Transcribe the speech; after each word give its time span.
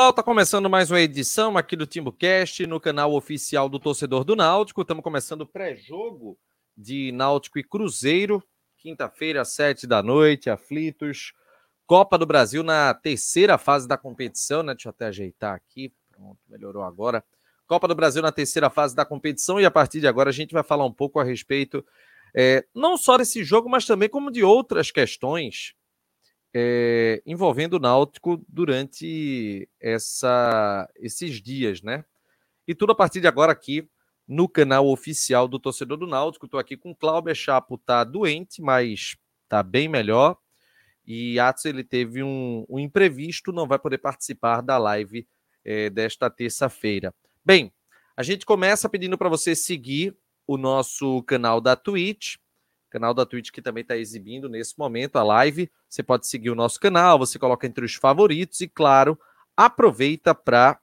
pessoal, 0.00 0.12
tá 0.14 0.22
começando 0.22 0.70
mais 0.70 0.90
uma 0.90 0.98
edição 0.98 1.58
aqui 1.58 1.76
do 1.76 1.86
TimbuCast 1.86 2.66
no 2.66 2.80
canal 2.80 3.12
oficial 3.12 3.68
do 3.68 3.78
torcedor 3.78 4.24
do 4.24 4.34
Náutico. 4.34 4.80
Estamos 4.80 5.04
começando 5.04 5.42
o 5.42 5.46
pré-jogo 5.46 6.38
de 6.74 7.12
Náutico 7.12 7.58
e 7.58 7.62
Cruzeiro, 7.62 8.42
quinta-feira, 8.78 9.44
sete 9.44 9.86
da 9.86 10.02
noite, 10.02 10.48
aflitos. 10.48 11.34
Copa 11.86 12.16
do 12.16 12.24
Brasil 12.24 12.62
na 12.62 12.94
terceira 12.94 13.58
fase 13.58 13.86
da 13.86 13.98
competição, 13.98 14.62
né? 14.62 14.72
Deixa 14.72 14.88
eu 14.88 14.90
até 14.90 15.04
ajeitar 15.08 15.54
aqui. 15.54 15.92
Pronto, 16.10 16.38
melhorou 16.48 16.82
agora. 16.82 17.22
Copa 17.66 17.86
do 17.86 17.94
Brasil 17.94 18.22
na 18.22 18.32
terceira 18.32 18.70
fase 18.70 18.96
da 18.96 19.04
competição 19.04 19.60
e 19.60 19.66
a 19.66 19.70
partir 19.70 20.00
de 20.00 20.08
agora 20.08 20.30
a 20.30 20.32
gente 20.32 20.54
vai 20.54 20.62
falar 20.62 20.86
um 20.86 20.92
pouco 20.94 21.20
a 21.20 21.24
respeito 21.24 21.84
é, 22.34 22.64
não 22.74 22.96
só 22.96 23.18
desse 23.18 23.44
jogo, 23.44 23.68
mas 23.68 23.84
também 23.84 24.08
como 24.08 24.30
de 24.30 24.42
outras 24.42 24.90
questões 24.90 25.74
é, 26.54 27.22
envolvendo 27.24 27.74
o 27.74 27.78
Náutico 27.78 28.44
durante 28.48 29.68
essa, 29.80 30.88
esses 30.96 31.40
dias, 31.40 31.82
né? 31.82 32.04
E 32.66 32.74
tudo 32.74 32.92
a 32.92 32.94
partir 32.94 33.20
de 33.20 33.26
agora 33.26 33.52
aqui 33.52 33.88
no 34.26 34.48
canal 34.48 34.86
oficial 34.88 35.48
do 35.48 35.58
Torcedor 35.58 35.98
do 35.98 36.06
Náutico. 36.06 36.46
Estou 36.46 36.60
aqui 36.60 36.76
com 36.76 36.92
o 36.92 36.96
Cláudio 36.96 37.34
Chapo, 37.34 37.76
tá 37.76 38.04
doente, 38.04 38.62
mas 38.62 39.16
tá 39.48 39.62
bem 39.62 39.88
melhor. 39.88 40.36
E 41.04 41.40
Atos 41.40 41.64
ele 41.64 41.82
teve 41.82 42.22
um, 42.22 42.64
um 42.68 42.78
imprevisto, 42.78 43.52
não 43.52 43.66
vai 43.66 43.78
poder 43.78 43.98
participar 43.98 44.60
da 44.60 44.78
live 44.78 45.26
é, 45.64 45.90
desta 45.90 46.30
terça-feira. 46.30 47.12
Bem, 47.44 47.72
a 48.16 48.22
gente 48.22 48.46
começa 48.46 48.88
pedindo 48.88 49.18
para 49.18 49.28
você 49.28 49.56
seguir 49.56 50.16
o 50.46 50.56
nosso 50.56 51.22
canal 51.24 51.60
da 51.60 51.74
Twitch, 51.74 52.36
canal 52.90 53.14
da 53.14 53.24
Twitch 53.24 53.50
que 53.50 53.62
também 53.62 53.82
está 53.82 53.96
exibindo 53.96 54.48
nesse 54.48 54.78
momento 54.78 55.16
a 55.16 55.22
live. 55.22 55.70
Você 55.88 56.02
pode 56.02 56.26
seguir 56.26 56.50
o 56.50 56.54
nosso 56.54 56.78
canal, 56.78 57.18
você 57.18 57.38
coloca 57.38 57.66
entre 57.66 57.84
os 57.84 57.94
favoritos 57.94 58.60
e, 58.60 58.68
claro, 58.68 59.18
aproveita 59.56 60.34
para 60.34 60.78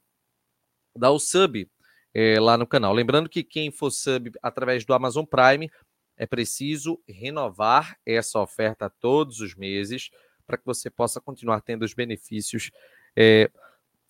dar 0.96 1.12
o 1.12 1.20
sub 1.20 1.70
é, 2.14 2.40
lá 2.40 2.58
no 2.58 2.66
canal. 2.66 2.94
Lembrando 2.94 3.30
que 3.30 3.44
quem 3.44 3.70
for 3.70 3.92
sub 3.92 4.32
através 4.42 4.86
do 4.86 4.94
Amazon 4.94 5.26
Prime 5.26 5.70
é 6.18 6.26
preciso 6.26 7.00
renovar 7.08 7.98
essa 8.06 8.40
oferta 8.40 8.90
todos 8.90 9.40
os 9.40 9.54
meses 9.54 10.10
para 10.48 10.58
que 10.58 10.66
você 10.66 10.90
possa 10.90 11.22
continuar 11.22 11.62
tendo 11.62 11.84
os 11.84 11.94
benefícios 11.94 12.72
é, 13.16 13.52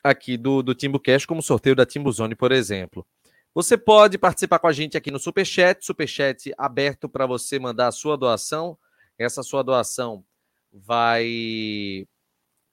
aqui 0.04 0.38
do, 0.38 0.62
do 0.62 0.74
Timbu 0.74 1.00
Cash, 1.00 1.26
como 1.26 1.40
o 1.40 1.44
sorteio 1.44 1.76
da 1.76 1.86
Timbu 1.86 2.12
Zone, 2.12 2.36
por 2.36 2.52
exemplo. 2.52 3.06
Você 3.54 3.78
pode 3.78 4.18
participar 4.18 4.60
com 4.60 4.68
a 4.68 4.72
gente 4.72 4.98
aqui 4.98 5.10
no 5.10 5.20
Superchat, 5.20 5.86
Superchat 5.86 6.54
aberto 6.58 7.10
para 7.10 7.26
você 7.26 7.58
mandar 7.58 7.88
a 7.88 7.92
sua 7.92 8.16
doação. 8.16 8.78
Essa 9.18 9.42
sua 9.42 9.64
doação 9.64 10.24
vai 10.72 12.08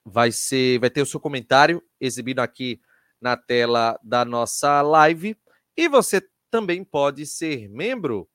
vai 0.05 0.31
ser 0.31 0.79
vai 0.79 0.91
ter 0.91 1.01
o 1.01 1.07
seu 1.07 1.19
comentário 1.19 1.83
exibido 1.99 2.41
aqui 2.41 2.81
na 3.21 3.37
tela 3.37 3.99
da 4.03 4.25
nossa 4.25 4.83
live 4.83 5.34
e 5.75 5.89
você 5.89 6.23
também 6.51 6.84
pode 6.84 7.25
ser 7.25 7.69
membro 7.71 8.29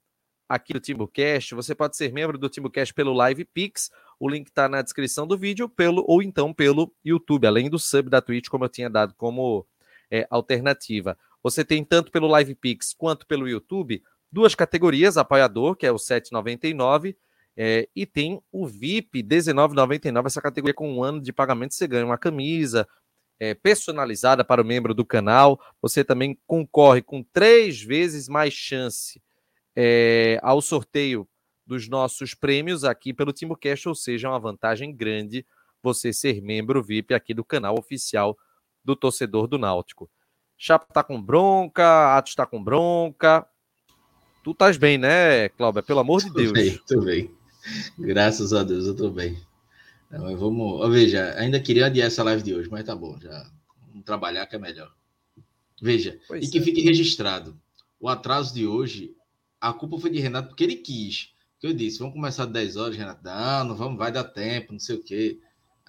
aqui 0.49 0.73
do 0.73 0.79
Timbucast, 0.79 1.53
você 1.53 1.75
pode 1.75 1.95
ser 1.95 2.11
membro 2.11 2.37
do 2.37 2.49
Timbucast 2.49 2.91
pelo 2.93 3.13
Live 3.13 3.45
Pix, 3.45 3.91
o 4.19 4.27
link 4.27 4.47
está 4.47 4.67
na 4.67 4.81
descrição 4.81 5.27
do 5.27 5.37
vídeo, 5.37 5.69
pelo 5.69 6.03
ou 6.07 6.23
então 6.23 6.51
pelo 6.51 6.91
YouTube, 7.05 7.45
além 7.45 7.69
do 7.69 7.77
sub 7.77 8.09
da 8.09 8.19
Twitch, 8.19 8.49
como 8.49 8.65
eu 8.65 8.69
tinha 8.69 8.89
dado 8.89 9.13
como 9.13 9.65
é, 10.11 10.27
alternativa. 10.29 11.15
Você 11.43 11.63
tem 11.63 11.83
tanto 11.83 12.11
pelo 12.11 12.27
Live 12.27 12.55
Pix 12.55 12.93
quanto 12.93 13.25
pelo 13.25 13.47
YouTube 13.47 14.03
duas 14.31 14.53
categorias, 14.55 15.17
apoiador, 15.17 15.75
que 15.75 15.85
é 15.85 15.91
o 15.91 15.95
7,99, 15.95 17.15
é, 17.57 17.89
e 17.95 18.05
tem 18.05 18.41
o 18.51 18.65
VIP 18.67 19.23
19,99, 19.23 20.27
essa 20.27 20.41
categoria 20.41 20.73
com 20.73 20.91
um 20.91 21.03
ano 21.03 21.19
de 21.21 21.33
pagamento, 21.33 21.73
você 21.73 21.87
ganha 21.87 22.05
uma 22.05 22.17
camisa 22.17 22.87
é, 23.39 23.53
personalizada 23.53 24.43
para 24.43 24.61
o 24.61 24.65
membro 24.65 24.93
do 24.93 25.05
canal. 25.05 25.59
Você 25.81 26.03
também 26.03 26.37
concorre 26.45 27.01
com 27.01 27.23
três 27.23 27.81
vezes 27.81 28.27
mais 28.27 28.53
chance 28.53 29.21
é, 29.75 30.39
ao 30.41 30.61
sorteio 30.61 31.27
dos 31.65 31.87
nossos 31.87 32.33
prêmios 32.33 32.83
aqui 32.83 33.13
pelo 33.13 33.31
TimbuCast, 33.31 33.87
ou 33.87 33.95
seja, 33.95 34.27
é 34.27 34.31
uma 34.31 34.39
vantagem 34.39 34.95
grande 34.95 35.45
você 35.81 36.11
ser 36.11 36.41
membro 36.41 36.83
VIP 36.83 37.13
aqui 37.13 37.33
do 37.33 37.43
canal 37.43 37.77
oficial 37.77 38.37
do 38.83 38.95
torcedor 38.95 39.47
do 39.47 39.57
Náutico. 39.57 40.09
Chapo 40.61 40.91
tá 40.91 41.01
com 41.01 41.21
bronca, 41.21 42.17
Atos 42.17 42.35
tá 42.35 42.45
com 42.45 42.61
bronca. 42.61 43.47
Tu 44.43 44.51
estás 44.51 44.75
bem, 44.75 44.97
né, 44.97 45.47
Cláudio? 45.47 45.81
Pelo 45.81 46.01
amor 46.01 46.21
de 46.21 46.29
Deus. 46.33 46.49
Tô 46.49 46.53
bem, 46.53 46.79
tô 46.85 47.01
bem. 47.01 47.31
Graças 47.97 48.51
a 48.51 48.61
Deus, 48.61 48.85
eu 48.85 48.93
tô 48.93 49.09
bem. 49.09 49.41
Mas 50.11 50.37
vamos. 50.37 50.89
Veja, 50.91 51.33
ainda 51.37 51.61
queria 51.61 51.85
adiar 51.85 52.07
essa 52.07 52.23
live 52.23 52.43
de 52.43 52.53
hoje, 52.53 52.69
mas 52.69 52.83
tá 52.83 52.93
bom, 52.93 53.17
já. 53.21 53.49
Vamos 53.87 54.03
trabalhar 54.03 54.45
que 54.47 54.57
é 54.57 54.59
melhor. 54.59 54.91
Veja, 55.81 56.19
pois 56.27 56.45
e 56.45 56.51
que 56.51 56.57
é. 56.57 56.61
fique 56.61 56.81
registrado. 56.81 57.57
O 57.97 58.09
atraso 58.09 58.53
de 58.53 58.67
hoje, 58.67 59.15
a 59.61 59.71
culpa 59.71 59.97
foi 59.97 60.09
de 60.09 60.19
Renato 60.19 60.49
porque 60.49 60.65
ele 60.65 60.75
quis. 60.75 61.33
Porque 61.53 61.67
eu 61.67 61.73
disse, 61.73 61.99
vamos 61.99 62.15
começar 62.15 62.43
às 62.43 62.51
10 62.51 62.75
horas, 62.75 62.97
Renato. 62.97 63.23
Não, 63.23 63.63
não 63.63 63.75
vamos, 63.77 63.97
vai 63.97 64.11
dar 64.11 64.25
tempo, 64.25 64.73
não 64.73 64.79
sei 64.79 64.97
o 64.97 65.03
quê. 65.03 65.39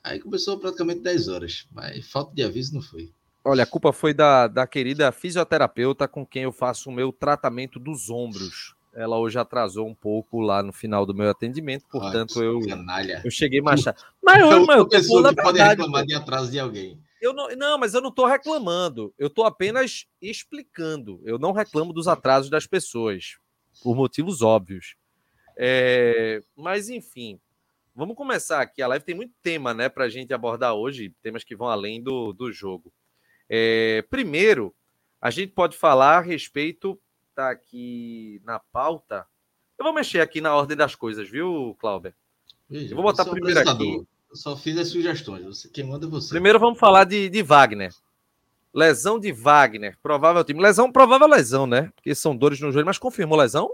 Aí 0.04 0.20
começou 0.20 0.56
praticamente 0.60 1.00
10 1.00 1.26
horas, 1.26 1.66
mas 1.72 2.06
falta 2.08 2.32
de 2.32 2.44
aviso 2.44 2.72
não 2.72 2.82
foi. 2.82 3.12
Olha, 3.44 3.64
a 3.64 3.66
culpa 3.66 3.92
foi 3.92 4.12
da, 4.12 4.46
da 4.46 4.66
querida 4.66 5.10
fisioterapeuta 5.10 6.06
com 6.06 6.26
quem 6.26 6.42
eu 6.42 6.52
faço 6.52 6.90
o 6.90 6.92
meu 6.92 7.12
tratamento 7.12 7.78
dos 7.78 8.10
ombros. 8.10 8.74
Ela 8.94 9.18
hoje 9.18 9.38
atrasou 9.38 9.86
um 9.86 9.94
pouco 9.94 10.40
lá 10.40 10.62
no 10.62 10.72
final 10.72 11.06
do 11.06 11.14
meu 11.14 11.30
atendimento, 11.30 11.86
portanto 11.90 12.42
eu, 12.42 12.60
eu 13.24 13.30
cheguei 13.30 13.60
mais 13.60 13.84
Mas 14.20 14.40
eu, 14.40 14.50
eu, 14.50 14.66
eu 14.66 14.86
que 14.88 15.42
pode 15.42 15.58
reclamar 15.58 16.04
de 16.04 16.14
atraso 16.14 16.50
de 16.50 16.58
alguém. 16.58 16.98
Eu 17.20 17.34
não, 17.34 17.48
não, 17.54 17.78
mas 17.78 17.92
eu 17.92 18.00
não 18.00 18.08
estou 18.08 18.26
reclamando. 18.26 19.12
Eu 19.18 19.26
estou 19.26 19.44
apenas 19.44 20.06
explicando. 20.20 21.20
Eu 21.22 21.38
não 21.38 21.52
reclamo 21.52 21.92
dos 21.92 22.08
atrasos 22.08 22.50
das 22.50 22.66
pessoas, 22.66 23.36
por 23.82 23.94
motivos 23.94 24.40
óbvios. 24.40 24.96
É, 25.56 26.40
mas, 26.56 26.88
enfim, 26.88 27.38
vamos 27.94 28.16
começar 28.16 28.62
aqui. 28.62 28.80
A 28.80 28.88
live 28.88 29.04
tem 29.04 29.14
muito 29.14 29.34
tema 29.42 29.74
né, 29.74 29.90
para 29.90 30.04
a 30.04 30.08
gente 30.08 30.32
abordar 30.32 30.74
hoje, 30.74 31.14
temas 31.22 31.44
que 31.44 31.54
vão 31.54 31.68
além 31.68 32.02
do, 32.02 32.32
do 32.32 32.50
jogo. 32.50 32.90
É, 33.52 34.02
primeiro, 34.08 34.72
a 35.20 35.28
gente 35.28 35.52
pode 35.52 35.76
falar 35.76 36.18
a 36.18 36.20
respeito, 36.20 36.96
tá 37.34 37.50
aqui 37.50 38.40
na 38.44 38.60
pauta. 38.60 39.26
Eu 39.76 39.84
vou 39.84 39.92
mexer 39.92 40.20
aqui 40.20 40.40
na 40.40 40.54
ordem 40.54 40.76
das 40.76 40.94
coisas, 40.94 41.28
viu, 41.28 41.76
Cláudio? 41.80 42.14
Eu 42.70 42.94
vou 42.94 43.02
botar 43.02 43.24
primeiro 43.24 43.58
aqui. 43.58 44.06
Eu 44.30 44.36
só 44.36 44.56
fiz 44.56 44.78
as 44.78 44.88
sugestões. 44.88 45.44
Você, 45.44 45.68
quem 45.68 45.82
manda 45.82 46.06
é 46.06 46.08
você. 46.08 46.28
Primeiro 46.28 46.60
vamos 46.60 46.78
falar 46.78 47.02
de, 47.02 47.28
de 47.28 47.42
Wagner. 47.42 47.92
Lesão 48.72 49.18
de 49.18 49.32
Wagner, 49.32 49.98
provável 50.00 50.44
time. 50.44 50.62
Lesão, 50.62 50.92
provável 50.92 51.26
lesão, 51.26 51.66
né? 51.66 51.90
Porque 51.96 52.14
são 52.14 52.36
dores 52.36 52.60
no 52.60 52.70
joelho, 52.70 52.86
mas 52.86 52.98
confirmou 52.98 53.36
lesão? 53.36 53.68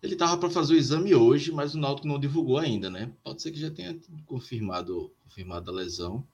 Ele 0.00 0.12
estava 0.12 0.36
para 0.38 0.48
fazer 0.48 0.74
o 0.74 0.76
exame 0.76 1.14
hoje, 1.14 1.50
mas 1.50 1.74
o 1.74 1.78
Náutico 1.78 2.06
não 2.06 2.18
divulgou 2.18 2.58
ainda, 2.58 2.88
né? 2.88 3.10
Pode 3.24 3.42
ser 3.42 3.50
que 3.50 3.58
já 3.58 3.70
tenha 3.70 3.98
confirmado, 4.24 5.12
confirmado 5.24 5.70
a 5.70 5.74
lesão. 5.74 6.24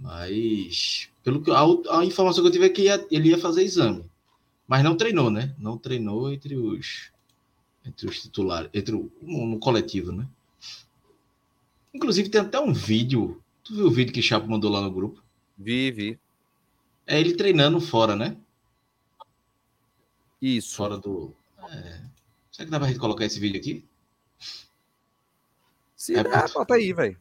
Mas, 0.00 1.08
pelo 1.24 1.42
que 1.42 1.50
a, 1.50 1.98
a 1.98 2.04
informação 2.04 2.42
que 2.42 2.48
eu 2.48 2.52
tive 2.52 2.66
é 2.66 2.68
que 2.68 2.82
ia, 2.82 3.06
ele 3.10 3.30
ia 3.30 3.38
fazer 3.38 3.64
exame. 3.64 4.04
Mas 4.66 4.84
não 4.84 4.96
treinou, 4.96 5.30
né? 5.30 5.54
Não 5.58 5.76
treinou 5.76 6.32
entre 6.32 6.56
os 6.56 7.10
entre 7.84 8.06
os 8.06 8.20
titulares, 8.20 8.70
entre 8.74 8.94
o 8.94 9.10
no 9.22 9.58
coletivo, 9.58 10.12
né? 10.12 10.28
Inclusive 11.92 12.28
tem 12.28 12.40
até 12.40 12.60
um 12.60 12.72
vídeo. 12.72 13.42
Tu 13.64 13.74
viu 13.74 13.86
o 13.86 13.90
vídeo 13.90 14.12
que 14.12 14.22
Chapo 14.22 14.48
mandou 14.48 14.70
lá 14.70 14.80
no 14.80 14.92
grupo? 14.92 15.22
Vi, 15.56 15.90
vi. 15.90 16.20
É 17.06 17.18
ele 17.18 17.34
treinando 17.34 17.80
fora, 17.80 18.14
né? 18.14 18.36
Isso. 20.40 20.76
Fora 20.76 20.98
do. 20.98 21.34
É... 21.70 22.02
Será 22.52 22.66
que 22.66 22.70
dá 22.70 22.78
pra 22.78 22.88
gente 22.88 23.00
colocar 23.00 23.24
esse 23.24 23.40
vídeo 23.40 23.58
aqui? 23.58 23.84
Se 25.96 26.14
é, 26.14 26.22
dá, 26.22 26.46
bota 26.46 26.74
aí, 26.74 26.92
velho. 26.92 27.18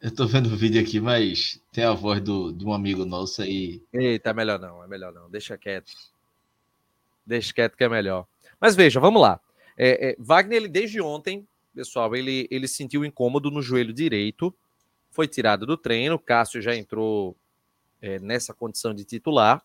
Eu 0.00 0.14
tô 0.14 0.26
vendo 0.26 0.46
o 0.46 0.56
vídeo 0.56 0.80
aqui, 0.80 1.00
mas 1.00 1.60
tem 1.72 1.84
a 1.84 1.92
voz 1.92 2.20
do, 2.20 2.52
de 2.52 2.64
um 2.64 2.72
amigo 2.72 3.04
nosso 3.04 3.42
aí. 3.42 3.82
Eita, 3.92 4.30
é 4.30 4.34
melhor 4.34 4.58
não, 4.60 4.84
é 4.84 4.86
melhor 4.86 5.12
não. 5.12 5.28
Deixa 5.30 5.56
quieto. 5.56 5.92
Deixa 7.26 7.52
quieto 7.52 7.76
que 7.76 7.84
é 7.84 7.88
melhor. 7.88 8.26
Mas 8.60 8.76
veja, 8.76 9.00
vamos 9.00 9.20
lá. 9.20 9.40
É, 9.76 10.10
é, 10.10 10.16
Wagner, 10.18 10.58
ele 10.58 10.68
desde 10.68 11.00
ontem, 11.00 11.46
pessoal, 11.74 12.14
ele, 12.14 12.46
ele 12.50 12.68
sentiu 12.68 13.04
incômodo 13.04 13.50
no 13.50 13.62
joelho 13.62 13.92
direito, 13.92 14.54
foi 15.10 15.26
tirado 15.26 15.66
do 15.66 15.76
treino. 15.76 16.18
Cássio 16.18 16.60
já 16.60 16.74
entrou 16.76 17.36
é, 18.00 18.18
nessa 18.18 18.52
condição 18.52 18.94
de 18.94 19.04
titular. 19.04 19.62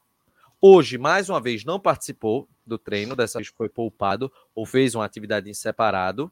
Hoje, 0.62 0.98
mais 0.98 1.30
uma 1.30 1.42
vez, 1.42 1.66
não 1.66 1.80
participou 1.80 2.48
do 2.66 2.78
treino, 2.78 3.16
dessa 3.16 3.40
vez 3.40 3.50
foi 3.50 3.68
poupado 3.68 4.32
ou 4.56 4.66
fez 4.66 4.96
uma 4.96 5.04
atividade 5.04 5.50
em 5.50 5.54
separado. 5.54 6.32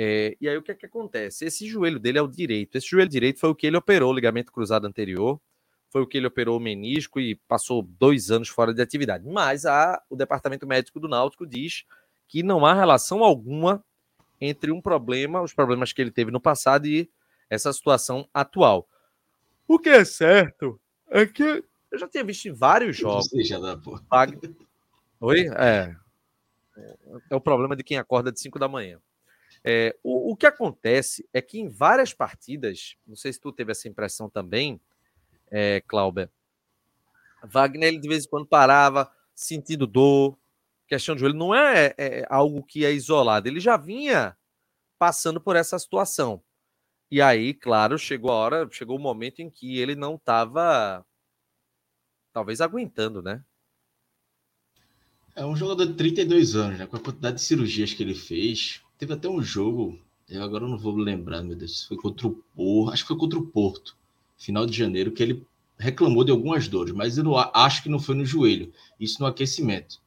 É, 0.00 0.36
e 0.40 0.48
aí 0.48 0.56
o 0.56 0.62
que 0.62 0.70
é 0.70 0.76
que 0.76 0.86
acontece? 0.86 1.44
Esse 1.44 1.66
joelho 1.66 1.98
dele 1.98 2.18
é 2.18 2.22
o 2.22 2.28
direito. 2.28 2.78
Esse 2.78 2.86
joelho 2.86 3.10
direito 3.10 3.40
foi 3.40 3.50
o 3.50 3.54
que 3.54 3.66
ele 3.66 3.76
operou, 3.76 4.12
o 4.12 4.14
ligamento 4.14 4.52
cruzado 4.52 4.86
anterior, 4.86 5.40
foi 5.90 6.02
o 6.02 6.06
que 6.06 6.16
ele 6.16 6.28
operou 6.28 6.56
o 6.56 6.60
menisco 6.60 7.18
e 7.18 7.34
passou 7.34 7.82
dois 7.82 8.30
anos 8.30 8.48
fora 8.48 8.72
de 8.72 8.80
atividade. 8.80 9.26
Mas 9.26 9.66
a, 9.66 10.00
o 10.08 10.14
departamento 10.14 10.68
médico 10.68 11.00
do 11.00 11.08
Náutico 11.08 11.44
diz 11.44 11.84
que 12.28 12.44
não 12.44 12.64
há 12.64 12.74
relação 12.74 13.24
alguma 13.24 13.84
entre 14.40 14.70
um 14.70 14.80
problema, 14.80 15.42
os 15.42 15.52
problemas 15.52 15.92
que 15.92 16.00
ele 16.00 16.12
teve 16.12 16.30
no 16.30 16.40
passado 16.40 16.86
e 16.86 17.10
essa 17.50 17.72
situação 17.72 18.28
atual. 18.32 18.88
O 19.66 19.80
que 19.80 19.88
é 19.88 20.04
certo 20.04 20.80
é 21.10 21.26
que 21.26 21.42
eu 21.90 21.98
já 21.98 22.06
tinha 22.06 22.22
visto 22.22 22.46
em 22.46 22.52
vários 22.52 22.96
jogos. 22.96 23.30
Seja 23.30 23.58
da 23.58 23.74
Wagner... 24.08 24.54
Oi? 25.20 25.48
É. 25.56 25.96
É 27.28 27.34
o 27.34 27.40
problema 27.40 27.74
de 27.74 27.82
quem 27.82 27.98
acorda 27.98 28.30
de 28.30 28.38
5 28.38 28.60
da 28.60 28.68
manhã. 28.68 29.00
É, 29.70 29.94
o, 30.02 30.32
o, 30.32 30.36
que 30.36 30.46
acontece 30.46 31.28
é 31.30 31.42
que 31.42 31.58
em 31.60 31.68
várias 31.68 32.14
partidas, 32.14 32.96
não 33.06 33.14
sei 33.14 33.34
se 33.34 33.38
tu 33.38 33.52
teve 33.52 33.70
essa 33.70 33.86
impressão 33.86 34.30
também, 34.30 34.80
é, 35.50 35.82
Cláudia, 35.86 36.32
Wagner 37.44 37.88
ele 37.88 37.98
de 37.98 38.08
vez 38.08 38.24
em 38.24 38.30
quando 38.30 38.46
parava 38.46 39.12
sentindo 39.34 39.86
dor, 39.86 40.38
questão 40.86 41.14
de 41.14 41.20
joelho, 41.20 41.36
não 41.36 41.54
é, 41.54 41.94
é, 41.98 42.26
algo 42.30 42.62
que 42.62 42.82
é 42.82 42.92
isolado, 42.94 43.46
ele 43.46 43.60
já 43.60 43.76
vinha 43.76 44.34
passando 44.98 45.38
por 45.38 45.54
essa 45.54 45.78
situação. 45.78 46.42
E 47.10 47.20
aí, 47.20 47.52
claro, 47.52 47.98
chegou 47.98 48.30
a 48.30 48.36
hora, 48.36 48.68
chegou 48.72 48.96
o 48.96 49.00
momento 49.00 49.40
em 49.40 49.50
que 49.50 49.78
ele 49.78 49.94
não 49.94 50.14
estava 50.14 51.04
talvez 52.32 52.62
aguentando, 52.62 53.20
né? 53.20 53.44
É 55.36 55.44
um 55.44 55.54
jogador 55.54 55.84
de 55.84 55.92
32 55.92 56.56
anos, 56.56 56.78
né? 56.78 56.86
Com 56.86 56.96
a 56.96 57.00
quantidade 57.00 57.36
de 57.36 57.42
cirurgias 57.42 57.92
que 57.92 58.02
ele 58.02 58.14
fez. 58.14 58.82
Teve 58.98 59.12
até 59.12 59.28
um 59.28 59.40
jogo, 59.42 59.98
eu 60.28 60.42
agora 60.42 60.66
não 60.66 60.76
vou 60.76 60.94
lembrar, 60.96 61.42
meu 61.42 61.56
Deus, 61.56 61.84
foi 61.84 61.96
contra 61.96 62.26
o 62.26 62.42
Porto, 62.54 62.92
acho 62.92 63.04
que 63.04 63.08
foi 63.08 63.16
contra 63.16 63.38
o 63.38 63.46
Porto, 63.46 63.96
final 64.36 64.66
de 64.66 64.76
janeiro, 64.76 65.12
que 65.12 65.22
ele 65.22 65.46
reclamou 65.78 66.24
de 66.24 66.32
algumas 66.32 66.66
dores, 66.66 66.92
mas 66.92 67.16
eu 67.16 67.24
não, 67.24 67.36
acho 67.36 67.82
que 67.82 67.88
não 67.88 68.00
foi 68.00 68.16
no 68.16 68.26
joelho, 68.26 68.72
isso 68.98 69.20
no 69.20 69.26
aquecimento. 69.26 70.00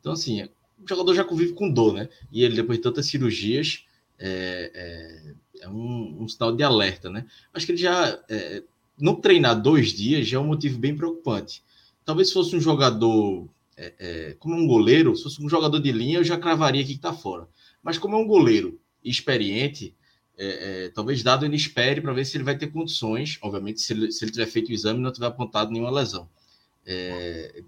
Então, 0.00 0.12
assim, 0.12 0.42
o 0.82 0.88
jogador 0.88 1.14
já 1.14 1.22
convive 1.22 1.52
com 1.52 1.70
dor, 1.70 1.92
né? 1.92 2.08
E 2.32 2.42
ele, 2.42 2.56
depois 2.56 2.78
de 2.78 2.82
tantas 2.82 3.06
cirurgias, 3.06 3.84
é, 4.18 5.34
é, 5.60 5.64
é 5.64 5.68
um, 5.68 6.22
um, 6.22 6.28
sinal 6.28 6.56
de 6.56 6.62
alerta, 6.62 7.10
né? 7.10 7.26
Acho 7.52 7.66
que 7.66 7.72
ele 7.72 7.78
já. 7.78 8.18
É, 8.28 8.62
não 8.98 9.14
treinar 9.14 9.60
dois 9.60 9.92
dias 9.92 10.26
já 10.28 10.36
é 10.36 10.40
um 10.40 10.46
motivo 10.46 10.78
bem 10.78 10.94
preocupante. 10.96 11.62
Talvez 12.04 12.28
se 12.28 12.34
fosse 12.34 12.54
um 12.54 12.60
jogador, 12.60 13.48
é, 13.76 13.94
é, 13.98 14.36
como 14.38 14.54
um 14.54 14.66
goleiro, 14.66 15.14
se 15.16 15.22
fosse 15.22 15.42
um 15.42 15.48
jogador 15.48 15.80
de 15.80 15.92
linha, 15.92 16.18
eu 16.18 16.24
já 16.24 16.38
cravaria 16.38 16.82
aqui 16.82 16.94
que 16.94 17.00
tá 17.00 17.12
fora. 17.12 17.48
Mas 17.82 17.98
como 17.98 18.16
é 18.16 18.18
um 18.18 18.26
goleiro 18.26 18.80
experiente, 19.02 19.94
é, 20.36 20.86
é, 20.86 20.88
talvez 20.90 21.22
dado 21.22 21.44
ele 21.44 21.56
espere 21.56 22.00
para 22.00 22.12
ver 22.12 22.24
se 22.24 22.36
ele 22.36 22.44
vai 22.44 22.56
ter 22.56 22.68
condições, 22.68 23.38
obviamente, 23.42 23.80
se 23.80 23.92
ele, 23.92 24.10
se 24.10 24.24
ele 24.24 24.32
tiver 24.32 24.46
feito 24.46 24.68
o 24.68 24.72
exame 24.72 24.98
e 24.98 25.02
não 25.02 25.12
tiver 25.12 25.26
apontado 25.26 25.70
nenhuma 25.70 25.90
lesão. 25.90 26.28
É, 26.86 27.62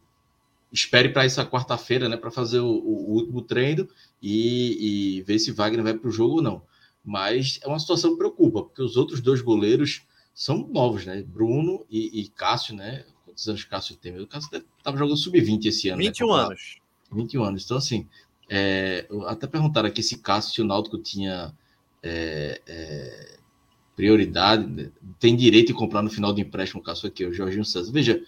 espere 0.73 1.11
para 1.11 1.25
essa 1.25 1.44
quarta-feira, 1.44 2.09
né, 2.09 2.17
para 2.17 2.31
fazer 2.31 2.61
o, 2.61 2.70
o, 2.70 3.12
último 3.12 3.43
treino 3.43 3.87
e, 4.23 5.19
e 5.19 5.23
ver 5.23 5.38
se 5.38 5.53
Wagner 5.53 5.82
vai 5.82 5.94
para 5.94 6.09
o 6.09 6.12
jogo 6.12 6.37
ou 6.37 6.43
não. 6.43 6.62
Mas 7.05 7.59
é 7.62 7.69
uma 7.69 7.79
situação 7.79 8.12
que 8.12 8.19
preocupa, 8.19 8.62
porque 8.62 8.82
os 8.82 8.97
outros 8.97 9.20
dois 9.20 9.43
goleiros 9.43 10.03
são 10.35 10.67
novos, 10.69 11.05
né? 11.05 11.23
Bruno 11.23 11.85
e, 11.91 12.20
e 12.20 12.29
Cássio, 12.29 12.75
né? 12.75 13.05
Quantos 13.25 13.47
anos 13.49 13.64
Cássio 13.64 13.97
tem? 13.97 14.19
O 14.19 14.26
Cássio 14.26 14.64
estava 14.79 14.97
jogando 14.97 15.17
sub-20 15.17 15.67
esse 15.67 15.88
ano. 15.88 15.99
21 15.99 16.26
né? 16.26 16.43
anos. 16.43 16.76
21 17.12 17.44
anos. 17.44 17.64
Então, 17.64 17.76
assim, 17.76 18.09
é, 18.54 19.06
até 19.28 19.46
perguntaram 19.46 19.88
aqui 19.88 20.02
se 20.02 20.19
Cássio, 20.19 20.52
se 20.52 20.60
o 20.60 20.66
Náutico 20.66 20.99
tinha 20.99 21.54
é, 22.02 22.60
é, 22.66 23.38
prioridade, 23.96 24.66
né? 24.66 24.90
tem 25.19 25.34
direito 25.34 25.69
de 25.69 25.72
comprar 25.72 26.02
no 26.02 26.10
final 26.10 26.34
do 26.34 26.40
empréstimo 26.40 26.82
o 26.82 26.84
Cássio 26.84 27.08
aqui, 27.08 27.25
o 27.25 27.32
Jorginho 27.32 27.64
César. 27.64 27.90
Veja, 27.90 28.22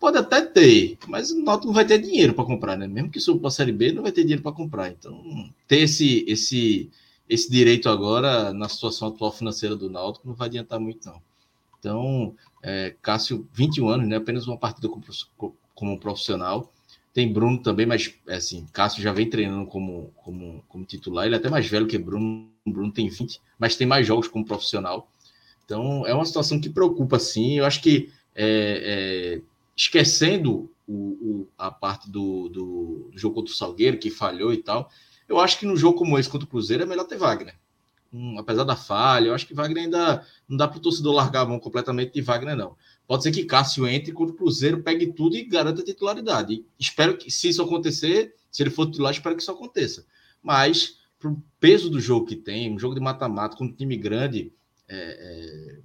pode 0.00 0.18
até 0.18 0.40
ter, 0.40 0.98
mas 1.06 1.30
o 1.30 1.40
Náutico 1.44 1.68
não 1.68 1.74
vai 1.74 1.84
ter 1.84 2.00
dinheiro 2.00 2.34
para 2.34 2.44
comprar, 2.44 2.76
né? 2.76 2.88
Mesmo 2.88 3.08
que 3.08 3.20
suba 3.20 3.38
para 3.38 3.48
a 3.48 3.52
Série 3.52 3.70
B, 3.70 3.92
não 3.92 4.02
vai 4.02 4.10
ter 4.10 4.22
dinheiro 4.22 4.42
para 4.42 4.50
comprar. 4.50 4.90
Então, 4.90 5.22
ter 5.68 5.78
esse, 5.78 6.24
esse, 6.26 6.90
esse 7.28 7.48
direito 7.48 7.88
agora, 7.88 8.52
na 8.52 8.68
situação 8.68 9.06
atual 9.06 9.30
financeira 9.30 9.76
do 9.76 9.88
Náutico, 9.88 10.26
não 10.26 10.34
vai 10.34 10.48
adiantar 10.48 10.80
muito, 10.80 11.06
não. 11.06 11.22
Então, 11.78 12.34
é, 12.64 12.96
Cássio, 13.00 13.48
21 13.52 13.88
anos, 13.90 14.08
né? 14.08 14.16
Apenas 14.16 14.48
uma 14.48 14.58
partida 14.58 14.88
como, 14.88 15.04
como 15.72 16.00
profissional. 16.00 16.72
Tem 17.18 17.32
Bruno 17.32 17.60
também, 17.60 17.84
mas 17.84 18.14
é 18.28 18.36
assim, 18.36 18.64
Cássio 18.72 19.02
já 19.02 19.12
vem 19.12 19.28
treinando 19.28 19.66
como, 19.66 20.12
como, 20.18 20.64
como 20.68 20.84
titular. 20.84 21.26
Ele 21.26 21.34
é 21.34 21.38
até 21.38 21.50
mais 21.50 21.66
velho 21.66 21.88
que 21.88 21.98
Bruno. 21.98 22.48
Bruno 22.64 22.92
tem 22.92 23.08
20, 23.08 23.40
mas 23.58 23.74
tem 23.74 23.88
mais 23.88 24.06
jogos 24.06 24.28
como 24.28 24.44
profissional. 24.44 25.10
Então 25.64 26.06
é 26.06 26.14
uma 26.14 26.24
situação 26.24 26.60
que 26.60 26.70
preocupa, 26.70 27.18
sim. 27.18 27.58
Eu 27.58 27.64
acho 27.64 27.82
que 27.82 28.12
é, 28.36 29.34
é, 29.34 29.42
esquecendo 29.76 30.70
o, 30.86 30.94
o, 30.94 31.48
a 31.58 31.72
parte 31.72 32.08
do, 32.08 32.48
do, 32.50 33.10
do, 33.10 33.18
jogo 33.18 33.34
contra 33.34 33.52
o 33.52 33.56
Salgueiro, 33.56 33.98
que 33.98 34.10
falhou 34.10 34.52
e 34.52 34.58
tal, 34.58 34.88
eu 35.28 35.40
acho 35.40 35.58
que 35.58 35.66
no 35.66 35.76
jogo 35.76 35.98
como 35.98 36.16
esse 36.20 36.28
contra 36.28 36.46
o 36.46 36.48
Cruzeiro 36.48 36.84
é 36.84 36.86
melhor 36.86 37.02
ter 37.02 37.18
Wagner. 37.18 37.56
Hum, 38.12 38.38
apesar 38.38 38.62
da 38.62 38.76
falha, 38.76 39.26
eu 39.26 39.34
acho 39.34 39.44
que 39.44 39.54
Wagner 39.54 39.82
ainda 39.82 40.24
não 40.48 40.56
dá 40.56 40.68
para 40.68 40.78
o 40.78 40.80
torcedor 40.80 41.16
largar 41.16 41.40
a 41.40 41.46
mão 41.46 41.58
completamente 41.58 42.12
de 42.12 42.20
Wagner, 42.20 42.54
não. 42.54 42.76
Pode 43.08 43.22
ser 43.22 43.32
que 43.32 43.44
Cássio 43.44 43.88
entre 43.88 44.12
contra 44.12 44.34
o 44.34 44.36
Cruzeiro, 44.36 44.82
pegue 44.82 45.14
tudo 45.14 45.34
e 45.34 45.42
garanta 45.42 45.80
a 45.80 45.84
titularidade. 45.84 46.62
Espero 46.78 47.16
que, 47.16 47.30
se 47.30 47.48
isso 47.48 47.62
acontecer, 47.62 48.34
se 48.52 48.62
ele 48.62 48.68
for 48.68 48.84
titular, 48.84 49.10
espero 49.10 49.34
que 49.34 49.40
isso 49.40 49.50
aconteça. 49.50 50.06
Mas, 50.42 50.98
para 51.18 51.30
o 51.30 51.42
peso 51.58 51.88
do 51.88 51.98
jogo 51.98 52.26
que 52.26 52.36
tem, 52.36 52.70
um 52.70 52.78
jogo 52.78 52.94
de 52.94 53.00
mata-mata 53.00 53.56
com 53.56 53.64
um 53.64 53.72
time 53.72 53.96
grande, 53.96 54.52
é, 54.86 54.96
é, 54.98 55.78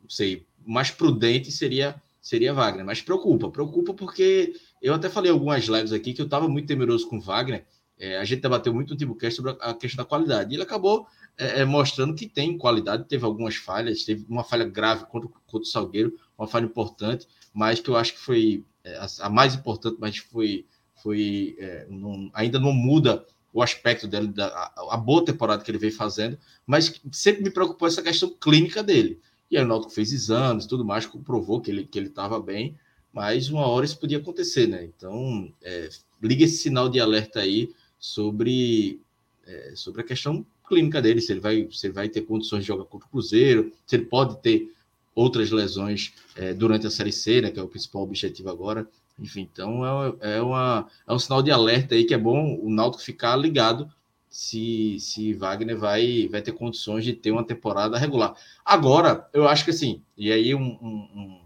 não 0.00 0.08
sei, 0.08 0.46
mais 0.64 0.92
prudente 0.92 1.50
seria 1.50 2.00
seria 2.20 2.54
Wagner. 2.54 2.84
Mas 2.84 3.02
preocupa, 3.02 3.50
preocupa 3.50 3.92
porque 3.94 4.54
eu 4.80 4.94
até 4.94 5.08
falei 5.08 5.30
algumas 5.30 5.64
lives 5.64 5.92
aqui 5.92 6.12
que 6.12 6.20
eu 6.20 6.26
estava 6.26 6.48
muito 6.48 6.68
temeroso 6.68 7.08
com 7.08 7.20
Wagner. 7.20 7.66
É, 7.98 8.16
a 8.16 8.24
gente 8.24 8.40
debateu 8.40 8.72
muito 8.72 8.90
no 8.90 8.96
TiboCast 8.96 9.36
sobre 9.36 9.52
a, 9.52 9.70
a 9.70 9.74
questão 9.74 10.04
da 10.04 10.08
qualidade. 10.08 10.52
E 10.52 10.56
ele 10.56 10.62
acabou 10.62 11.06
é, 11.36 11.60
é, 11.60 11.64
mostrando 11.64 12.14
que 12.14 12.26
tem 12.26 12.56
qualidade, 12.56 13.08
teve 13.08 13.24
algumas 13.24 13.56
falhas, 13.56 14.04
teve 14.04 14.24
uma 14.28 14.44
falha 14.44 14.64
grave 14.64 15.06
contra, 15.06 15.28
contra 15.46 15.60
o 15.60 15.70
Salgueiro, 15.70 16.16
uma 16.40 16.48
falha 16.48 16.64
importante, 16.64 17.28
mas 17.52 17.80
que 17.80 17.90
eu 17.90 17.96
acho 17.96 18.14
que 18.14 18.18
foi 18.18 18.64
é, 18.82 18.98
a, 19.20 19.28
mais 19.28 19.54
importante, 19.54 19.96
mas 20.00 20.16
foi, 20.16 20.64
foi 21.02 21.54
é, 21.58 21.86
não, 21.90 22.30
ainda 22.32 22.58
não 22.58 22.72
muda 22.72 23.24
o 23.52 23.62
aspecto 23.62 24.08
dele, 24.08 24.28
da, 24.28 24.46
a, 24.46 24.94
a, 24.94 24.96
boa 24.96 25.24
temporada 25.24 25.62
que 25.62 25.70
ele 25.70 25.78
veio 25.78 25.92
fazendo, 25.92 26.38
mas 26.66 27.00
sempre 27.12 27.42
me 27.42 27.50
preocupou 27.50 27.86
essa 27.86 28.02
questão 28.02 28.30
clínica 28.40 28.82
dele. 28.82 29.20
E 29.50 29.58
aí 29.58 29.64
o 29.64 29.66
Náutico 29.66 29.92
fez 29.92 30.12
exames 30.12 30.66
tudo 30.66 30.84
mais, 30.84 31.04
comprovou 31.04 31.60
que 31.60 31.70
ele 31.70 31.84
que 31.84 31.98
estava 31.98 32.40
bem, 32.40 32.76
mas 33.12 33.50
uma 33.50 33.66
hora 33.66 33.84
isso 33.84 33.98
podia 33.98 34.18
acontecer, 34.18 34.66
né? 34.68 34.84
Então, 34.84 35.52
é, 35.60 35.90
liga 36.22 36.44
esse 36.44 36.58
sinal 36.58 36.88
de 36.88 37.00
alerta 37.00 37.40
aí 37.40 37.70
sobre, 37.98 39.00
é, 39.44 39.72
sobre 39.74 40.00
a 40.00 40.04
questão 40.04 40.46
clínica 40.66 41.02
dele, 41.02 41.20
se 41.20 41.32
ele 41.32 41.40
vai, 41.40 41.68
se 41.72 41.86
ele 41.88 41.92
vai 41.92 42.08
ter 42.08 42.22
condições 42.22 42.60
de 42.60 42.68
jogar 42.68 42.84
contra 42.84 43.08
o 43.08 43.10
Cruzeiro, 43.10 43.72
se 43.84 43.96
ele 43.96 44.04
pode 44.04 44.40
ter 44.40 44.72
outras 45.14 45.50
lesões 45.50 46.12
é, 46.36 46.54
durante 46.54 46.86
a 46.86 46.90
Série 46.90 47.12
C, 47.12 47.40
né, 47.40 47.50
que 47.50 47.58
é 47.58 47.62
o 47.62 47.68
principal 47.68 48.02
objetivo 48.02 48.50
agora. 48.50 48.88
Enfim, 49.18 49.48
então 49.52 49.84
é, 49.84 50.36
é, 50.36 50.42
uma, 50.42 50.86
é 51.06 51.12
um 51.12 51.18
sinal 51.18 51.42
de 51.42 51.50
alerta 51.50 51.94
aí 51.94 52.04
que 52.04 52.14
é 52.14 52.18
bom 52.18 52.58
o 52.62 52.70
Náutico 52.70 53.02
ficar 53.02 53.36
ligado 53.36 53.90
se, 54.30 54.96
se 55.00 55.34
Wagner 55.34 55.76
vai, 55.76 56.28
vai 56.28 56.40
ter 56.40 56.52
condições 56.52 57.04
de 57.04 57.12
ter 57.12 57.32
uma 57.32 57.44
temporada 57.44 57.98
regular. 57.98 58.34
Agora, 58.64 59.28
eu 59.32 59.48
acho 59.48 59.64
que 59.64 59.72
assim, 59.72 60.02
e 60.16 60.30
aí 60.30 60.54
um, 60.54 60.78
um, 60.80 61.08
um, 61.14 61.40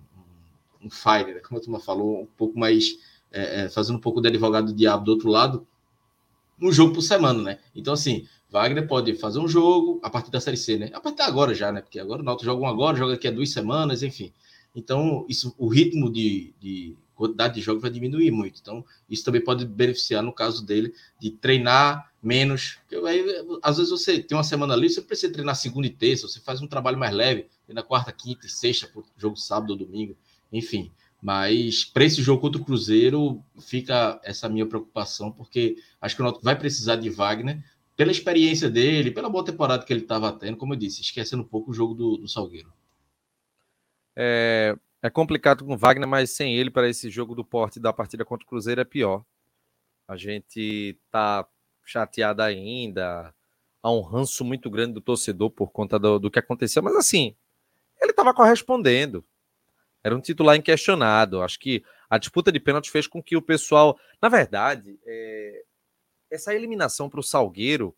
um 0.84 0.90
fire, 0.90 1.34
né, 1.34 1.40
como 1.40 1.58
a 1.58 1.62
turma 1.62 1.80
falou, 1.80 2.22
um 2.22 2.26
pouco 2.26 2.58
mais, 2.58 2.98
é, 3.32 3.62
é, 3.62 3.68
fazendo 3.68 3.96
um 3.96 4.00
pouco 4.00 4.20
de 4.20 4.28
advogado 4.28 4.66
do 4.66 4.74
diabo 4.74 5.04
do 5.04 5.12
outro 5.12 5.30
lado, 5.30 5.66
um 6.60 6.70
jogo 6.70 6.94
por 6.94 7.02
semana, 7.02 7.42
né? 7.42 7.58
Então, 7.74 7.92
assim, 7.92 8.28
Wagner 8.54 8.86
pode 8.86 9.16
fazer 9.16 9.40
um 9.40 9.48
jogo 9.48 9.98
a 10.00 10.08
partir 10.08 10.30
da 10.30 10.40
Série 10.40 10.56
C, 10.56 10.78
né? 10.78 10.88
A 10.92 11.00
partir 11.00 11.22
agora 11.22 11.52
já, 11.52 11.72
né? 11.72 11.80
Porque 11.80 11.98
agora 11.98 12.22
o 12.22 12.24
Náutico 12.24 12.44
joga 12.44 12.62
um 12.62 12.68
agora, 12.68 12.96
joga 12.96 13.14
aqui 13.14 13.26
a 13.26 13.32
duas 13.32 13.50
semanas, 13.50 14.00
enfim. 14.04 14.32
Então, 14.72 15.26
isso, 15.28 15.52
o 15.58 15.66
ritmo 15.66 16.08
de, 16.08 16.54
de 16.60 16.96
quantidade 17.16 17.54
de 17.54 17.60
jogos 17.60 17.82
vai 17.82 17.90
diminuir 17.90 18.30
muito. 18.30 18.60
Então, 18.60 18.84
isso 19.10 19.24
também 19.24 19.42
pode 19.42 19.66
beneficiar, 19.66 20.22
no 20.22 20.32
caso 20.32 20.64
dele, 20.64 20.94
de 21.18 21.32
treinar 21.32 22.12
menos. 22.22 22.78
Aí, 23.04 23.24
às 23.60 23.78
vezes 23.78 23.90
você 23.90 24.20
tem 24.20 24.38
uma 24.38 24.44
semana 24.44 24.72
ali, 24.72 24.88
você 24.88 25.02
precisa 25.02 25.32
treinar 25.32 25.56
segunda 25.56 25.88
e 25.88 25.90
terça, 25.90 26.28
você 26.28 26.38
faz 26.38 26.62
um 26.62 26.68
trabalho 26.68 26.96
mais 26.96 27.12
leve, 27.12 27.48
na 27.66 27.82
quarta, 27.82 28.12
quinta 28.12 28.46
e 28.46 28.48
sexta, 28.48 28.86
por 28.86 29.04
jogo 29.16 29.36
sábado 29.36 29.70
ou 29.70 29.76
domingo, 29.76 30.16
enfim. 30.52 30.92
Mas 31.20 31.84
para 31.84 32.04
esse 32.04 32.22
jogo 32.22 32.42
contra 32.42 32.60
o 32.60 32.64
Cruzeiro, 32.64 33.42
fica 33.58 34.20
essa 34.22 34.48
minha 34.48 34.66
preocupação, 34.66 35.32
porque 35.32 35.76
acho 36.00 36.14
que 36.14 36.22
o 36.22 36.24
Náutico 36.24 36.44
vai 36.44 36.56
precisar 36.56 36.96
de 36.96 37.10
Wagner 37.10 37.64
pela 37.96 38.10
experiência 38.10 38.68
dele, 38.68 39.10
pela 39.10 39.28
boa 39.28 39.44
temporada 39.44 39.84
que 39.84 39.92
ele 39.92 40.02
estava 40.02 40.32
tendo, 40.32 40.56
como 40.56 40.74
eu 40.74 40.78
disse, 40.78 41.00
esquecendo 41.00 41.42
um 41.42 41.46
pouco 41.46 41.70
o 41.70 41.74
jogo 41.74 41.94
do, 41.94 42.16
do 42.16 42.28
Salgueiro. 42.28 42.72
É, 44.16 44.76
é 45.02 45.10
complicado 45.10 45.64
com 45.64 45.76
Wagner, 45.76 46.08
mas 46.08 46.30
sem 46.30 46.56
ele 46.56 46.70
para 46.70 46.88
esse 46.88 47.10
jogo 47.10 47.34
do 47.34 47.44
porte 47.44 47.78
da 47.78 47.92
partida 47.92 48.24
contra 48.24 48.44
o 48.44 48.48
Cruzeiro 48.48 48.80
é 48.80 48.84
pior. 48.84 49.24
A 50.08 50.16
gente 50.16 50.98
tá 51.10 51.46
chateado 51.84 52.42
ainda, 52.42 53.34
há 53.82 53.90
um 53.90 54.00
ranço 54.00 54.44
muito 54.44 54.70
grande 54.70 54.94
do 54.94 55.00
torcedor 55.00 55.50
por 55.50 55.70
conta 55.70 55.98
do, 55.98 56.18
do 56.18 56.30
que 56.30 56.38
aconteceu, 56.38 56.82
mas 56.82 56.96
assim, 56.96 57.36
ele 58.00 58.10
estava 58.10 58.34
correspondendo. 58.34 59.24
Era 60.02 60.14
um 60.14 60.20
titular 60.20 60.56
inquestionado. 60.56 61.42
Acho 61.42 61.58
que 61.58 61.82
a 62.10 62.18
disputa 62.18 62.52
de 62.52 62.60
pênalti 62.60 62.90
fez 62.90 63.06
com 63.06 63.22
que 63.22 63.36
o 63.36 63.42
pessoal. 63.42 63.98
Na 64.20 64.28
verdade, 64.28 64.98
é, 65.06 65.63
essa 66.34 66.54
eliminação 66.54 67.08
para 67.08 67.20
o 67.20 67.22
Salgueiro 67.22 67.94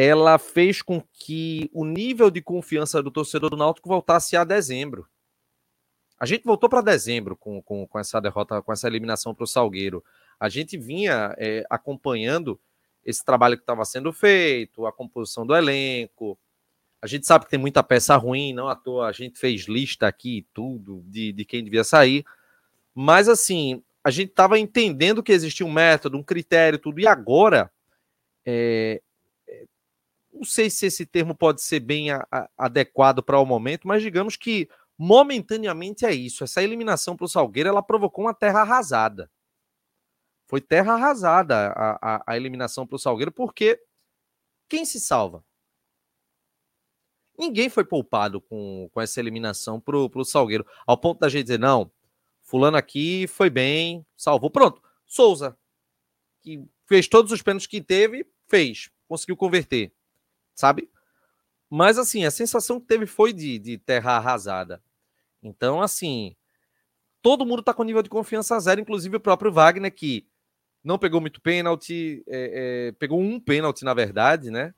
ela 0.00 0.38
fez 0.38 0.80
com 0.80 1.02
que 1.12 1.68
o 1.72 1.84
nível 1.84 2.30
de 2.30 2.40
confiança 2.40 3.02
do 3.02 3.10
torcedor 3.10 3.50
do 3.50 3.56
Náutico 3.56 3.88
voltasse 3.88 4.36
a 4.36 4.44
dezembro. 4.44 5.08
A 6.20 6.24
gente 6.24 6.44
voltou 6.44 6.68
para 6.68 6.80
dezembro 6.80 7.36
com, 7.36 7.60
com, 7.60 7.84
com, 7.84 7.98
essa 7.98 8.20
derrota, 8.20 8.62
com 8.62 8.72
essa 8.72 8.86
eliminação 8.86 9.34
para 9.34 9.42
o 9.42 9.46
Salgueiro. 9.46 10.04
A 10.38 10.48
gente 10.48 10.78
vinha 10.78 11.34
é, 11.36 11.64
acompanhando 11.68 12.60
esse 13.04 13.24
trabalho 13.24 13.56
que 13.56 13.64
estava 13.64 13.84
sendo 13.84 14.12
feito, 14.12 14.86
a 14.86 14.92
composição 14.92 15.44
do 15.44 15.56
elenco. 15.56 16.38
A 17.02 17.08
gente 17.08 17.26
sabe 17.26 17.46
que 17.46 17.50
tem 17.50 17.58
muita 17.58 17.82
peça 17.82 18.16
ruim, 18.16 18.52
não 18.52 18.68
à 18.68 18.76
toa 18.76 19.08
a 19.08 19.12
gente 19.12 19.36
fez 19.36 19.62
lista 19.62 20.06
aqui 20.06 20.46
tudo 20.54 21.02
de, 21.08 21.32
de 21.32 21.44
quem 21.44 21.64
devia 21.64 21.82
sair. 21.82 22.24
Mas 22.94 23.28
assim, 23.28 23.82
a 24.08 24.10
gente 24.10 24.30
estava 24.30 24.58
entendendo 24.58 25.22
que 25.22 25.32
existia 25.32 25.66
um 25.66 25.70
método, 25.70 26.16
um 26.16 26.22
critério, 26.22 26.78
tudo. 26.78 26.98
E 26.98 27.06
agora, 27.06 27.70
é, 28.42 29.02
é, 29.46 29.64
não 30.32 30.44
sei 30.44 30.70
se 30.70 30.86
esse 30.86 31.04
termo 31.04 31.36
pode 31.36 31.62
ser 31.62 31.80
bem 31.80 32.10
a, 32.10 32.26
a, 32.32 32.48
adequado 32.56 33.22
para 33.22 33.38
o 33.38 33.44
momento, 33.44 33.86
mas 33.86 34.02
digamos 34.02 34.34
que 34.34 34.66
momentaneamente 34.96 36.06
é 36.06 36.14
isso. 36.14 36.42
Essa 36.42 36.62
eliminação 36.62 37.14
para 37.14 37.26
o 37.26 37.28
Salgueiro 37.28 37.68
ela 37.68 37.82
provocou 37.82 38.24
uma 38.24 38.32
terra 38.32 38.62
arrasada. 38.62 39.30
Foi 40.46 40.62
terra 40.62 40.94
arrasada 40.94 41.74
a, 41.76 42.22
a, 42.26 42.34
eliminação 42.34 42.86
para 42.86 42.96
o 42.96 42.98
Salgueiro, 42.98 43.30
porque 43.30 43.78
quem 44.70 44.86
se 44.86 44.98
salva? 44.98 45.44
Ninguém 47.38 47.68
foi 47.68 47.84
poupado 47.84 48.40
com, 48.40 48.88
com 48.90 49.00
essa 49.02 49.20
eliminação 49.20 49.78
para 49.78 49.98
o 49.98 50.24
Salgueiro, 50.24 50.66
ao 50.86 50.96
ponto 50.96 51.20
da 51.20 51.28
gente 51.28 51.44
dizer, 51.44 51.58
não, 51.58 51.92
fulano 52.48 52.78
aqui 52.78 53.26
foi 53.28 53.50
bem, 53.50 54.04
salvou. 54.16 54.50
Pronto, 54.50 54.82
Souza, 55.06 55.56
que 56.40 56.64
fez 56.86 57.06
todos 57.06 57.30
os 57.30 57.42
pênaltis 57.42 57.66
que 57.66 57.80
teve, 57.80 58.26
fez, 58.48 58.90
conseguiu 59.06 59.36
converter, 59.36 59.92
sabe? 60.54 60.90
Mas 61.68 61.98
assim, 61.98 62.24
a 62.24 62.30
sensação 62.30 62.80
que 62.80 62.86
teve 62.86 63.04
foi 63.04 63.34
de, 63.34 63.58
de 63.58 63.76
terra 63.76 64.16
arrasada. 64.16 64.82
Então, 65.42 65.82
assim, 65.82 66.34
todo 67.20 67.44
mundo 67.44 67.60
está 67.60 67.74
com 67.74 67.84
nível 67.84 68.02
de 68.02 68.08
confiança 68.08 68.58
zero, 68.58 68.80
inclusive 68.80 69.18
o 69.18 69.20
próprio 69.20 69.52
Wagner, 69.52 69.94
que 69.94 70.26
não 70.82 70.98
pegou 70.98 71.20
muito 71.20 71.42
pênalti, 71.42 72.24
é, 72.26 72.88
é, 72.88 72.92
pegou 72.92 73.20
um 73.20 73.38
pênalti, 73.38 73.84
na 73.84 73.92
verdade, 73.92 74.50
né? 74.50 74.74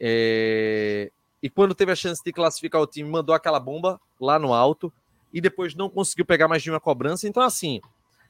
É, 0.00 1.12
e 1.42 1.50
quando 1.50 1.74
teve 1.74 1.92
a 1.92 1.96
chance 1.96 2.24
de 2.24 2.32
classificar 2.32 2.80
o 2.80 2.86
time, 2.86 3.10
mandou 3.10 3.34
aquela 3.34 3.60
bomba 3.60 4.00
lá 4.18 4.38
no 4.38 4.54
alto 4.54 4.90
e 5.32 5.40
depois 5.40 5.74
não 5.74 5.88
conseguiu 5.88 6.24
pegar 6.26 6.48
mais 6.48 6.62
de 6.62 6.70
uma 6.70 6.80
cobrança. 6.80 7.26
Então, 7.26 7.42
assim, 7.42 7.80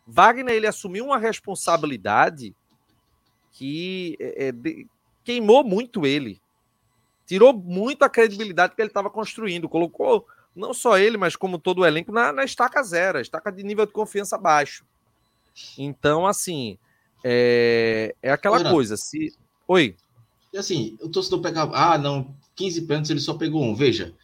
Wagner 0.07 0.55
ele 0.55 0.67
assumiu 0.67 1.07
uma 1.07 1.19
responsabilidade 1.19 2.55
que 3.53 4.17
é, 4.21 4.49
é, 4.49 4.53
de, 4.53 4.87
queimou 5.25 5.63
muito 5.65 6.07
ele, 6.07 6.41
tirou 7.27 7.53
muito 7.53 8.03
a 8.03 8.09
credibilidade 8.09 8.75
que 8.75 8.83
ele 8.83 8.89
estava 8.89 9.11
construindo, 9.11 9.69
colocou 9.69 10.27
não 10.55 10.75
só 10.75 10.99
ele, 10.99 11.17
mas 11.17 11.37
como 11.37 11.59
todo 11.59 11.81
o 11.81 11.87
elenco 11.87 12.13
na, 12.13 12.33
na 12.33 12.45
estaca 12.45 12.83
zero, 12.83 13.21
estaca 13.21 13.51
de 13.51 13.63
nível 13.63 13.87
de 13.87 13.93
confiança 13.93 14.37
baixo. 14.37 14.85
Então, 15.79 16.27
assim, 16.27 16.79
é, 17.25 18.15
é 18.23 18.31
aquela 18.33 18.59
Oi, 18.59 18.71
coisa. 18.71 18.97
Se... 18.97 19.35
Oi. 19.67 19.97
E 20.53 20.59
assim, 20.59 20.99
o 21.01 21.09
torcedor 21.09 21.41
pegava, 21.41 21.73
ah, 21.75 21.97
não, 21.97 22.35
15 22.57 22.83
pênaltis, 22.83 23.11
ele 23.11 23.21
só 23.21 23.35
pegou 23.35 23.63
um. 23.63 23.75
Veja, 23.75 24.15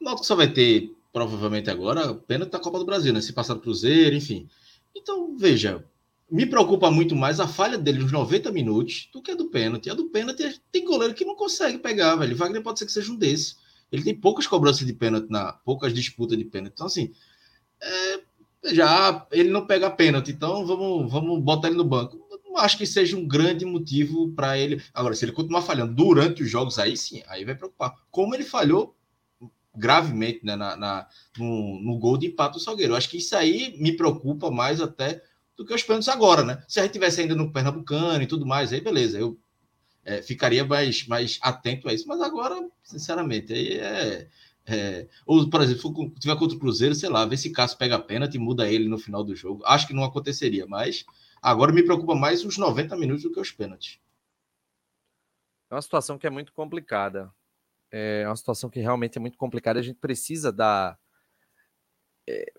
o 0.00 0.04
Náutico 0.04 0.26
só 0.26 0.34
vai 0.34 0.50
ter, 0.50 0.94
provavelmente 1.16 1.70
agora, 1.70 2.12
pênalti 2.12 2.50
da 2.50 2.58
Copa 2.58 2.78
do 2.78 2.84
Brasil, 2.84 3.10
né? 3.10 3.22
Se 3.22 3.32
passar 3.32 3.54
do 3.54 3.60
Cruzeiro, 3.60 4.14
enfim. 4.14 4.46
Então, 4.94 5.34
veja, 5.34 5.82
me 6.30 6.44
preocupa 6.44 6.90
muito 6.90 7.16
mais 7.16 7.40
a 7.40 7.48
falha 7.48 7.78
dele 7.78 8.00
nos 8.00 8.12
90 8.12 8.52
minutos 8.52 9.08
do 9.10 9.22
que 9.22 9.30
a 9.30 9.34
do 9.34 9.46
pênalti. 9.46 9.88
A 9.88 9.94
do 9.94 10.10
pênalti 10.10 10.60
tem 10.70 10.84
goleiro 10.84 11.14
que 11.14 11.24
não 11.24 11.34
consegue 11.34 11.78
pegar, 11.78 12.16
velho. 12.16 12.36
Wagner 12.36 12.62
pode 12.62 12.78
ser 12.78 12.84
que 12.84 12.92
seja 12.92 13.10
um 13.10 13.16
desses. 13.16 13.56
Ele 13.90 14.02
tem 14.02 14.14
poucas 14.14 14.46
cobranças 14.46 14.86
de 14.86 14.92
pênalti, 14.92 15.30
na, 15.30 15.54
poucas 15.54 15.94
disputas 15.94 16.36
de 16.36 16.44
pênalti. 16.44 16.74
Então, 16.74 16.86
assim, 16.86 17.10
é, 17.80 18.20
já 18.74 19.26
ele 19.32 19.48
não 19.48 19.66
pega 19.66 19.88
pênalti, 19.88 20.32
então 20.32 20.66
vamos, 20.66 21.10
vamos 21.10 21.42
botar 21.42 21.68
ele 21.68 21.78
no 21.78 21.84
banco 21.84 22.26
não 22.56 22.62
acho 22.62 22.78
que 22.78 22.86
seja 22.86 23.16
um 23.16 23.28
grande 23.28 23.66
motivo 23.66 24.32
para 24.32 24.58
ele. 24.58 24.82
Agora, 24.94 25.14
se 25.14 25.24
ele 25.26 25.32
continuar 25.32 25.60
falhando 25.60 25.94
durante 25.94 26.42
os 26.42 26.50
jogos, 26.50 26.78
aí 26.78 26.96
sim, 26.96 27.22
aí 27.28 27.44
vai 27.44 27.54
preocupar. 27.54 27.94
Como 28.10 28.34
ele 28.34 28.44
falhou 28.44 28.96
gravemente 29.76 30.44
né, 30.44 30.56
na, 30.56 30.76
na 30.76 31.08
no, 31.38 31.80
no, 31.80 31.98
gol 31.98 32.16
de 32.16 32.26
empate 32.26 32.54
do 32.54 32.60
Salgueiro. 32.60 32.94
Acho 32.94 33.08
que 33.08 33.18
isso 33.18 33.36
aí 33.36 33.76
me 33.78 33.96
preocupa 33.96 34.50
mais 34.50 34.80
até 34.80 35.22
do 35.56 35.64
que 35.64 35.74
os 35.74 35.82
pênaltis 35.82 36.08
agora, 36.08 36.44
né? 36.44 36.62
Se 36.68 36.80
a 36.80 36.82
gente 36.82 36.92
tivesse 36.92 37.20
ainda 37.20 37.34
no 37.34 37.52
Pernambucano 37.52 38.22
e 38.22 38.26
tudo 38.26 38.46
mais, 38.46 38.72
aí 38.72 38.80
beleza, 38.80 39.18
eu 39.18 39.38
é, 40.04 40.22
ficaria 40.22 40.64
mais, 40.64 41.06
mais 41.06 41.38
atento 41.42 41.88
a 41.88 41.94
isso. 41.94 42.06
Mas 42.06 42.20
agora, 42.20 42.68
sinceramente, 42.82 43.52
aí 43.52 43.78
é. 43.78 44.28
é 44.66 45.08
ou, 45.24 45.48
por 45.48 45.62
exemplo, 45.62 46.12
se 46.14 46.20
tiver 46.20 46.36
contra 46.36 46.56
o 46.56 46.60
Cruzeiro, 46.60 46.94
sei 46.94 47.08
lá, 47.08 47.24
ver 47.24 47.36
se 47.36 47.50
Cássio 47.50 47.78
pega 47.78 47.96
a 47.96 48.00
pênalti 48.00 48.34
e 48.34 48.38
muda 48.38 48.68
ele 48.68 48.88
no 48.88 48.98
final 48.98 49.24
do 49.24 49.34
jogo. 49.34 49.62
Acho 49.64 49.86
que 49.86 49.94
não 49.94 50.04
aconteceria, 50.04 50.66
mas 50.66 51.04
Agora 51.46 51.72
me 51.72 51.84
preocupa 51.84 52.14
mais 52.14 52.44
os 52.44 52.58
90 52.58 52.96
minutos 52.96 53.22
do 53.22 53.30
que 53.30 53.38
os 53.38 53.52
pênaltis. 53.52 54.00
É 55.70 55.74
uma 55.76 55.80
situação 55.80 56.18
que 56.18 56.26
é 56.26 56.30
muito 56.30 56.52
complicada. 56.52 57.32
É 58.22 58.28
uma 58.28 58.36
situação 58.36 58.68
que 58.68 58.80
realmente 58.80 59.18
é 59.18 59.20
muito 59.20 59.38
complicada. 59.38 59.78
A 59.78 59.82
gente 59.82 59.98
precisa 59.98 60.52
dar. 60.52 60.98
É... 62.28 62.52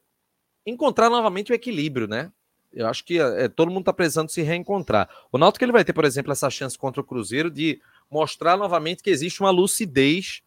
encontrar 0.66 1.10
novamente 1.10 1.52
o 1.52 1.56
equilíbrio, 1.56 2.08
né? 2.08 2.32
Eu 2.74 2.88
acho 2.88 3.04
que 3.04 3.20
é, 3.20 3.48
todo 3.48 3.70
mundo 3.70 3.82
está 3.82 3.94
precisando 3.94 4.30
se 4.30 4.42
reencontrar. 4.42 5.10
O 5.32 5.38
Náutico 5.38 5.64
ele 5.64 5.72
vai 5.72 5.84
ter, 5.84 5.94
por 5.94 6.06
exemplo, 6.06 6.32
essa 6.32 6.50
chance 6.50 6.78
contra 6.78 7.02
o 7.02 7.04
Cruzeiro 7.04 7.50
de 7.50 7.82
mostrar 8.10 8.58
novamente 8.58 9.02
que 9.02 9.10
existe 9.10 9.42
uma 9.42 9.50
lucidez 9.50 10.42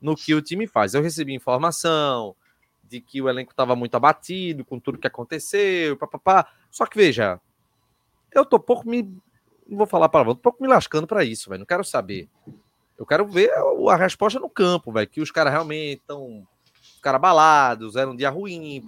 no 0.00 0.16
que 0.16 0.34
o 0.34 0.42
time 0.42 0.66
faz. 0.66 0.94
Eu 0.94 1.02
recebi 1.02 1.34
informação 1.34 2.34
de 2.82 3.00
que 3.00 3.20
o 3.20 3.28
elenco 3.28 3.52
estava 3.52 3.74
muito 3.76 3.94
abatido 3.94 4.64
com 4.64 4.78
tudo 4.78 4.98
que 4.98 5.06
aconteceu, 5.06 5.96
papapá. 5.96 6.48
Só 6.70 6.86
que 6.86 6.96
veja, 6.96 7.40
eu 8.32 8.44
tô 8.44 8.58
pouco 8.58 8.88
me. 8.88 9.02
Não 9.66 9.78
vou 9.78 9.86
falar 9.86 10.08
para 10.08 10.24
tô 10.24 10.36
pouco 10.36 10.62
me 10.62 10.68
lascando 10.68 11.06
para 11.06 11.24
isso, 11.24 11.50
velho. 11.50 11.60
Não 11.60 11.66
quero 11.66 11.84
saber. 11.84 12.28
Eu 12.98 13.04
quero 13.04 13.26
ver 13.26 13.50
a 13.90 13.96
resposta 13.96 14.40
no 14.40 14.48
campo, 14.48 14.92
velho. 14.92 15.08
Que 15.08 15.20
os 15.20 15.30
caras 15.30 15.52
realmente 15.52 16.00
estão. 16.00 16.46
Cara 17.02 17.18
balados, 17.18 17.94
era 17.94 18.10
um 18.10 18.16
dia 18.16 18.30
ruim, 18.30 18.82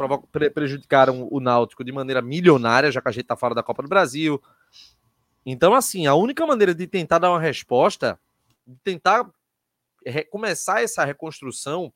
prejudicaram 0.52 1.28
o 1.30 1.38
Náutico 1.38 1.84
de 1.84 1.92
maneira 1.92 2.20
milionária, 2.20 2.90
já 2.90 3.00
que 3.00 3.08
a 3.08 3.12
gente 3.12 3.26
tá 3.26 3.36
fora 3.36 3.54
da 3.54 3.62
Copa 3.62 3.82
do 3.82 3.88
Brasil. 3.88 4.42
Então, 5.46 5.72
assim, 5.72 6.06
a 6.06 6.14
única 6.14 6.44
maneira 6.44 6.74
de 6.74 6.86
tentar 6.86 7.18
dar 7.18 7.30
uma 7.30 7.38
resposta, 7.38 8.18
de 8.66 8.76
tentar 8.82 9.30
começar 10.30 10.82
essa 10.82 11.04
reconstrução, 11.04 11.92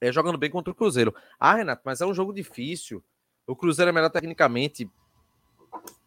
é 0.00 0.12
jogando 0.12 0.36
bem 0.36 0.50
contra 0.50 0.70
o 0.70 0.74
Cruzeiro. 0.74 1.14
Ah, 1.40 1.54
Renato, 1.54 1.82
mas 1.84 2.02
é 2.02 2.06
um 2.06 2.12
jogo 2.12 2.32
difícil. 2.32 3.02
O 3.46 3.56
Cruzeiro 3.56 3.88
é 3.88 3.92
melhor 3.92 4.10
tecnicamente. 4.10 4.90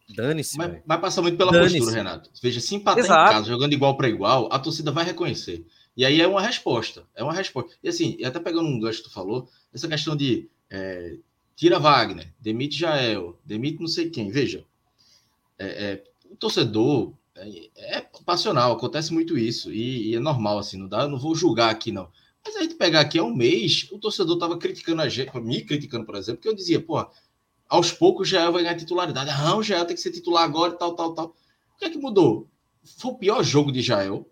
Dane-se. 0.08 0.56
Mas, 0.56 0.80
mas, 0.86 1.00
passa 1.00 1.20
muito 1.20 1.36
pela 1.36 1.52
postura, 1.52 1.92
Renato. 1.92 2.30
Veja, 2.42 2.60
se 2.60 2.74
empatar 2.74 3.04
Exato. 3.04 3.30
em 3.30 3.34
casa, 3.34 3.48
jogando 3.48 3.72
igual 3.72 3.96
para 3.96 4.08
igual, 4.08 4.48
a 4.50 4.58
torcida 4.58 4.90
vai 4.90 5.04
reconhecer. 5.04 5.66
E 5.96 6.04
aí 6.04 6.20
é 6.20 6.26
uma 6.26 6.40
resposta. 6.40 7.04
É 7.14 7.22
uma 7.22 7.32
resposta. 7.32 7.70
E 7.82 7.88
assim, 7.88 8.16
até 8.24 8.38
pegando 8.38 8.68
um 8.68 8.80
gancho 8.80 9.02
que 9.02 9.08
tu 9.08 9.12
falou, 9.12 9.48
essa 9.72 9.88
questão 9.88 10.16
de 10.16 10.48
é, 10.70 11.16
tira 11.56 11.78
Wagner, 11.78 12.32
demite 12.40 12.78
Jael, 12.78 13.38
demite 13.44 13.80
não 13.80 13.88
sei 13.88 14.08
quem. 14.08 14.30
Veja, 14.30 14.64
é, 15.58 15.66
é, 15.66 16.04
o 16.30 16.36
torcedor 16.36 17.12
é, 17.34 17.96
é, 17.96 18.06
passional, 18.24 18.72
acontece 18.72 19.12
muito 19.12 19.36
isso. 19.36 19.72
E, 19.72 20.10
e, 20.10 20.14
é 20.14 20.20
normal, 20.20 20.58
assim, 20.58 20.76
não 20.76 20.88
dá, 20.88 21.02
eu 21.02 21.08
não 21.08 21.18
vou 21.18 21.34
julgar 21.34 21.70
aqui, 21.70 21.92
não. 21.92 22.08
Mas 22.44 22.56
a 22.56 22.62
gente 22.62 22.76
pegar 22.76 23.00
aqui 23.00 23.18
há 23.18 23.24
um 23.24 23.34
mês, 23.34 23.88
o 23.90 23.98
torcedor 23.98 24.38
tava 24.38 24.56
criticando 24.56 25.02
a 25.02 25.08
gente, 25.08 25.36
me 25.40 25.62
criticando, 25.62 26.06
por 26.06 26.14
exemplo, 26.14 26.36
porque 26.36 26.48
eu 26.48 26.54
dizia, 26.54 26.80
pô, 26.80 27.04
aos 27.68 27.92
poucos 27.92 28.26
o 28.26 28.30
Jael 28.30 28.52
vai 28.52 28.62
ganhar 28.62 28.76
titularidade. 28.76 29.30
Ah, 29.30 29.56
o 29.56 29.62
Jael 29.62 29.84
tem 29.84 29.94
que 29.94 30.02
ser 30.02 30.10
titular 30.10 30.44
agora 30.44 30.74
e 30.74 30.78
tal, 30.78 30.94
tal, 30.94 31.14
tal. 31.14 31.26
O 31.74 31.78
que 31.78 31.84
é 31.84 31.90
que 31.90 31.98
mudou? 31.98 32.48
Foi 32.96 33.12
o 33.12 33.18
pior 33.18 33.42
jogo 33.42 33.70
de 33.70 33.82
Jael 33.82 34.28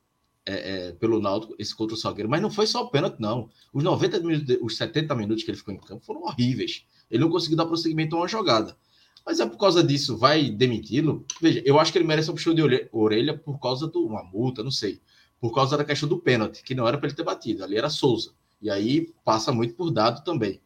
é, 0.46 0.88
é, 0.88 0.92
pelo 0.92 1.20
Náutico, 1.20 1.54
esse 1.58 1.74
contra 1.74 1.94
o 1.94 1.98
Salgueiro, 1.98 2.30
mas 2.30 2.40
não 2.40 2.50
foi 2.50 2.66
só 2.66 2.84
o 2.84 2.88
pênalti, 2.88 3.20
não. 3.20 3.50
Os 3.72 3.82
90 3.82 4.20
minutos, 4.20 4.56
os 4.62 4.76
70 4.76 5.14
minutos 5.14 5.44
que 5.44 5.50
ele 5.50 5.58
ficou 5.58 5.74
em 5.74 5.78
campo 5.78 6.04
foram 6.04 6.22
horríveis. 6.22 6.86
Ele 7.10 7.22
não 7.22 7.30
conseguiu 7.30 7.56
dar 7.56 7.66
prosseguimento 7.66 8.14
a 8.14 8.20
uma 8.20 8.28
jogada. 8.28 8.76
Mas 9.24 9.40
é 9.40 9.46
por 9.46 9.58
causa 9.58 9.82
disso, 9.82 10.16
vai 10.16 10.48
demiti-lo? 10.48 11.26
Veja, 11.42 11.60
eu 11.64 11.80
acho 11.80 11.90
que 11.90 11.98
ele 11.98 12.06
merece 12.06 12.30
um 12.30 12.34
puxão 12.34 12.54
de 12.54 12.62
orelha 12.92 13.36
por 13.36 13.58
causa 13.58 13.88
de 13.88 13.98
uma 13.98 14.22
multa, 14.22 14.62
não 14.62 14.70
sei. 14.70 15.00
Por 15.40 15.52
causa 15.52 15.76
da 15.76 15.84
questão 15.84 16.08
do 16.08 16.18
pênalti, 16.18 16.62
que 16.62 16.76
não 16.76 16.86
era 16.86 16.96
para 16.96 17.08
ele 17.08 17.16
ter 17.16 17.24
batido, 17.24 17.64
ali 17.64 17.76
era 17.76 17.90
Souza. 17.90 18.32
E 18.62 18.70
aí 18.70 19.12
passa 19.24 19.52
muito 19.52 19.74
por 19.74 19.90
dado 19.90 20.22
também. 20.22 20.60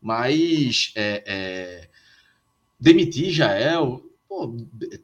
Mas 0.00 0.92
é, 0.96 1.22
é 1.26 1.88
demitir 2.78 3.30
Jael, 3.30 4.02
pô, 4.28 4.54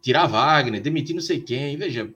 tirar 0.00 0.26
Wagner, 0.26 0.80
demitir 0.80 1.14
não 1.14 1.22
sei 1.22 1.40
quem, 1.40 1.76
veja, 1.76 2.12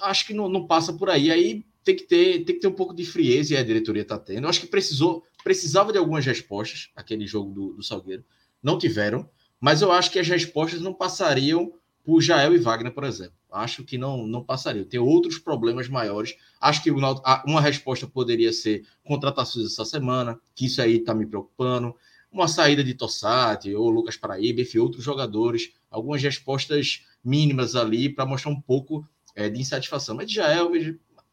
acho 0.00 0.26
que 0.26 0.34
não, 0.34 0.48
não, 0.48 0.66
passa 0.66 0.92
por 0.92 1.10
aí. 1.10 1.30
Aí 1.30 1.64
tem 1.84 1.96
que 1.96 2.04
ter, 2.04 2.44
tem 2.44 2.54
que 2.54 2.60
ter 2.60 2.68
um 2.68 2.72
pouco 2.72 2.94
de 2.94 3.04
frieza 3.04 3.54
e 3.54 3.56
a 3.56 3.62
diretoria 3.62 4.02
está 4.02 4.18
tendo. 4.18 4.44
Eu 4.44 4.48
acho 4.48 4.60
que 4.60 4.66
precisou, 4.66 5.24
precisava 5.42 5.92
de 5.92 5.98
algumas 5.98 6.24
respostas, 6.24 6.90
aquele 6.94 7.26
jogo 7.26 7.52
do, 7.52 7.74
do 7.74 7.82
Salgueiro, 7.82 8.24
não 8.62 8.78
tiveram, 8.78 9.28
mas 9.60 9.82
eu 9.82 9.90
acho 9.92 10.10
que 10.10 10.18
as 10.18 10.28
respostas 10.28 10.80
não 10.80 10.92
passariam 10.92 11.72
por 12.04 12.20
Jael 12.20 12.54
e 12.54 12.58
Wagner, 12.58 12.92
por 12.92 13.04
exemplo. 13.04 13.34
Acho 13.50 13.82
que 13.84 13.96
não, 13.96 14.26
não 14.26 14.42
passaria. 14.42 14.84
Tem 14.84 15.00
outros 15.00 15.38
problemas 15.38 15.88
maiores. 15.88 16.36
Acho 16.60 16.82
que 16.82 16.90
uma 16.90 17.60
resposta 17.60 18.06
poderia 18.06 18.52
ser 18.52 18.86
contratações 19.04 19.66
essa 19.66 19.84
semana, 19.84 20.38
que 20.54 20.66
isso 20.66 20.80
aí 20.82 20.96
está 20.96 21.14
me 21.14 21.26
preocupando. 21.26 21.94
Uma 22.30 22.48
saída 22.48 22.84
de 22.84 22.94
Tossati 22.94 23.74
ou 23.74 23.88
Lucas 23.88 24.16
Paraíba, 24.16 24.60
enfim, 24.60 24.78
outros 24.78 25.02
jogadores. 25.02 25.72
Algumas 25.90 26.22
respostas 26.22 27.04
mínimas 27.24 27.74
ali 27.74 28.08
para 28.08 28.26
mostrar 28.26 28.50
um 28.50 28.60
pouco 28.60 29.06
é, 29.34 29.48
de 29.48 29.60
insatisfação. 29.60 30.16
Mas 30.16 30.30
Jael, 30.30 30.70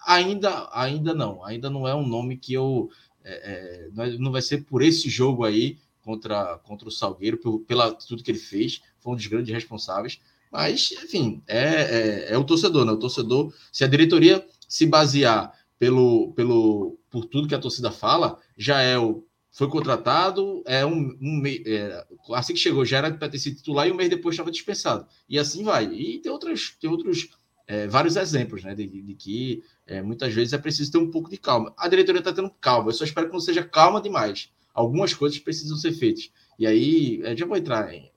ainda, 0.06 0.70
ainda 0.72 1.14
não. 1.14 1.44
Ainda 1.44 1.70
não 1.70 1.88
é 1.88 1.94
um 1.94 2.08
nome 2.08 2.38
que 2.38 2.54
eu. 2.54 2.90
É, 3.24 3.90
é, 3.94 4.18
não 4.18 4.32
vai 4.32 4.42
ser 4.42 4.64
por 4.66 4.82
esse 4.82 5.10
jogo 5.10 5.44
aí 5.44 5.78
contra, 6.02 6.58
contra 6.60 6.88
o 6.88 6.92
Salgueiro, 6.92 7.40
pela 7.68 7.92
tudo 7.94 8.24
que 8.24 8.32
ele 8.32 8.38
fez. 8.38 8.82
Foi 9.00 9.14
um 9.14 9.16
dos 9.16 9.28
grandes 9.28 9.54
responsáveis 9.54 10.20
mas, 10.56 10.94
enfim, 11.04 11.44
é, 11.48 11.60
é, 11.60 12.34
é, 12.34 12.38
o 12.38 12.44
torcedor, 12.46 12.86
né? 12.86 12.92
O 12.94 12.98
torcedor, 12.98 13.54
se 13.74 13.84
a 13.84 13.88
diretoria 13.88 14.48
se 14.70 14.86
basear 14.86 15.52
pelo, 15.78 16.32
pelo, 16.32 16.98
por 17.10 17.26
tudo 17.26 17.46
que 17.46 17.54
a 17.54 17.60
torcida 17.60 17.92
fala, 17.92 18.40
já 18.58 18.80
é 18.80 18.98
o. 18.98 19.26
Foi 19.56 19.70
contratado, 19.70 20.62
é 20.66 20.86
um, 20.86 21.18
um 21.22 21.44
é, 21.46 22.06
assim 22.34 22.54
que 22.54 22.60
chegou 22.60 22.86
já 22.86 22.98
era 22.98 23.14
para 23.14 23.30
ter 23.30 23.40
sido 23.40 23.56
titular 23.56 23.88
e 23.88 23.92
um 23.92 23.96
mês 23.96 24.10
depois 24.10 24.34
estava 24.34 24.52
dispensado. 24.52 25.08
E 25.30 25.40
assim 25.40 25.64
vai. 25.64 25.86
E 25.86 26.20
tem 26.20 26.32
outros, 26.32 26.76
tem 26.80 26.90
outros 26.90 27.30
é, 27.66 27.88
vários 27.88 28.16
exemplos, 28.18 28.64
né? 28.64 28.76
De, 28.76 28.86
de 28.86 29.14
que 29.16 29.64
é, 29.88 30.02
muitas 30.02 30.34
vezes 30.34 30.54
é 30.54 30.58
preciso 30.58 30.92
ter 30.92 30.98
um 30.98 31.10
pouco 31.10 31.30
de 31.30 31.38
calma. 31.38 31.74
A 31.78 31.88
diretoria 31.88 32.20
está 32.20 32.34
tendo 32.34 32.52
calma, 32.62 32.90
eu 32.90 32.94
só 32.94 33.04
espero 33.06 33.28
que 33.28 33.34
não 33.34 33.40
seja 33.40 33.64
calma 33.64 34.02
demais. 34.02 34.52
Algumas 34.74 35.14
coisas 35.14 35.40
precisam 35.40 35.78
ser 35.78 35.94
feitas. 35.94 36.30
E 36.60 36.68
aí, 36.68 37.22
já 37.38 37.46
vou 37.46 37.56
entrar 37.56 37.94
em 37.94 38.12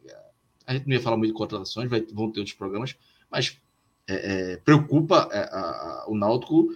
a 0.69 0.75
gente 0.75 0.87
não 0.87 0.93
ia 0.93 1.01
falar 1.01 1.17
muito 1.17 1.31
de 1.31 1.39
contratações, 1.39 1.89
vai, 1.89 2.03
vão 2.13 2.31
ter 2.31 2.41
outros 2.41 2.55
programas, 2.55 2.95
mas 3.31 3.59
é, 4.07 4.53
é, 4.53 4.57
preocupa 4.59 5.27
é, 5.33 5.39
a, 5.39 5.61
a, 5.61 6.05
o 6.09 6.15
Náutico 6.15 6.69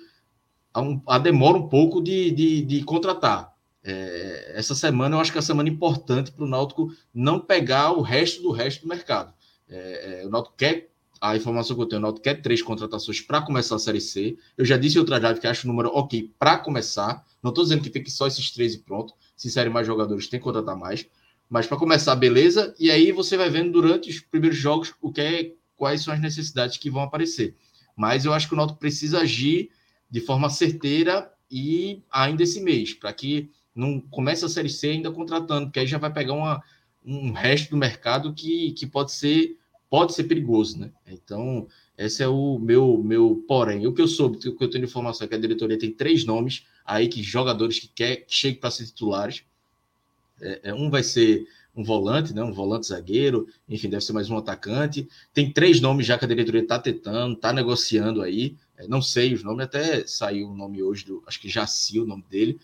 a, 0.72 0.80
um, 0.80 1.02
a, 1.06 1.18
demora 1.18 1.58
um 1.58 1.68
pouco 1.68 2.00
de, 2.00 2.30
de, 2.30 2.62
de 2.62 2.82
contratar. 2.84 3.51
É, 3.84 4.52
essa 4.54 4.74
semana 4.74 5.16
eu 5.16 5.20
acho 5.20 5.32
que 5.32 5.38
é 5.38 5.40
a 5.40 5.42
semana 5.42 5.68
importante 5.68 6.30
para 6.30 6.44
o 6.44 6.48
Náutico 6.48 6.94
não 7.12 7.40
pegar 7.40 7.92
o 7.92 8.00
resto 8.00 8.42
do 8.42 8.50
resto 8.50 8.82
do 8.82 8.88
mercado. 8.88 9.34
É, 9.68 10.22
é, 10.22 10.26
o 10.26 10.30
Náutico 10.30 10.56
quer, 10.56 10.90
a 11.20 11.36
informação 11.36 11.74
que 11.74 11.82
eu 11.82 11.86
tenho, 11.86 11.98
o 12.00 12.02
Náutico 12.02 12.22
quer 12.22 12.40
três 12.40 12.62
contratações 12.62 13.20
para 13.20 13.42
começar 13.42 13.76
a 13.76 13.78
Série 13.78 14.00
C. 14.00 14.36
Eu 14.56 14.64
já 14.64 14.76
disse 14.76 14.96
em 14.96 15.00
outra 15.00 15.18
live 15.18 15.40
que 15.40 15.46
acho 15.46 15.66
o 15.66 15.70
número 15.70 15.88
ok 15.90 16.32
para 16.38 16.58
começar. 16.58 17.24
Não 17.42 17.50
estou 17.50 17.64
dizendo 17.64 17.82
que 17.82 17.90
tem 17.90 18.02
que 18.02 18.10
só 18.10 18.26
esses 18.26 18.50
três 18.50 18.74
e 18.74 18.78
pronto. 18.78 19.14
Se 19.36 19.50
serem 19.50 19.72
mais 19.72 19.86
jogadores, 19.86 20.28
tem 20.28 20.38
que 20.38 20.44
contratar 20.44 20.76
mais. 20.76 21.06
Mas 21.48 21.66
para 21.66 21.76
começar, 21.76 22.14
beleza. 22.14 22.74
E 22.78 22.90
aí 22.90 23.10
você 23.12 23.36
vai 23.36 23.50
vendo 23.50 23.72
durante 23.72 24.08
os 24.10 24.20
primeiros 24.20 24.58
jogos 24.58 24.94
o 25.00 25.12
que 25.12 25.20
é, 25.20 25.52
quais 25.76 26.02
são 26.02 26.14
as 26.14 26.20
necessidades 26.20 26.76
que 26.76 26.88
vão 26.88 27.02
aparecer. 27.02 27.56
Mas 27.96 28.24
eu 28.24 28.32
acho 28.32 28.48
que 28.48 28.54
o 28.54 28.56
Náutico 28.56 28.78
precisa 28.78 29.20
agir 29.20 29.70
de 30.10 30.20
forma 30.20 30.48
certeira 30.50 31.32
e 31.50 32.02
ainda 32.10 32.42
esse 32.42 32.60
mês, 32.60 32.94
para 32.94 33.12
que 33.12 33.50
não 33.74 34.00
comece 34.00 34.44
a 34.44 34.48
Série 34.48 34.68
C 34.68 34.90
ainda 34.90 35.10
contratando, 35.10 35.66
porque 35.66 35.80
aí 35.80 35.86
já 35.86 35.98
vai 35.98 36.12
pegar 36.12 36.34
uma, 36.34 36.62
um 37.04 37.32
resto 37.32 37.70
do 37.70 37.76
mercado 37.76 38.32
que, 38.34 38.72
que 38.72 38.86
pode 38.86 39.12
ser 39.12 39.56
pode 39.88 40.14
ser 40.14 40.24
perigoso, 40.24 40.78
né? 40.78 40.90
Então, 41.06 41.68
esse 41.98 42.22
é 42.22 42.28
o 42.28 42.58
meu 42.58 43.02
meu 43.02 43.44
porém. 43.46 43.86
O 43.86 43.92
que 43.92 44.00
eu 44.00 44.08
soube, 44.08 44.38
o 44.48 44.56
que 44.56 44.64
eu 44.64 44.70
tenho 44.70 44.84
informação 44.84 45.24
é 45.24 45.28
que 45.28 45.34
a 45.34 45.38
diretoria 45.38 45.78
tem 45.78 45.92
três 45.92 46.24
nomes 46.24 46.64
aí 46.84 47.08
que 47.08 47.22
jogadores 47.22 47.78
que 47.78 47.88
quer 47.88 48.16
que 48.16 48.34
chegue 48.34 48.58
para 48.58 48.70
ser 48.70 48.86
titulares. 48.86 49.44
É, 50.40 50.70
é, 50.70 50.74
um 50.74 50.90
vai 50.90 51.02
ser 51.02 51.46
um 51.74 51.84
volante, 51.84 52.34
né, 52.34 52.42
um 52.42 52.52
volante 52.52 52.86
zagueiro, 52.86 53.46
enfim, 53.68 53.88
deve 53.88 54.04
ser 54.04 54.12
mais 54.12 54.28
um 54.28 54.36
atacante. 54.36 55.08
Tem 55.32 55.50
três 55.52 55.80
nomes 55.80 56.06
já 56.06 56.18
que 56.18 56.24
a 56.24 56.28
diretoria 56.28 56.62
está 56.62 56.78
tentando, 56.78 57.34
está 57.34 57.52
negociando 57.52 58.22
aí. 58.22 58.56
É, 58.76 58.88
não 58.88 59.00
sei 59.00 59.34
os 59.34 59.42
nomes, 59.42 59.64
até 59.64 60.06
saiu 60.06 60.48
o 60.50 60.56
nome 60.56 60.82
hoje, 60.82 61.04
do, 61.04 61.22
acho 61.26 61.40
que 61.40 61.48
Jaci 61.48 62.00
o 62.00 62.06
nome 62.06 62.24
dele. 62.28 62.58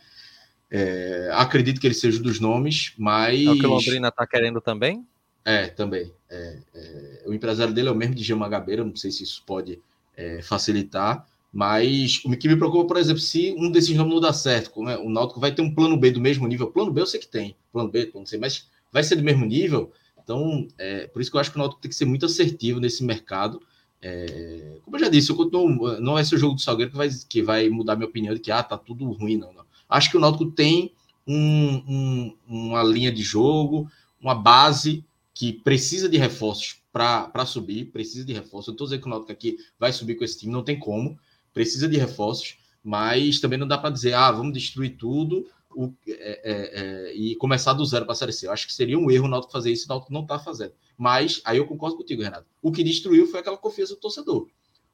É, 0.71 1.31
acredito 1.33 1.81
que 1.81 1.87
ele 1.87 1.95
seja 1.95 2.19
um 2.19 2.23
dos 2.23 2.41
nomes, 2.41 2.93
mas. 2.99 3.45
É 3.45 3.51
o 3.51 3.59
que 3.59 3.67
o 3.67 3.71
Londrina 3.71 4.09
está 4.09 4.27
querendo 4.27 4.61
também? 4.61 5.07
É, 5.45 5.69
também. 5.69 6.13
É, 6.31 6.59
é, 6.75 7.25
o 7.27 7.33
empresário 7.33 7.73
dele 7.73 7.89
é 7.89 7.91
o 7.91 7.95
mesmo 7.95 8.15
de 8.15 8.23
Gil 8.23 8.37
Magabeira, 8.37 8.85
não 8.85 8.95
sei 8.95 9.11
se 9.11 9.23
isso 9.23 9.43
pode 9.47 9.81
é, 10.17 10.43
facilitar. 10.43 11.27
Mas 11.51 12.21
o 12.25 12.37
que 12.37 12.47
me 12.47 12.57
preocupa, 12.57 12.87
por 12.87 12.97
exemplo, 12.99 13.21
se 13.21 13.55
um 13.57 13.71
desses 13.71 13.97
nomes 13.97 14.13
não 14.13 14.21
dá 14.21 14.33
certo, 14.33 14.71
como 14.71 14.91
é, 14.91 14.99
o 14.99 15.09
Náutico 15.09 15.41
vai 15.41 15.55
ter 15.55 15.63
um 15.63 15.75
plano 15.75 15.97
B 15.97 16.11
do 16.11 16.21
mesmo 16.21 16.47
nível. 16.47 16.71
Plano 16.71 16.93
B 16.93 17.01
eu 17.01 17.07
sei 17.07 17.19
que 17.19 17.29
tem, 17.29 17.57
plano 17.73 17.91
B, 17.91 18.11
não 18.15 18.27
sei, 18.27 18.39
mas 18.39 18.69
vai 18.93 19.03
ser 19.03 19.17
do 19.17 19.25
mesmo 19.25 19.47
nível. 19.47 19.91
Então, 20.23 20.69
é, 20.77 21.07
por 21.07 21.23
isso 21.23 21.31
que 21.31 21.37
eu 21.39 21.41
acho 21.41 21.51
que 21.51 21.57
o 21.57 21.61
Náutico 21.61 21.81
tem 21.81 21.89
que 21.89 21.97
ser 21.97 22.05
muito 22.05 22.27
assertivo 22.27 22.79
nesse 22.79 23.03
mercado. 23.03 23.63
É, 24.03 24.77
como 24.83 24.97
eu 24.97 25.01
já 25.01 25.09
disse, 25.09 25.31
eu 25.31 25.37
continuo, 25.37 25.99
não 26.01 26.13
vai 26.13 26.25
ser 26.25 26.35
o 26.35 26.39
jogo 26.39 26.55
do 26.55 26.61
Salgueiro 26.61 26.91
que 26.91 26.97
vai, 26.99 27.09
que 27.09 27.43
vai 27.43 27.69
mudar 27.71 27.97
minha 27.97 28.09
opinião 28.09 28.35
de 28.35 28.41
que 28.41 28.53
ah, 28.53 28.63
tá 28.63 28.77
tudo 28.77 29.11
ruim, 29.13 29.39
não, 29.39 29.53
não. 29.55 29.65
Acho 29.89 30.11
que 30.11 30.17
o 30.17 30.21
Náutico 30.21 30.51
tem 30.51 30.93
um, 31.27 31.75
um, 31.89 32.37
uma 32.47 32.83
linha 32.83 33.13
de 33.13 33.23
jogo, 33.23 33.91
uma 34.21 34.35
base 34.35 35.05
que 35.33 35.53
precisa 35.53 36.09
de 36.09 36.19
reforços 36.19 36.83
para 36.93 37.47
subir, 37.47 37.93
precisa 37.93 38.25
de 38.25 38.33
reforços. 38.33 38.69
Eu 38.69 38.73
estou 38.73 38.87
dizendo 38.87 39.03
que 39.03 39.07
o 39.07 39.11
Náutico 39.11 39.33
aqui 39.33 39.57
vai 39.79 39.93
subir 39.93 40.17
com 40.17 40.25
esse 40.25 40.39
time, 40.39 40.53
não 40.53 40.65
tem 40.65 40.79
como 40.79 41.19
precisa 41.53 41.89
de 41.89 41.97
reforços, 41.97 42.57
mas 42.85 43.41
também 43.41 43.59
não 43.59 43.67
dá 43.67 43.77
para 43.77 43.91
dizer, 43.91 44.15
ah, 44.15 44.31
vamos 44.31 44.53
destruir 44.53 44.97
tudo 44.97 45.45
o, 45.75 45.93
é, 46.07 46.13
é, 46.13 47.11
é, 47.11 47.15
e 47.15 47.35
começar 47.37 47.73
do 47.73 47.85
zero 47.85 48.05
para 48.05 48.13
a 48.13 48.17
Série 48.17 48.33
C. 48.33 48.47
Eu 48.47 48.53
acho 48.53 48.67
que 48.67 48.73
seria 48.73 48.99
um 48.99 49.11
erro 49.11 49.27
o 49.27 49.29
Náutico 49.29 49.53
fazer 49.53 49.73
isso, 49.73 49.87
o 49.87 49.89
Náutico 49.89 50.13
não 50.13 50.23
está 50.23 50.39
fazendo. 50.39 50.73
Mas, 50.97 51.41
aí 51.45 51.59
eu 51.59 51.67
concordo 51.67 51.97
contigo, 51.97 52.23
Renato. 52.23 52.47
O 52.63 52.73
que 52.73 52.85
destruiu 52.85 53.27
foi 53.27 53.41
aquela 53.41 53.57
confiança 53.57 53.95
do 53.95 54.01
torcedor. 54.01 54.49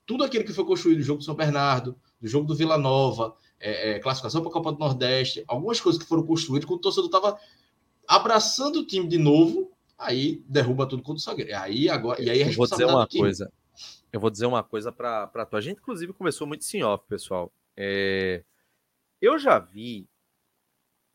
Tudo 0.06 0.24
aquilo 0.24 0.44
que 0.44 0.52
foi 0.52 0.64
construído 0.64 0.98
no 0.98 1.04
jogo 1.04 1.18
do 1.18 1.24
São 1.24 1.34
Bernardo, 1.34 1.96
do 2.20 2.28
jogo 2.28 2.46
do 2.46 2.54
Vila 2.54 2.76
Nova, 2.76 3.34
é, 3.64 3.90
é, 3.90 3.98
classificação 3.98 4.40
para 4.40 4.50
a 4.50 4.52
Copa 4.52 4.72
do 4.72 4.78
Nordeste, 4.78 5.44
algumas 5.46 5.80
coisas 5.80 6.02
que 6.02 6.08
foram 6.08 6.24
construídas, 6.24 6.66
quando 6.66 6.78
o 6.78 6.82
torcedor 6.82 7.06
estava 7.06 7.38
abraçando 8.06 8.80
o 8.80 8.86
time 8.86 9.08
de 9.08 9.18
novo, 9.18 9.70
aí 9.98 10.42
derruba 10.48 10.86
tudo 10.86 11.02
contra 11.02 11.18
o 11.18 11.22
Salgueiro. 11.22 11.56
Aí 11.56 11.88
agora, 11.88 12.20
e 12.22 12.28
aí 12.28 12.42
a 12.42 12.50
Vou 12.50 12.66
dizer 12.66 12.84
uma 12.84 13.06
coisa 13.06 13.50
eu 14.14 14.20
vou 14.20 14.30
dizer 14.30 14.46
uma 14.46 14.62
coisa 14.62 14.92
para 14.92 15.44
tu. 15.44 15.56
A 15.56 15.60
gente, 15.60 15.78
inclusive, 15.78 16.12
começou 16.12 16.46
muito 16.46 16.64
sim 16.64 16.84
off, 16.84 17.04
pessoal. 17.08 17.52
É... 17.76 18.44
Eu 19.20 19.40
já 19.40 19.58
vi 19.58 20.08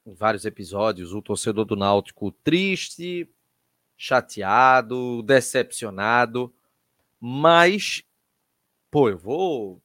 em 0.06 0.14
vários 0.14 0.44
episódios 0.44 1.14
o 1.14 1.22
torcedor 1.22 1.64
do 1.64 1.78
Náutico 1.78 2.30
triste, 2.44 3.26
chateado, 3.96 5.24
decepcionado, 5.24 6.54
mas, 7.22 8.04
pô, 8.92 9.08
eu 9.08 9.18
vou. 9.18 9.82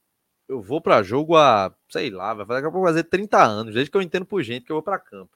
Eu 0.47 0.61
vou 0.61 0.79
para 0.79 1.01
jogo 1.01 1.35
há, 1.35 1.75
sei 1.89 2.09
lá, 2.11 2.33
vai 2.33 2.61
fazer 2.61 3.03
30 3.05 3.43
anos, 3.43 3.73
desde 3.73 3.89
que 3.89 3.97
eu 3.97 4.01
entendo 4.01 4.25
por 4.25 4.43
gente 4.43 4.65
que 4.65 4.71
eu 4.71 4.75
vou 4.75 4.83
para 4.83 4.99
campo. 4.99 5.35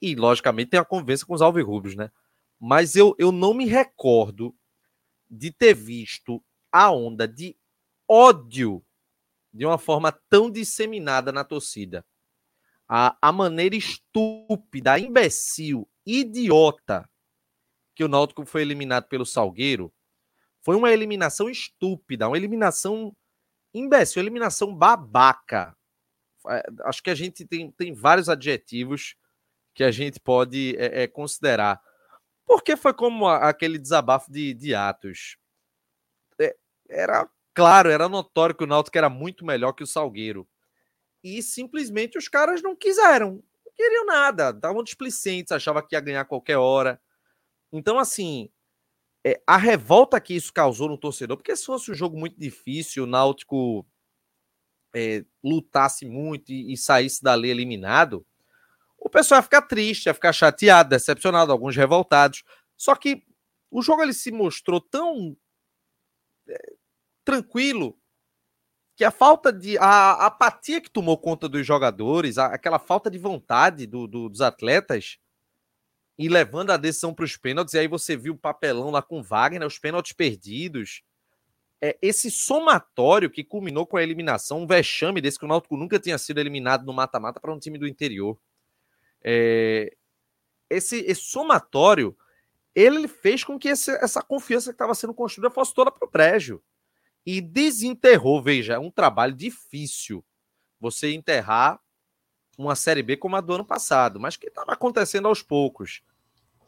E, 0.00 0.14
logicamente, 0.14 0.70
tem 0.70 0.80
a 0.80 0.84
convivência 0.84 1.26
com 1.26 1.34
os 1.34 1.42
alvirrubros, 1.42 1.96
né? 1.96 2.10
Mas 2.58 2.94
eu, 2.94 3.14
eu 3.18 3.32
não 3.32 3.52
me 3.52 3.66
recordo 3.66 4.54
de 5.28 5.50
ter 5.50 5.74
visto 5.74 6.42
a 6.70 6.90
onda 6.90 7.26
de 7.26 7.56
ódio 8.08 8.84
de 9.52 9.64
uma 9.66 9.78
forma 9.78 10.12
tão 10.28 10.50
disseminada 10.50 11.32
na 11.32 11.42
torcida. 11.42 12.04
A, 12.88 13.16
a 13.20 13.32
maneira 13.32 13.74
estúpida, 13.74 14.98
imbecil, 14.98 15.88
idiota 16.04 17.08
que 17.94 18.04
o 18.04 18.08
Náutico 18.08 18.44
foi 18.44 18.62
eliminado 18.62 19.08
pelo 19.08 19.24
Salgueiro 19.24 19.92
foi 20.60 20.76
uma 20.76 20.92
eliminação 20.92 21.48
estúpida, 21.48 22.28
uma 22.28 22.36
eliminação 22.36 23.16
imbecil, 23.78 24.20
uma 24.20 24.24
eliminação 24.24 24.74
babaca. 24.74 25.76
É, 26.48 26.62
acho 26.84 27.02
que 27.02 27.10
a 27.10 27.14
gente 27.14 27.44
tem, 27.44 27.70
tem 27.70 27.92
vários 27.92 28.28
adjetivos 28.28 29.16
que 29.74 29.84
a 29.84 29.90
gente 29.90 30.20
pode 30.20 30.76
é, 30.78 31.02
é, 31.02 31.06
considerar. 31.06 31.80
Porque 32.46 32.76
foi 32.76 32.94
como 32.94 33.26
a, 33.26 33.48
aquele 33.48 33.78
desabafo 33.78 34.30
de, 34.30 34.54
de 34.54 34.74
Atos 34.74 35.36
era 36.88 37.28
claro, 37.54 37.90
era 37.90 38.08
notório 38.08 38.54
que 38.54 38.64
o 38.64 38.66
Náutico 38.66 38.96
era 38.98 39.08
muito 39.08 39.44
melhor 39.44 39.72
que 39.72 39.82
o 39.82 39.86
Salgueiro. 39.86 40.48
E 41.22 41.42
simplesmente 41.42 42.16
os 42.16 42.28
caras 42.28 42.62
não 42.62 42.76
quiseram, 42.76 43.42
não 43.64 43.72
queriam 43.74 44.06
nada, 44.06 44.50
estavam 44.50 44.82
displicentes, 44.82 45.52
achavam 45.52 45.82
que 45.86 45.96
ia 45.96 46.00
ganhar 46.00 46.24
qualquer 46.24 46.56
hora. 46.56 47.00
Então, 47.72 47.98
assim, 47.98 48.50
é, 49.26 49.42
a 49.44 49.56
revolta 49.56 50.20
que 50.20 50.34
isso 50.34 50.52
causou 50.52 50.88
no 50.88 50.96
torcedor, 50.96 51.36
porque 51.36 51.56
se 51.56 51.66
fosse 51.66 51.90
um 51.90 51.94
jogo 51.94 52.16
muito 52.16 52.38
difícil, 52.38 53.02
o 53.02 53.06
Náutico 53.08 53.84
é, 54.94 55.24
lutasse 55.42 56.06
muito 56.06 56.52
e, 56.52 56.72
e 56.72 56.76
saísse 56.76 57.24
dali 57.24 57.50
eliminado, 57.50 58.24
o 58.96 59.10
pessoal 59.10 59.38
ia 59.38 59.42
ficar 59.42 59.62
triste, 59.62 60.06
ia 60.06 60.14
ficar 60.14 60.32
chateado, 60.32 60.90
decepcionado, 60.90 61.50
alguns 61.50 61.74
revoltados. 61.74 62.44
Só 62.76 62.94
que 62.94 63.24
o 63.68 63.82
jogo 63.82 64.02
ele 64.02 64.12
se 64.12 64.30
mostrou 64.30 64.80
tão 64.80 65.36
tranquilo 67.24 67.98
que 68.96 69.04
a 69.04 69.10
falta 69.10 69.52
de. 69.52 69.76
A, 69.78 70.26
apatia 70.26 70.80
que 70.80 70.90
tomou 70.90 71.18
conta 71.18 71.48
dos 71.48 71.66
jogadores, 71.66 72.38
a, 72.38 72.46
aquela 72.46 72.78
falta 72.78 73.10
de 73.10 73.18
vontade 73.18 73.86
do, 73.86 74.06
do, 74.06 74.28
dos 74.28 74.40
atletas, 74.40 75.18
e 76.18 76.28
levando 76.28 76.70
a 76.70 76.76
decisão 76.76 77.12
para 77.12 77.24
os 77.24 77.36
pênaltis, 77.36 77.74
e 77.74 77.78
aí 77.78 77.88
você 77.88 78.16
viu 78.16 78.34
o 78.34 78.38
papelão 78.38 78.90
lá 78.90 79.02
com 79.02 79.22
Wagner, 79.22 79.66
os 79.66 79.78
pênaltis 79.78 80.12
perdidos. 80.12 81.02
É, 81.80 81.98
esse 82.00 82.30
somatório 82.30 83.30
que 83.30 83.44
culminou 83.44 83.86
com 83.86 83.98
a 83.98 84.02
eliminação, 84.02 84.62
um 84.62 84.66
vexame 84.66 85.20
desse 85.20 85.38
que 85.38 85.44
o 85.44 85.48
Náutico 85.48 85.76
nunca 85.76 85.98
tinha 85.98 86.16
sido 86.16 86.40
eliminado 86.40 86.86
no 86.86 86.92
mata-mata 86.92 87.38
para 87.38 87.52
um 87.52 87.58
time 87.58 87.76
do 87.76 87.86
interior. 87.86 88.38
É, 89.22 89.94
esse, 90.70 91.00
esse, 91.00 91.20
somatório, 91.20 92.16
ele 92.74 93.06
fez 93.06 93.44
com 93.44 93.58
que 93.58 93.68
esse, 93.68 93.90
essa 93.96 94.22
confiança 94.22 94.70
que 94.70 94.74
estava 94.74 94.94
sendo 94.94 95.12
construída 95.12 95.50
fosse 95.50 95.74
toda 95.74 95.90
para 95.90 96.06
o 96.06 96.10
prédio. 96.10 96.62
E 97.26 97.40
desenterrou, 97.40 98.42
veja, 98.42 98.74
é 98.74 98.78
um 98.78 98.90
trabalho 98.90 99.34
difícil 99.34 100.24
você 100.80 101.12
enterrar 101.12 101.80
uma 102.56 102.74
Série 102.74 103.02
B 103.02 103.16
como 103.16 103.36
a 103.36 103.40
do 103.40 103.54
ano 103.54 103.64
passado, 103.64 104.18
mas 104.18 104.36
que 104.36 104.46
estava 104.46 104.72
acontecendo 104.72 105.28
aos 105.28 105.42
poucos. 105.42 106.02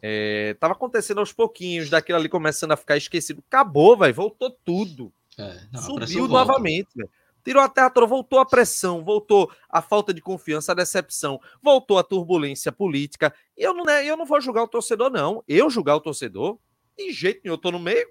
É, 0.03 0.57
acontecendo 0.61 1.19
aos 1.19 1.33
pouquinhos, 1.33 1.91
daquilo 1.91 2.19
ali 2.19 2.29
começando 2.29 2.73
a 2.73 2.77
ficar 2.77 2.97
esquecido. 2.97 3.43
Acabou, 3.49 3.97
velho, 3.97 4.15
voltou 4.15 4.51
tudo. 4.65 5.13
É, 5.39 5.61
não, 5.73 5.81
Subiu 5.81 6.29
novamente, 6.29 6.89
véio. 6.95 7.11
Tirou 7.45 7.63
a 7.63 7.69
terra 7.69 7.89
toda, 7.89 8.07
voltou 8.07 8.41
a 8.41 8.45
pressão, 8.45 9.03
voltou 9.03 9.51
a 9.71 9.81
falta 9.81 10.13
de 10.13 10.21
confiança, 10.21 10.73
a 10.73 10.75
decepção, 10.75 11.41
voltou 11.63 11.99
a 11.99 12.03
turbulência 12.03 12.71
política. 12.71 13.33
E 13.57 13.63
eu 13.63 13.73
não, 13.73 13.85
né, 13.85 14.05
eu 14.05 14.17
não 14.17 14.27
vou 14.27 14.41
julgar 14.41 14.65
o 14.65 14.69
torcedor, 14.69 15.11
não. 15.11 15.43
Eu 15.49 15.71
julgar 15.71 15.97
o 15.97 16.01
torcedor, 16.01 16.59
de 16.97 17.11
jeito 17.11 17.41
nenhum, 17.43 17.55
eu 17.55 17.59
tô 17.59 17.71
no 17.71 17.79
meio. 17.79 18.07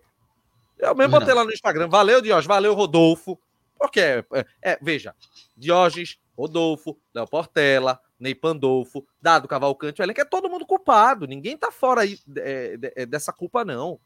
Eu 0.79 0.95
mesmo 0.95 1.19
botei 1.19 1.33
lá 1.33 1.43
no 1.43 1.51
Instagram. 1.51 1.87
Valeu, 1.87 2.21
Diógenes, 2.21 2.47
valeu, 2.47 2.73
Rodolfo. 2.73 3.39
Porque, 3.77 3.99
é, 3.99 4.25
é, 4.63 4.79
veja, 4.81 5.13
Diógenes, 5.55 6.17
Rodolfo, 6.35 6.97
Léo 7.13 7.27
Portela, 7.27 7.99
Ney 8.19 8.33
Pandolfo, 8.33 9.05
Dado 9.21 9.47
Cavalcante, 9.47 10.01
o 10.01 10.03
elenco 10.03 10.21
é 10.21 10.25
todo 10.25 10.49
mundo 10.49 10.65
culpado. 10.65 11.27
Ninguém 11.27 11.57
tá 11.57 11.71
fora 11.71 12.01
aí 12.01 12.19
é, 12.37 12.77
é, 12.95 13.05
dessa 13.05 13.31
culpa, 13.31 13.63
não. 13.63 13.99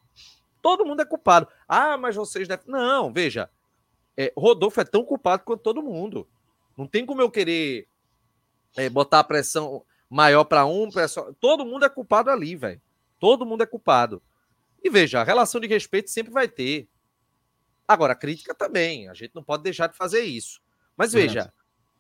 Todo 0.62 0.86
mundo 0.86 1.02
é 1.02 1.06
culpado. 1.06 1.48
Ah, 1.68 1.98
mas 1.98 2.16
vocês 2.16 2.48
devem. 2.48 2.66
Não, 2.68 3.12
veja. 3.12 3.50
É, 4.16 4.32
Rodolfo 4.38 4.80
é 4.82 4.84
tão 4.84 5.04
culpado 5.04 5.44
quanto 5.44 5.64
todo 5.64 5.82
mundo. 5.82 6.28
Não 6.78 6.86
tem 6.86 7.06
como 7.06 7.22
eu 7.22 7.32
querer 7.32 7.88
é, 8.76 8.90
botar 8.90 9.20
a 9.20 9.24
pressão 9.24 9.84
maior 10.10 10.44
para 10.44 10.66
um, 10.66 10.90
pressão... 10.90 11.34
todo 11.40 11.66
mundo 11.66 11.86
é 11.86 11.90
culpado 11.90 12.30
ali, 12.30 12.56
velho. 12.56 12.82
Todo 13.20 13.46
mundo 13.46 13.64
é 13.64 13.66
culpado. 13.66 14.22
E 14.84 14.90
veja, 14.90 15.22
a 15.22 15.24
relação 15.24 15.62
de 15.62 15.68
respeito 15.68 16.10
sempre 16.10 16.32
vai 16.32 16.48
ter. 16.48 16.90
Agora, 17.88 18.14
a 18.14 18.16
crítica 18.16 18.54
também. 18.54 19.08
A 19.10 19.14
gente 19.14 19.34
não 19.34 19.44
pode 19.44 19.64
deixar 19.64 19.88
de 19.88 19.96
fazer 19.96 20.22
isso. 20.22 20.62
Mas 20.98 21.14
veja, 21.14 21.54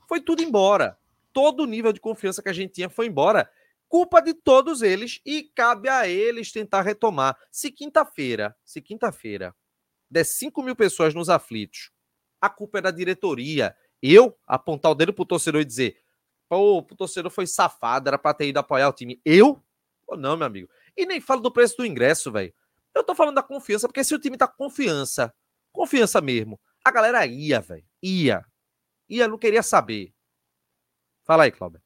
foi 0.07 0.19
tudo 0.19 0.41
embora. 0.41 0.97
Todo 1.33 1.63
o 1.63 1.65
nível 1.65 1.93
de 1.93 1.99
confiança 1.99 2.41
que 2.41 2.49
a 2.49 2.53
gente 2.53 2.73
tinha 2.73 2.89
foi 2.89 3.07
embora. 3.07 3.49
Culpa 3.87 4.21
de 4.21 4.33
todos 4.33 4.81
eles 4.81 5.19
e 5.25 5.43
cabe 5.43 5.89
a 5.89 6.07
eles 6.07 6.51
tentar 6.51 6.81
retomar. 6.81 7.37
Se 7.51 7.71
quinta-feira, 7.71 8.55
se 8.63 8.81
quinta-feira 8.81 9.55
der 10.09 10.25
5 10.25 10.61
mil 10.61 10.75
pessoas 10.75 11.13
nos 11.13 11.29
aflitos, 11.29 11.91
a 12.39 12.49
culpa 12.49 12.79
é 12.79 12.81
da 12.81 12.91
diretoria. 12.91 13.75
Eu 14.01 14.37
apontar 14.45 14.91
o 14.91 14.95
dedo 14.95 15.13
pro 15.13 15.25
torcedor 15.25 15.61
e 15.61 15.65
dizer, 15.65 15.97
pô, 16.49 16.79
o 16.79 16.81
torcedor 16.83 17.31
foi 17.31 17.47
safado, 17.47 18.09
era 18.09 18.17
pra 18.17 18.33
ter 18.33 18.47
ido 18.47 18.59
apoiar 18.59 18.89
o 18.89 18.93
time. 18.93 19.21
Eu? 19.23 19.63
Pô, 20.05 20.17
não, 20.17 20.35
meu 20.35 20.47
amigo. 20.47 20.69
E 20.97 21.05
nem 21.05 21.21
falo 21.21 21.41
do 21.41 21.51
preço 21.51 21.77
do 21.77 21.85
ingresso, 21.85 22.31
velho. 22.31 22.53
Eu 22.93 23.03
tô 23.03 23.15
falando 23.15 23.35
da 23.35 23.43
confiança, 23.43 23.87
porque 23.87 24.03
se 24.03 24.13
o 24.13 24.19
time 24.19 24.37
tá 24.37 24.47
com 24.47 24.65
confiança, 24.65 25.33
confiança 25.71 26.19
mesmo, 26.19 26.59
a 26.83 26.91
galera 26.91 27.25
ia, 27.25 27.61
velho. 27.61 27.85
Ia 28.03 28.45
eu 29.19 29.27
não 29.27 29.37
queria 29.37 29.61
saber. 29.61 30.13
Fala 31.23 31.43
aí, 31.43 31.51
Cláudio. 31.51 31.81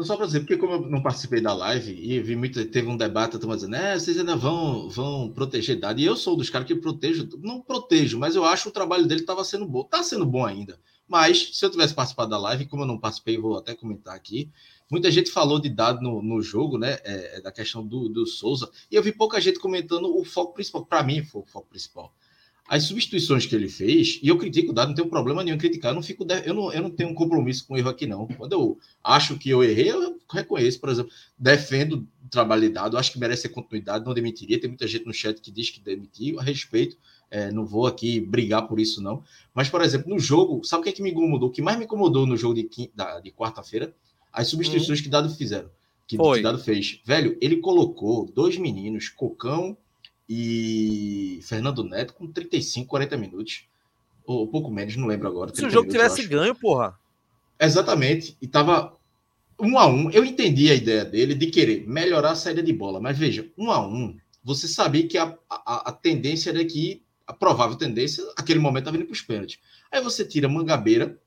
Só 0.00 0.14
para 0.14 0.26
dizer, 0.26 0.40
porque 0.40 0.58
como 0.58 0.74
eu 0.74 0.90
não 0.90 1.02
participei 1.02 1.40
da 1.40 1.54
live 1.54 1.90
e 1.90 2.20
vi 2.20 2.36
muito, 2.36 2.62
teve 2.66 2.86
um 2.86 2.98
debate, 2.98 3.36
a 3.36 3.54
dizendo, 3.54 3.76
é, 3.76 3.98
vocês 3.98 4.18
ainda 4.18 4.36
vão, 4.36 4.90
vão 4.90 5.32
proteger 5.32 5.80
dado. 5.80 5.98
E 5.98 6.04
eu 6.04 6.14
sou 6.14 6.36
dos 6.36 6.50
caras 6.50 6.66
que 6.66 6.74
protejo, 6.74 7.26
não 7.38 7.62
protejo, 7.62 8.18
mas 8.18 8.36
eu 8.36 8.44
acho 8.44 8.64
que 8.64 8.68
o 8.68 8.72
trabalho 8.72 9.06
dele 9.06 9.22
estava 9.22 9.42
sendo 9.42 9.66
bom, 9.66 9.80
está 9.80 10.02
sendo 10.02 10.26
bom 10.26 10.44
ainda. 10.44 10.78
Mas 11.08 11.56
se 11.56 11.64
eu 11.64 11.70
tivesse 11.70 11.94
participado 11.94 12.28
da 12.28 12.36
live, 12.38 12.66
como 12.66 12.82
eu 12.82 12.86
não 12.86 12.98
participei, 12.98 13.38
vou 13.38 13.56
até 13.56 13.74
comentar 13.74 14.14
aqui. 14.14 14.50
Muita 14.90 15.10
gente 15.10 15.30
falou 15.30 15.58
de 15.58 15.70
dado 15.70 16.02
no, 16.02 16.20
no 16.20 16.42
jogo, 16.42 16.76
né? 16.76 16.98
É, 17.02 17.38
é 17.38 17.40
da 17.40 17.50
questão 17.50 17.86
do, 17.86 18.06
do 18.10 18.26
Souza, 18.26 18.70
e 18.90 18.96
eu 18.96 19.02
vi 19.02 19.12
pouca 19.12 19.40
gente 19.40 19.58
comentando 19.58 20.14
o 20.14 20.22
foco 20.24 20.52
principal. 20.52 20.84
Para 20.84 21.02
mim, 21.02 21.24
foi 21.24 21.40
o 21.40 21.46
foco 21.46 21.68
principal 21.68 22.12
as 22.68 22.84
substituições 22.84 23.46
que 23.46 23.54
ele 23.54 23.68
fez, 23.68 24.18
e 24.22 24.28
eu 24.28 24.36
critico 24.36 24.72
o 24.72 24.74
dado, 24.74 24.88
não 24.88 24.94
tenho 24.94 25.08
problema 25.08 25.44
nenhum 25.44 25.56
em 25.56 25.58
criticar, 25.58 25.92
eu 25.92 25.94
não, 25.94 26.02
fico 26.02 26.26
eu, 26.44 26.54
não, 26.54 26.72
eu 26.72 26.82
não 26.82 26.90
tenho 26.90 27.10
um 27.10 27.14
compromisso 27.14 27.66
com 27.66 27.76
erro 27.76 27.88
aqui, 27.88 28.06
não. 28.06 28.26
Quando 28.26 28.52
eu 28.52 28.78
acho 29.04 29.38
que 29.38 29.48
eu 29.48 29.62
errei, 29.62 29.90
eu 29.90 30.18
reconheço, 30.32 30.80
por 30.80 30.88
exemplo, 30.88 31.12
defendo 31.38 32.06
o 32.24 32.28
trabalho 32.28 32.62
de 32.62 32.70
dado, 32.70 32.98
acho 32.98 33.12
que 33.12 33.18
merece 33.20 33.48
continuidade, 33.48 34.04
não 34.04 34.12
demitiria. 34.12 34.60
Tem 34.60 34.68
muita 34.68 34.86
gente 34.86 35.06
no 35.06 35.14
chat 35.14 35.40
que 35.40 35.52
diz 35.52 35.70
que 35.70 35.80
demitiu, 35.80 36.40
a 36.40 36.42
respeito, 36.42 36.96
é, 37.30 37.52
não 37.52 37.64
vou 37.64 37.86
aqui 37.86 38.20
brigar 38.20 38.66
por 38.66 38.80
isso, 38.80 39.00
não. 39.00 39.22
Mas, 39.54 39.68
por 39.68 39.80
exemplo, 39.80 40.10
no 40.10 40.18
jogo, 40.18 40.64
sabe 40.64 40.80
o 40.80 40.84
que, 40.84 40.90
é 40.90 40.92
que 40.92 41.02
me 41.02 41.10
incomodou? 41.10 41.48
O 41.48 41.52
que 41.52 41.62
mais 41.62 41.78
me 41.78 41.84
incomodou 41.84 42.26
no 42.26 42.36
jogo 42.36 42.54
de, 42.54 42.68
de 43.22 43.30
quarta-feira? 43.30 43.94
As 44.32 44.48
substituições 44.48 44.98
hum. 44.98 45.02
que 45.04 45.08
Dado 45.08 45.30
fizeram, 45.30 45.70
que, 46.06 46.18
que 46.18 46.42
Dado 46.42 46.58
fez. 46.58 47.00
Velho, 47.04 47.38
ele 47.40 47.58
colocou 47.58 48.26
dois 48.26 48.58
meninos, 48.58 49.08
Cocão 49.08 49.76
e 50.28 51.40
Fernando 51.42 51.84
Neto 51.84 52.14
com 52.14 52.26
35, 52.26 52.88
40 52.88 53.16
minutos. 53.16 53.64
Ou 54.24 54.46
pouco 54.48 54.70
menos, 54.70 54.96
não 54.96 55.06
lembro 55.06 55.28
agora. 55.28 55.54
Se 55.54 55.64
o 55.64 55.70
jogo 55.70 55.88
minutos, 55.88 55.92
tivesse 55.92 56.28
ganho, 56.28 56.54
porra. 56.54 56.98
Exatamente. 57.60 58.36
E 58.42 58.48
tava 58.48 58.96
um 59.60 59.78
a 59.78 59.86
um. 59.86 60.10
Eu 60.10 60.24
entendi 60.24 60.70
a 60.70 60.74
ideia 60.74 61.04
dele 61.04 61.34
de 61.34 61.46
querer 61.46 61.86
melhorar 61.88 62.32
a 62.32 62.36
saída 62.36 62.62
de 62.62 62.72
bola. 62.72 63.00
Mas 63.00 63.16
veja, 63.16 63.50
um 63.56 63.70
a 63.70 63.86
um, 63.86 64.16
você 64.42 64.68
sabia 64.68 65.06
que 65.06 65.16
a, 65.16 65.36
a, 65.48 65.90
a 65.90 65.92
tendência 65.92 66.50
era 66.50 66.64
que, 66.64 67.02
a 67.26 67.32
provável 67.32 67.76
tendência, 67.76 68.24
aquele 68.36 68.58
momento 68.58 68.82
estava 68.82 68.96
indo 68.96 69.06
para 69.06 69.12
os 69.12 69.22
pênaltis. 69.22 69.58
Aí 69.90 70.00
você 70.00 70.24
tira 70.24 70.48
Mangabeira, 70.48 71.18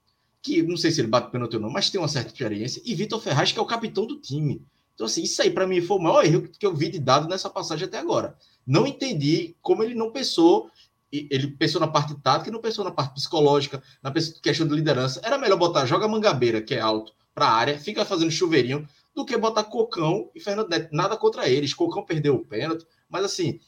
que 0.42 0.62
não 0.62 0.78
sei 0.78 0.92
se 0.92 1.02
ele 1.02 1.08
bate 1.08 1.32
pênalti 1.32 1.56
ou 1.56 1.62
não, 1.62 1.70
mas 1.70 1.90
tem 1.90 2.00
uma 2.00 2.08
certa 2.08 2.32
experiência, 2.32 2.82
e 2.86 2.96
Vitor 2.96 3.20
Ferraz, 3.20 3.52
que 3.52 3.60
é 3.60 3.62
o 3.62 3.66
capitão 3.66 4.06
do 4.06 4.18
time. 4.18 4.62
Então, 4.94 5.06
assim, 5.06 5.24
isso 5.24 5.42
aí 5.42 5.50
para 5.50 5.68
mim 5.68 5.82
foi 5.82 5.98
o 5.98 6.02
maior 6.02 6.26
erro 6.26 6.48
que 6.48 6.66
eu 6.66 6.76
vi 6.76 6.90
de 6.90 7.00
dado 7.00 7.28
nessa 7.28 7.50
passagem 7.50 7.88
até 7.88 7.98
agora. 7.98 8.38
Não 8.70 8.86
entendi 8.86 9.56
como 9.64 9.82
ele 9.84 9.96
não 9.96 10.12
pensou, 10.12 10.70
ele 11.12 11.48
pensou 11.48 11.82
na 11.82 11.88
parte 11.88 12.14
tática 12.22 12.52
e 12.52 12.54
não 12.54 12.62
pensou 12.62 12.86
na 12.86 12.92
parte 12.92 13.16
psicológica, 13.16 13.82
na 14.00 14.12
questão 14.12 14.68
de 14.68 14.76
liderança. 14.76 15.20
Era 15.24 15.40
melhor 15.40 15.58
botar 15.58 15.88
joga 15.88 16.08
Mangabeira, 16.08 16.62
que 16.62 16.76
é 16.76 16.80
alto, 16.80 17.12
para 17.34 17.48
a 17.48 17.52
área, 17.52 17.80
fica 17.80 18.06
fazendo 18.06 18.30
chuveirinho, 18.30 18.88
do 19.16 19.26
que 19.26 19.36
botar 19.36 19.64
Cocão 19.64 20.30
e 20.36 20.40
Fernando 20.40 20.70
Neto. 20.70 20.90
Nada 20.94 21.18
contra 21.18 21.50
eles. 21.50 21.74
Cocão 21.74 22.06
perdeu 22.06 22.36
o 22.36 22.46
pênalti, 22.46 22.86
mas 23.10 23.26
assim, 23.26 23.60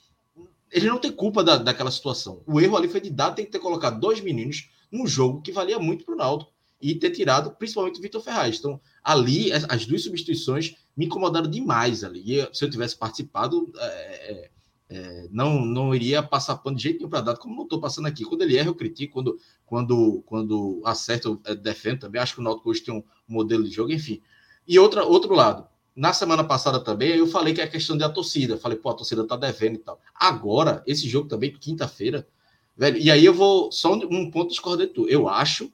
ele 0.72 0.88
não 0.88 1.00
tem 1.00 1.12
culpa 1.12 1.44
da, 1.44 1.58
daquela 1.58 1.90
situação. 1.90 2.44
O 2.46 2.62
erro 2.62 2.78
ali 2.78 2.88
foi 2.88 3.02
de 3.02 3.10
dar, 3.10 3.32
tem 3.32 3.44
que 3.44 3.52
ter 3.52 3.60
colocado 3.60 4.00
dois 4.00 4.22
meninos 4.22 4.70
num 4.92 5.08
jogo 5.08 5.42
que 5.42 5.52
valia 5.52 5.80
muito 5.80 6.06
para 6.06 6.14
o 6.14 6.18
Náutico 6.18 6.52
e 6.80 6.94
ter 6.94 7.10
tirado 7.10 7.50
principalmente 7.56 7.98
o 7.98 8.02
Vitor 8.04 8.22
Ferraz. 8.22 8.60
Então, 8.60 8.80
ali, 9.04 9.52
as, 9.52 9.66
as, 9.68 9.84
duas 9.88 10.04
substituições 10.04 10.76
me 10.96 11.08
incomodaram 11.08 11.50
demais 11.50 12.04
ali. 12.04 12.40
E, 12.40 12.50
se 12.54 12.64
eu 12.64 12.70
tivesse 12.70 12.96
participado, 12.96 13.72
é, 13.80 14.52
é 14.92 15.30
não, 15.32 15.66
não 15.66 15.96
iria 15.96 16.22
passar 16.22 16.58
pano 16.58 16.76
de 16.76 16.84
jeito 16.84 16.98
nenhum 16.98 17.10
para 17.10 17.22
dado, 17.22 17.40
como 17.40 17.56
não 17.56 17.64
estou 17.64 17.80
passando 17.80 18.08
aqui. 18.08 18.26
Quando 18.26 18.42
ele 18.42 18.58
erra, 18.58 18.68
eu 18.68 18.76
critico, 18.76 19.14
quando, 19.14 19.40
quando, 19.66 20.22
quando 20.26 20.82
acerta, 20.84 21.30
eu 21.30 21.40
é, 21.46 21.56
defendo 21.56 22.02
também. 22.02 22.22
Acho 22.22 22.36
que 22.36 22.42
o 22.42 22.44
Náutico 22.44 22.70
hoje 22.70 22.82
tem 22.82 22.94
um 22.94 23.02
modelo 23.26 23.64
de 23.64 23.72
jogo, 23.72 23.94
enfim. 23.94 24.22
E 24.68 24.78
outra, 24.78 25.06
outro 25.06 25.34
lado, 25.34 25.66
na 25.96 26.12
semana 26.12 26.44
passada 26.44 26.78
também, 26.78 27.12
eu 27.12 27.26
falei 27.26 27.54
que 27.54 27.62
é 27.62 27.64
a 27.64 27.70
questão 27.70 27.98
da 27.98 28.10
torcida. 28.10 28.58
Falei, 28.58 28.78
pô, 28.78 28.90
a 28.90 28.94
torcida 28.94 29.26
tá 29.26 29.38
devendo 29.38 29.76
e 29.76 29.80
tal. 29.80 29.98
Agora, 30.14 30.84
esse 30.86 31.08
jogo 31.08 31.30
também, 31.30 31.54
quinta-feira, 31.54 32.28
velho, 32.76 32.98
e 32.98 33.10
aí 33.10 33.24
eu 33.24 33.34
vou, 33.34 33.72
só 33.72 33.94
um 33.94 34.30
ponto 34.30 34.50
discordante. 34.50 34.94
Eu 35.08 35.30
acho 35.30 35.72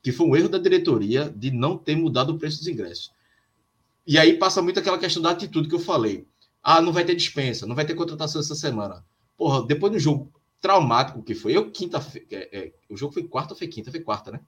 que 0.00 0.12
foi 0.12 0.28
um 0.28 0.36
erro 0.36 0.48
da 0.48 0.58
diretoria 0.58 1.28
de 1.28 1.50
não 1.50 1.76
ter 1.76 1.96
mudado 1.96 2.30
o 2.30 2.38
preço 2.38 2.58
dos 2.58 2.68
ingressos. 2.68 3.12
E 4.06 4.16
aí 4.16 4.34
passa 4.34 4.62
muito 4.62 4.78
aquela 4.78 4.98
questão 4.98 5.20
da 5.20 5.30
atitude 5.30 5.68
que 5.68 5.74
eu 5.74 5.80
falei. 5.80 6.26
Ah, 6.62 6.80
não 6.80 6.92
vai 6.92 7.04
ter 7.04 7.14
dispensa, 7.14 7.66
não 7.66 7.74
vai 7.74 7.84
ter 7.84 7.94
contratação 7.94 8.40
essa 8.40 8.54
semana. 8.54 9.04
Porra, 9.36 9.66
depois 9.66 9.92
do 9.92 9.98
jogo 9.98 10.32
traumático 10.60 11.22
que 11.22 11.34
foi, 11.34 11.56
eu 11.56 11.70
quinta-feira. 11.70 12.26
É, 12.30 12.58
é, 12.58 12.72
o 12.88 12.96
jogo 12.96 13.14
foi 13.14 13.24
quarta 13.24 13.54
ou 13.54 13.58
foi 13.58 13.66
quinta? 13.66 13.90
Foi 13.90 14.00
quarta, 14.00 14.30
né? 14.30 14.40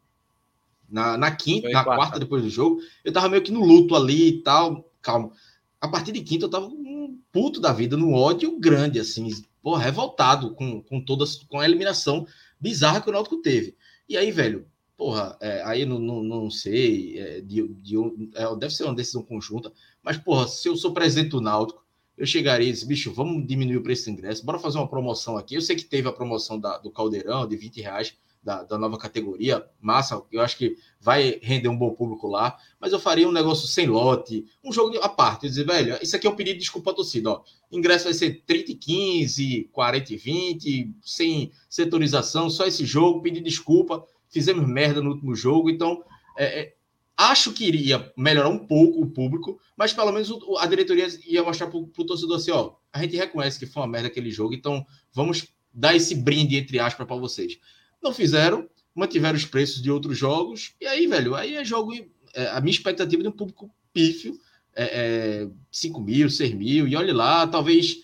Na, 0.88 1.16
na 1.16 1.31
quinta, 1.31 1.62
foi 1.62 1.72
na 1.72 1.85
quarta. 1.85 2.01
quarta, 2.01 2.20
depois 2.20 2.42
do 2.42 2.51
jogo, 2.51 2.81
eu 3.03 3.12
tava 3.12 3.29
meio 3.29 3.42
que 3.42 3.51
no 3.51 3.64
luto 3.64 3.96
ali 3.96 4.29
e 4.29 4.42
tal. 4.42 4.90
Calma. 5.01 5.33
A 5.81 5.88
partir 5.88 6.12
de 6.12 6.20
quinta, 6.20 6.44
eu 6.44 6.51
tava 6.51 6.66
um 6.66 7.18
puto 7.33 7.61
da 7.61 7.72
vida, 7.72 7.96
no 7.96 8.12
ódio 8.12 8.59
grande, 8.61 9.01
assim, 9.01 9.29
porra, 9.62 9.83
revoltado 9.83 10.55
com, 10.55 10.83
com 10.83 11.03
toda 11.03 11.25
com 11.48 11.59
a 11.59 11.64
eliminação 11.64 12.27
bizarra 12.61 13.01
que 13.01 13.09
o 13.09 13.12
Náutico 13.12 13.38
teve. 13.38 13.75
E 14.09 14.16
aí, 14.16 14.31
velho, 14.31 14.66
porra, 14.96 15.37
é, 15.40 15.62
aí 15.64 15.87
não, 15.87 15.98
não, 15.98 16.22
não 16.22 16.51
sei, 16.51 17.18
é, 17.18 17.40
de, 17.40 17.66
de, 17.75 17.96
é, 18.35 18.55
deve 18.57 18.75
ser 18.75 18.85
uma 18.85 18.94
decisão 18.94 19.22
conjunta, 19.22 19.72
mas, 20.03 20.18
porra, 20.18 20.46
se 20.46 20.68
eu 20.68 20.77
sou 20.77 20.92
presidente 20.92 21.31
do 21.31 21.40
Náutico, 21.40 21.82
eu 22.16 22.27
chegaria 22.27 22.68
e 22.68 22.72
disse, 22.72 22.87
bicho, 22.87 23.12
vamos 23.12 23.46
diminuir 23.46 23.77
o 23.77 23.83
preço 23.83 24.05
do 24.05 24.11
ingresso, 24.11 24.44
bora 24.44 24.59
fazer 24.59 24.79
uma 24.79 24.88
promoção 24.88 25.37
aqui. 25.37 25.55
Eu 25.55 25.62
sei 25.62 25.77
que 25.77 25.85
teve 25.85 26.09
a 26.09 26.12
promoção 26.12 26.59
da, 26.59 26.79
do 26.79 26.90
Caldeirão 26.90 27.46
de 27.46 27.57
20 27.57 27.81
reais, 27.81 28.16
da, 28.42 28.64
da, 28.64 28.77
nova 28.77 28.98
categoria, 28.98 29.64
massa, 29.81 30.20
eu 30.33 30.40
acho 30.40 30.57
que 30.57 30.77
vai 31.01 31.38
render 31.40 31.68
um 31.68 31.77
bom 31.77 31.90
público 31.90 32.27
lá, 32.27 32.59
mas 32.81 32.92
eu 32.92 32.98
faria 32.98 33.29
um 33.29 33.33
negócio 33.33 33.68
sem 33.68 33.87
lote, 33.87 34.44
um 34.64 34.72
jogo 34.72 34.98
à 34.98 35.09
parte, 35.09 35.48
dizer, 35.48 35.64
velho, 35.64 35.96
isso 36.03 36.16
aqui 36.16 36.27
é 36.27 36.31
um 36.31 36.35
pedido 36.35 36.55
de 36.55 36.61
desculpa 36.61 36.90
à 36.90 36.94
torcida, 36.94 37.31
ó, 37.31 37.42
ingresso 37.70 38.05
vai 38.05 38.14
ser 38.14 38.42
30 38.44 38.72
e 38.72 38.75
15, 38.75 39.68
40 39.70 40.12
e 40.12 40.16
20, 40.16 40.94
sem 41.03 41.53
setorização, 41.70 42.51
só 42.51 42.66
esse 42.66 42.85
jogo, 42.85 43.22
pedir 43.22 43.42
desculpa, 43.42 44.05
fizemos 44.29 44.66
merda 44.66 45.01
no 45.01 45.11
último 45.11 45.37
jogo, 45.37 45.70
então, 45.70 46.03
é, 46.37 46.62
é, 46.62 46.75
acho 47.16 47.53
que 47.53 47.64
iria 47.64 48.12
melhorar 48.16 48.48
um 48.48 48.66
pouco 48.66 49.03
o 49.03 49.11
público, 49.11 49.61
mas 49.77 49.92
pelo 49.92 50.12
menos 50.12 50.31
a 50.59 50.66
diretoria 50.66 51.07
ia 51.27 51.42
mostrar 51.42 51.68
para 51.68 51.79
o 51.79 51.87
torcedor 51.87 52.37
assim, 52.37 52.51
ó, 52.51 52.75
a 52.92 53.03
gente 53.03 53.16
reconhece 53.16 53.59
que 53.59 53.66
foi 53.66 53.83
uma 53.83 53.88
merda 53.88 54.09
aquele 54.09 54.31
jogo, 54.31 54.55
então 54.55 54.85
vamos 55.12 55.48
dar 55.72 55.94
esse 55.94 56.14
brinde, 56.14 56.57
entre 56.57 56.79
aspas, 56.79 57.07
para 57.07 57.16
vocês. 57.16 57.59
Não 58.03 58.12
fizeram, 58.12 58.68
mantiveram 58.94 59.37
os 59.37 59.44
preços 59.44 59.81
de 59.81 59.90
outros 59.90 60.18
jogos, 60.18 60.75
e 60.81 60.87
aí, 60.87 61.07
velho, 61.07 61.35
aí 61.35 61.57
é 61.57 61.64
jogo. 61.64 61.92
É, 62.35 62.48
a 62.48 62.61
minha 62.61 62.72
expectativa 62.72 63.22
de 63.22 63.29
um 63.29 63.33
público 63.33 63.70
pífio 63.92 64.38
é, 64.75 65.44
é 65.44 65.51
5 65.70 66.01
mil, 66.01 66.31
6 66.31 66.55
mil, 66.55 66.88
e 66.88 66.96
olhe 66.96 67.12
lá, 67.12 67.46
talvez 67.46 67.98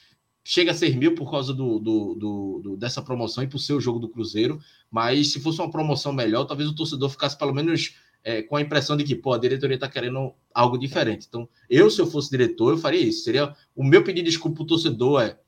chega 0.45 0.71
a 0.71 0.75
6 0.75 0.95
mil 0.95 1.15
por 1.15 1.31
causa 1.31 1.53
do, 1.53 1.79
do, 1.79 2.15
do, 2.15 2.61
do, 2.63 2.77
dessa 2.77 3.03
promoção 3.03 3.45
e 3.45 3.47
por 3.47 3.59
ser 3.59 3.75
o 3.75 3.81
jogo 3.81 3.99
do 3.99 4.09
Cruzeiro, 4.09 4.59
mas 4.91 5.33
se 5.33 5.41
fosse 5.41 5.61
uma 5.61 5.71
promoção 5.71 6.11
melhor, 6.11 6.45
talvez 6.47 6.69
o 6.71 6.75
torcedor 6.75 7.11
ficasse 7.11 7.37
pelo 7.37 7.53
menos 7.53 7.97
é, 8.29 8.43
com 8.43 8.57
a 8.57 8.61
impressão 8.61 8.95
de 8.95 9.05
que, 9.05 9.15
pô, 9.15 9.33
a 9.33 9.39
diretoria 9.39 9.77
está 9.77 9.89
querendo 9.89 10.35
algo 10.53 10.77
diferente. 10.77 11.25
Então, 11.27 11.49
eu, 11.71 11.91
se 11.91 11.99
eu 11.99 12.07
fosse 12.07 12.29
diretor, 12.29 12.73
eu 12.73 12.77
faria 12.77 13.01
isso. 13.01 13.25
Seria 13.25 13.57
o 13.75 13.83
meu 13.83 14.05
pedido 14.05 14.27
de 14.27 14.33
desculpa 14.33 14.57
para 14.57 14.65
o 14.65 14.67
torcedor 14.67 15.23
é 15.23 15.39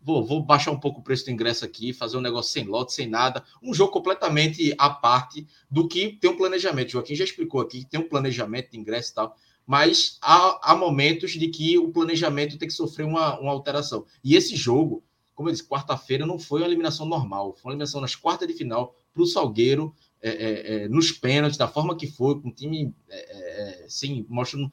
vou, 0.00 0.24
vou 0.24 0.42
baixar 0.42 0.70
um 0.70 0.80
pouco 0.80 1.00
o 1.00 1.02
preço 1.02 1.26
do 1.26 1.30
ingresso 1.30 1.66
aqui, 1.66 1.92
fazer 1.92 2.16
um 2.16 2.22
negócio 2.22 2.50
sem 2.50 2.64
lote, 2.64 2.94
sem 2.94 3.06
nada, 3.06 3.44
um 3.62 3.74
jogo 3.74 3.92
completamente 3.92 4.74
à 4.78 4.88
parte 4.88 5.46
do 5.70 5.86
que 5.86 6.16
tem 6.18 6.30
um 6.30 6.36
planejamento. 6.36 6.88
O 6.88 6.92
Joaquim 6.92 7.14
já 7.14 7.24
explicou 7.24 7.60
aqui 7.60 7.80
que 7.80 7.90
tem 7.90 8.00
um 8.00 8.08
planejamento 8.08 8.70
de 8.70 8.78
ingresso 8.78 9.12
e 9.12 9.14
tal, 9.16 9.36
mas 9.66 10.16
há, 10.22 10.72
há 10.72 10.74
momentos 10.74 11.32
de 11.32 11.46
que 11.48 11.76
o 11.76 11.92
planejamento 11.92 12.56
tem 12.56 12.68
que 12.68 12.74
sofrer 12.74 13.04
uma, 13.04 13.38
uma 13.38 13.52
alteração. 13.52 14.06
E 14.24 14.34
esse 14.34 14.56
jogo, 14.56 15.04
como 15.34 15.50
eu 15.50 15.52
disse, 15.52 15.68
quarta-feira 15.68 16.24
não 16.24 16.38
foi 16.38 16.62
uma 16.62 16.66
eliminação 16.66 17.04
normal, 17.04 17.52
foi 17.52 17.68
uma 17.68 17.74
eliminação 17.74 18.00
nas 18.00 18.16
quartas 18.16 18.48
de 18.48 18.54
final 18.54 18.94
para 19.12 19.22
o 19.22 19.26
Salgueiro, 19.26 19.94
é, 20.22 20.30
é, 20.30 20.74
é, 20.84 20.88
nos 20.88 21.10
pênaltis, 21.12 21.56
da 21.56 21.66
forma 21.66 21.96
que 21.96 22.06
foi, 22.06 22.40
com 22.40 22.48
o 22.48 22.54
time 22.54 22.94
é, 23.08 23.16
é, 23.16 23.84
é, 23.84 23.88
sem 23.88 24.26
mostrando 24.28 24.70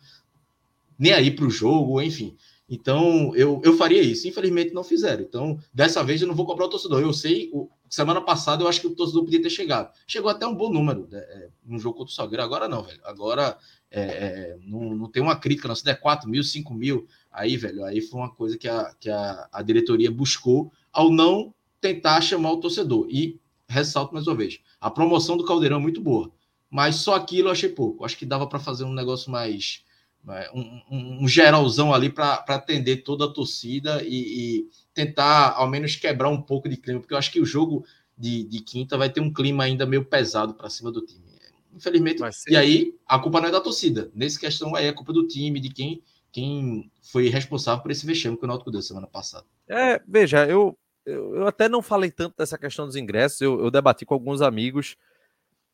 nem 0.99 1.13
aí 1.13 1.31
para 1.31 1.45
o 1.45 1.49
jogo, 1.49 2.01
enfim. 2.01 2.35
Então, 2.69 3.33
eu, 3.35 3.61
eu 3.63 3.77
faria 3.77 4.01
isso. 4.01 4.27
Infelizmente, 4.27 4.73
não 4.73 4.83
fizeram. 4.83 5.23
Então, 5.23 5.57
dessa 5.73 6.03
vez, 6.03 6.21
eu 6.21 6.27
não 6.27 6.35
vou 6.35 6.45
cobrar 6.45 6.65
o 6.65 6.69
torcedor. 6.69 7.01
Eu 7.01 7.13
sei, 7.13 7.49
o, 7.53 7.69
semana 7.89 8.19
passada, 8.19 8.63
eu 8.63 8.67
acho 8.67 8.81
que 8.81 8.87
o 8.87 8.95
torcedor 8.95 9.23
podia 9.23 9.41
ter 9.41 9.49
chegado. 9.49 9.93
Chegou 10.05 10.29
até 10.29 10.45
um 10.45 10.55
bom 10.55 10.69
número 10.69 11.07
né, 11.09 11.49
no 11.63 11.79
jogo 11.79 11.99
contra 11.99 12.11
o 12.11 12.15
Salgueiro. 12.15 12.43
Agora 12.43 12.67
não, 12.67 12.83
velho. 12.83 12.99
Agora 13.05 13.57
é, 13.89 14.57
não, 14.61 14.95
não 14.95 15.09
tem 15.09 15.23
uma 15.23 15.35
crítica, 15.37 15.67
não. 15.67 15.75
Se 15.75 15.83
der 15.83 15.99
4 15.99 16.29
mil, 16.29 16.43
5 16.43 16.73
mil, 16.73 17.07
aí, 17.31 17.55
velho, 17.55 17.85
aí 17.85 18.01
foi 18.01 18.19
uma 18.19 18.33
coisa 18.33 18.57
que 18.57 18.67
a, 18.67 18.93
que 18.99 19.09
a, 19.09 19.47
a 19.51 19.61
diretoria 19.61 20.11
buscou 20.11 20.71
ao 20.91 21.09
não 21.09 21.53
tentar 21.79 22.19
chamar 22.21 22.51
o 22.51 22.59
torcedor. 22.59 23.07
E 23.09 23.39
ressalto 23.67 24.13
mais 24.13 24.27
uma 24.27 24.35
vez: 24.35 24.59
a 24.79 24.89
promoção 24.89 25.37
do 25.37 25.45
Caldeirão 25.45 25.77
é 25.77 25.81
muito 25.81 26.01
boa. 26.01 26.31
Mas 26.69 26.95
só 26.95 27.15
aquilo 27.15 27.47
eu 27.47 27.51
achei 27.53 27.69
pouco. 27.69 28.03
Acho 28.03 28.17
que 28.17 28.25
dava 28.25 28.45
para 28.45 28.59
fazer 28.59 28.83
um 28.83 28.93
negócio 28.93 29.31
mais 29.31 29.85
né, 30.27 30.45
um, 30.53 30.81
um, 30.91 31.23
um 31.23 31.27
geralzão 31.27 31.93
ali 31.93 32.09
para 32.09 32.43
atender 32.49 32.97
toda 32.97 33.25
a 33.25 33.31
torcida 33.31 34.03
e, 34.03 34.59
e, 34.59 34.69
tentar, 34.93 35.53
ao 35.53 35.69
menos, 35.69 35.95
quebrar 35.95 36.27
um 36.27 36.41
pouco 36.41 36.67
de 36.67 36.75
clima, 36.75 36.99
porque 36.99 37.13
eu 37.13 37.17
acho 37.17 37.31
que 37.31 37.39
o 37.39 37.45
jogo 37.45 37.85
de, 38.17 38.43
de 38.43 38.59
quinta 38.59 38.97
vai 38.97 39.09
ter 39.09 39.21
um 39.21 39.31
clima 39.31 39.63
ainda 39.63 39.85
meio 39.85 40.03
pesado 40.03 40.53
para 40.53 40.69
cima 40.69 40.91
do 40.91 41.01
time. 41.01 41.25
Infelizmente, 41.73 42.21
e 42.49 42.57
aí 42.57 42.95
a 43.05 43.19
culpa 43.19 43.39
não 43.39 43.49
é 43.49 43.51
da 43.51 43.61
torcida. 43.61 44.11
Nesse 44.13 44.39
questão 44.39 44.75
aí 44.75 44.87
é 44.87 44.91
culpa 44.91 45.13
do 45.13 45.27
time, 45.27 45.59
de 45.59 45.69
quem, 45.69 46.01
quem 46.31 46.91
foi 47.03 47.29
responsável 47.29 47.83
por 47.83 47.91
esse 47.91 48.05
vexame 48.05 48.35
que 48.35 48.43
o 48.43 48.47
Náutico 48.47 48.71
deu 48.71 48.81
semana 48.81 49.05
passada. 49.05 49.45
É, 49.69 50.01
veja, 50.07 50.47
eu, 50.47 50.75
eu, 51.07 51.35
eu, 51.35 51.47
até 51.47 51.67
não 51.67 51.81
falei 51.81 52.11
tanto 52.11 52.35
dessa 52.37 52.57
questão 52.57 52.85
dos 52.85 52.95
ingressos, 52.95 53.41
eu, 53.41 53.59
eu 53.59 53.71
debati 53.71 54.05
com 54.05 54.13
alguns 54.13 54.41
amigos, 54.41 54.95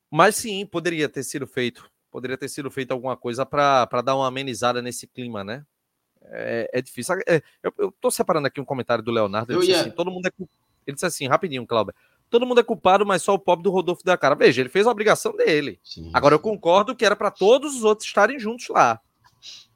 mas 0.09 0.35
sim, 0.35 0.65
poderia 0.65 1.09
ter 1.09 1.23
sido 1.23 1.45
feito 1.45 1.91
poderia 2.13 2.37
ter 2.37 2.47
sido 2.47 2.69
feita 2.69 2.93
alguma 2.93 3.17
coisa 3.17 3.43
para 3.43 4.01
dar 4.03 4.15
uma 4.15 4.27
amenizada 4.27 4.83
nesse 4.83 5.07
clima, 5.07 5.43
né? 5.43 5.65
É, 6.25 6.69
é 6.71 6.81
difícil. 6.81 7.15
É, 7.27 7.41
eu, 7.63 7.73
eu 7.75 7.91
tô 7.99 8.11
separando 8.11 8.45
aqui 8.45 8.61
um 8.61 8.65
comentário 8.65 9.03
do 9.03 9.11
Leonardo. 9.11 9.51
Ele, 9.51 9.61
disse, 9.61 9.73
assim, 9.73 9.89
todo 9.89 10.11
mundo 10.11 10.27
é, 10.27 10.31
ele 10.85 10.93
disse 10.93 11.07
assim, 11.07 11.27
rapidinho, 11.27 11.65
Cláudio. 11.65 11.91
Todo 12.29 12.45
mundo 12.45 12.59
é 12.59 12.63
culpado, 12.63 13.03
mas 13.03 13.23
só 13.23 13.33
o 13.33 13.39
pobre 13.39 13.63
do 13.63 13.71
Rodolfo 13.71 14.03
da 14.03 14.15
cara. 14.15 14.35
Veja, 14.35 14.61
ele 14.61 14.69
fez 14.69 14.85
a 14.85 14.91
obrigação 14.91 15.35
dele. 15.35 15.79
Sim, 15.83 16.11
Agora, 16.13 16.35
eu 16.35 16.39
concordo 16.39 16.95
que 16.95 17.03
era 17.03 17.15
para 17.15 17.31
todos 17.31 17.77
os 17.77 17.83
outros 17.83 18.07
estarem 18.07 18.39
juntos 18.39 18.67
lá. 18.69 19.01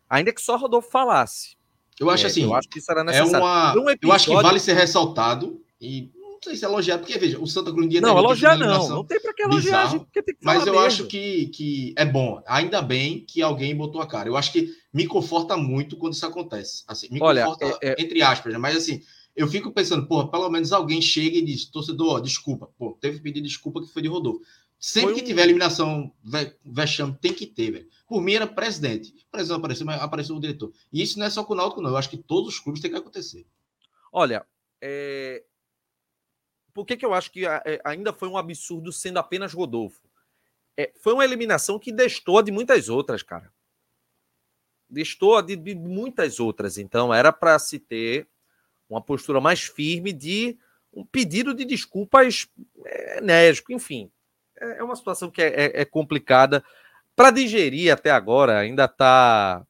Ainda 0.07 0.31
que 0.31 0.41
só 0.41 0.55
o 0.55 0.59
Rodolfo 0.59 0.91
falasse. 0.91 1.56
Eu 1.99 2.09
acho 2.09 2.25
é, 2.25 2.27
assim. 2.27 2.43
Eu 2.43 2.53
acho 2.53 2.69
que 2.69 2.79
isso 2.79 2.91
era 2.91 3.03
necessário. 3.03 3.35
É 3.35 3.39
uma, 3.39 3.73
um 3.73 3.89
episódio... 3.89 3.99
Eu 4.03 4.11
acho 4.13 4.25
que 4.25 4.33
vale 4.33 4.59
ser 4.59 4.73
ressaltado 4.73 5.61
e 5.81 6.11
não 6.37 6.39
sei 6.43 6.55
se 6.55 6.65
é 6.65 6.67
elogiar, 6.67 6.99
porque 6.99 7.17
veja, 7.17 7.39
o 7.39 7.47
Santa 7.47 7.71
Cruz 7.71 7.91
Não, 7.99 8.17
elogiar 8.17 8.55
não, 8.57 8.87
não 8.87 9.03
tem 9.03 9.19
para 9.19 9.33
que 9.33 9.41
elogiar, 9.41 9.85
bizarro, 9.85 9.99
porque 10.01 10.21
tem 10.21 10.35
que 10.35 10.45
Mas 10.45 10.65
eu 10.67 10.73
mesmo. 10.73 10.87
acho 10.87 11.05
que, 11.07 11.47
que 11.47 11.93
é 11.97 12.05
bom, 12.05 12.41
ainda 12.47 12.81
bem 12.81 13.25
que 13.27 13.41
alguém 13.41 13.75
botou 13.75 14.01
a 14.01 14.07
cara. 14.07 14.29
Eu 14.29 14.37
acho 14.37 14.51
que 14.51 14.71
me 14.93 15.07
conforta 15.07 15.57
muito 15.57 15.97
quando 15.97 16.13
isso 16.13 16.25
acontece. 16.25 16.83
Assim, 16.87 17.07
me 17.11 17.19
Olha, 17.21 17.45
conforta, 17.45 17.79
é, 17.81 17.89
é... 17.89 17.95
entre 18.01 18.21
aspas, 18.21 18.53
né? 18.53 18.59
mas 18.59 18.77
assim, 18.77 19.01
eu 19.35 19.47
fico 19.47 19.71
pensando, 19.71 20.07
pô, 20.07 20.27
pelo 20.27 20.49
menos 20.49 20.71
alguém 20.71 21.01
chega 21.01 21.37
e 21.37 21.41
diz, 21.41 21.65
torcedor, 21.65 22.21
desculpa, 22.21 22.69
pô, 22.77 22.97
teve 23.01 23.17
que 23.17 23.23
pedir 23.23 23.41
desculpa 23.41 23.81
que 23.81 23.91
foi 23.91 24.01
de 24.01 24.07
Rodolfo. 24.07 24.41
Sempre 24.79 25.13
foi 25.13 25.21
que 25.21 25.27
tiver 25.27 25.43
eliminação, 25.43 26.11
vexame, 26.63 27.17
tem 27.19 27.33
que 27.33 27.47
ter, 27.47 27.71
velho. 27.71 27.87
Por 28.07 28.21
mim 28.21 28.33
era 28.33 28.47
presidente. 28.47 29.09
O 29.27 29.31
presidente 29.31 29.59
apareceu, 29.59 29.85
mas 29.85 30.01
apareceu 30.01 30.35
o 30.35 30.39
diretor. 30.39 30.71
E 30.91 31.01
isso 31.03 31.19
não 31.19 31.25
é 31.25 31.29
só 31.29 31.43
com 31.43 31.53
o 31.53 31.55
Náutico, 31.55 31.81
não. 31.81 31.89
Eu 31.89 31.97
acho 31.97 32.09
que 32.09 32.17
todos 32.17 32.53
os 32.53 32.59
clubes 32.59 32.81
têm 32.81 32.89
que 32.89 32.97
acontecer. 32.97 33.45
Olha, 34.11 34.45
é, 34.81 35.43
por 36.73 36.85
que, 36.85 36.95
que 36.95 37.05
eu 37.05 37.13
acho 37.13 37.31
que 37.31 37.45
é, 37.45 37.81
ainda 37.83 38.13
foi 38.13 38.29
um 38.29 38.37
absurdo 38.37 38.91
sendo 38.91 39.17
apenas 39.17 39.51
Rodolfo? 39.51 40.07
É, 40.77 40.93
foi 41.01 41.11
uma 41.11 41.25
eliminação 41.25 41.79
que 41.79 41.91
destoa 41.91 42.43
de 42.43 42.51
muitas 42.51 42.87
outras, 42.87 43.23
cara. 43.23 43.51
Destoa 44.87 45.41
de, 45.41 45.55
de 45.55 45.73
muitas 45.73 46.39
outras. 46.39 46.77
Então, 46.77 47.11
era 47.13 47.33
para 47.33 47.57
se 47.57 47.79
ter 47.79 48.27
uma 48.87 49.01
postura 49.01 49.41
mais 49.41 49.63
firme 49.63 50.13
de 50.13 50.57
um 50.93 51.03
pedido 51.03 51.53
de 51.53 51.65
desculpas 51.65 52.47
é, 52.85 53.17
enérgico, 53.17 53.73
enfim. 53.73 54.11
É, 54.55 54.77
é 54.77 54.83
uma 54.83 54.95
situação 54.95 55.31
que 55.31 55.41
é, 55.41 55.47
é, 55.47 55.81
é 55.81 55.85
complicada. 55.85 56.63
Para 57.17 57.31
digerir 57.31 57.91
até 57.91 58.11
agora, 58.11 58.59
ainda 58.59 58.85
está 58.85 59.65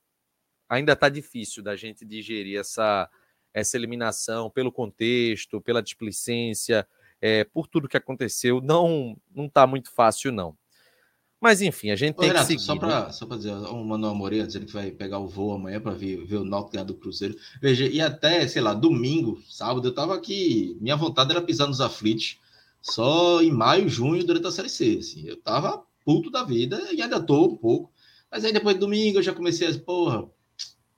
ainda 0.67 0.97
tá 0.97 1.07
difícil 1.07 1.63
da 1.63 1.77
gente 1.77 2.03
digerir 2.03 2.60
essa, 2.60 3.10
essa 3.53 3.77
eliminação 3.77 4.49
pelo 4.49 4.69
contexto, 4.69 5.62
pela 5.62 5.81
displicência, 5.81 6.86
é, 7.21 7.45
por 7.45 7.65
tudo 7.65 7.88
que 7.88 7.95
aconteceu, 7.95 8.60
não 8.60 9.15
não 9.33 9.45
está 9.45 9.65
muito 9.65 9.89
fácil, 9.93 10.29
não. 10.29 10.57
Mas 11.39 11.62
enfim, 11.62 11.89
a 11.89 11.95
gente 11.95 12.15
Ô, 12.17 12.19
tem 12.19 12.27
Renato, 12.31 12.47
que 12.47 12.53
seguir. 12.53 12.65
Só 12.65 12.75
para 12.75 13.05
né? 13.05 13.12
só 13.13 13.25
dizer, 13.27 13.53
o 13.53 13.81
Manuel 13.81 14.13
Moreira 14.13 14.45
dizendo 14.45 14.65
que 14.65 14.73
vai 14.73 14.91
pegar 14.91 15.19
o 15.19 15.27
voo 15.29 15.53
amanhã 15.53 15.79
para 15.79 15.93
ver, 15.93 16.25
ver 16.25 16.36
o 16.36 16.43
Náutico 16.43 16.73
ganhar 16.73 16.83
do 16.83 16.95
Cruzeiro. 16.95 17.38
Veja, 17.62 17.88
e 17.88 18.01
até, 18.01 18.45
sei 18.45 18.62
lá, 18.62 18.73
domingo, 18.73 19.41
sábado, 19.47 19.88
eu 19.88 19.91
estava 19.91 20.13
aqui. 20.13 20.77
Minha 20.81 20.97
vontade 20.97 21.31
era 21.31 21.41
pisar 21.41 21.67
nos 21.67 21.79
aflitos 21.79 22.41
só 22.81 23.41
em 23.41 23.51
maio, 23.51 23.88
junho, 23.88 24.25
durante 24.25 24.47
a 24.47 24.51
Série 24.51 24.67
C. 24.67 24.97
Assim, 24.99 25.25
eu 25.25 25.36
estava 25.36 25.88
puto 26.07 26.31
da 26.31 26.41
vida 26.41 26.81
e 26.93 27.01
ainda 27.01 27.17
estou 27.17 27.51
um 27.51 27.57
pouco. 27.57 27.91
Mas 28.31 28.45
aí 28.45 28.53
depois 28.53 28.75
de 28.75 28.79
domingo 28.79 29.17
eu 29.17 29.23
já 29.23 29.33
comecei 29.33 29.67
a. 29.67 29.77
Porra, 29.77 30.25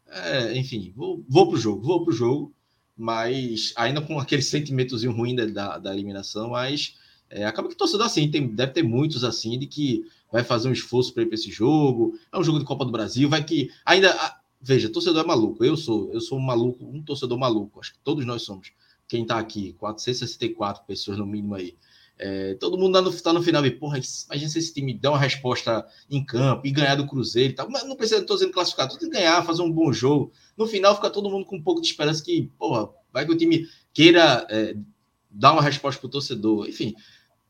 é, 0.07 0.55
enfim, 0.55 0.93
vou, 0.95 1.25
vou 1.27 1.49
pro 1.49 1.57
jogo, 1.57 1.81
vou 1.81 2.03
pro 2.03 2.13
jogo 2.13 2.53
mas 2.99 3.71
ainda 3.77 4.01
com 4.01 4.19
aquele 4.19 4.41
sentimentozinho 4.41 5.13
ruim 5.13 5.33
da, 5.33 5.77
da 5.77 5.93
eliminação, 5.93 6.49
mas 6.49 6.97
é, 7.29 7.45
acaba 7.45 7.69
que 7.69 7.75
torcedor 7.75 8.05
assim, 8.05 8.29
tem, 8.29 8.45
deve 8.45 8.73
ter 8.73 8.83
muitos 8.83 9.23
assim, 9.23 9.57
de 9.57 9.67
que 9.67 10.03
vai 10.29 10.43
fazer 10.43 10.67
um 10.67 10.73
esforço 10.73 11.13
para 11.13 11.23
ir 11.23 11.27
para 11.27 11.35
esse 11.35 11.49
jogo, 11.49 12.19
é 12.29 12.37
um 12.37 12.43
jogo 12.43 12.59
de 12.59 12.65
Copa 12.65 12.83
do 12.83 12.91
Brasil, 12.91 13.29
vai 13.29 13.41
que 13.41 13.71
ainda, 13.85 14.13
veja, 14.61 14.89
torcedor 14.89 15.23
é 15.23 15.27
maluco, 15.27 15.63
eu 15.63 15.77
sou, 15.77 16.11
eu 16.11 16.19
sou 16.19 16.37
um 16.37 16.41
maluco, 16.41 16.83
um 16.83 17.01
torcedor 17.01 17.39
maluco, 17.39 17.79
acho 17.79 17.93
que 17.93 17.99
todos 17.99 18.25
nós 18.25 18.41
somos, 18.41 18.73
quem 19.07 19.21
está 19.21 19.39
aqui, 19.39 19.71
464 19.79 20.83
pessoas 20.83 21.17
no 21.17 21.25
mínimo 21.25 21.55
aí, 21.55 21.77
é, 22.21 22.53
todo 22.55 22.77
mundo 22.77 23.09
está 23.09 23.31
no, 23.31 23.39
no 23.39 23.45
final 23.45 23.65
e, 23.65 23.71
porra, 23.71 23.97
imagina 23.97 24.49
se 24.49 24.59
esse 24.59 24.73
time 24.73 24.93
der 24.93 25.07
uma 25.07 25.17
resposta 25.17 25.87
em 26.09 26.23
campo 26.23 26.67
e 26.67 26.71
ganhar 26.71 26.95
do 26.95 27.07
Cruzeiro 27.07 27.53
e 27.53 27.55
tal. 27.55 27.69
Mas 27.69 27.85
não 27.85 27.95
precisa, 27.95 28.19
estou 28.19 28.37
sendo 28.37 28.51
classificado, 28.51 28.97
tudo 28.97 29.09
ganhar, 29.09 29.45
fazer 29.45 29.61
um 29.61 29.71
bom 29.71 29.93
jogo. 29.93 30.33
No 30.57 30.67
final 30.67 30.93
fica 30.95 31.09
todo 31.09 31.29
mundo 31.29 31.45
com 31.45 31.55
um 31.55 31.63
pouco 31.63 31.79
de 31.79 31.87
esperança 31.87 32.21
que, 32.21 32.51
porra, 32.59 32.89
vai 33.13 33.25
que 33.25 33.31
o 33.31 33.37
time 33.37 33.65
queira 33.93 34.45
é, 34.49 34.75
dar 35.31 35.53
uma 35.53 35.61
resposta 35.61 35.97
para 36.01 36.07
o 36.07 36.11
torcedor. 36.11 36.67
Enfim, 36.67 36.93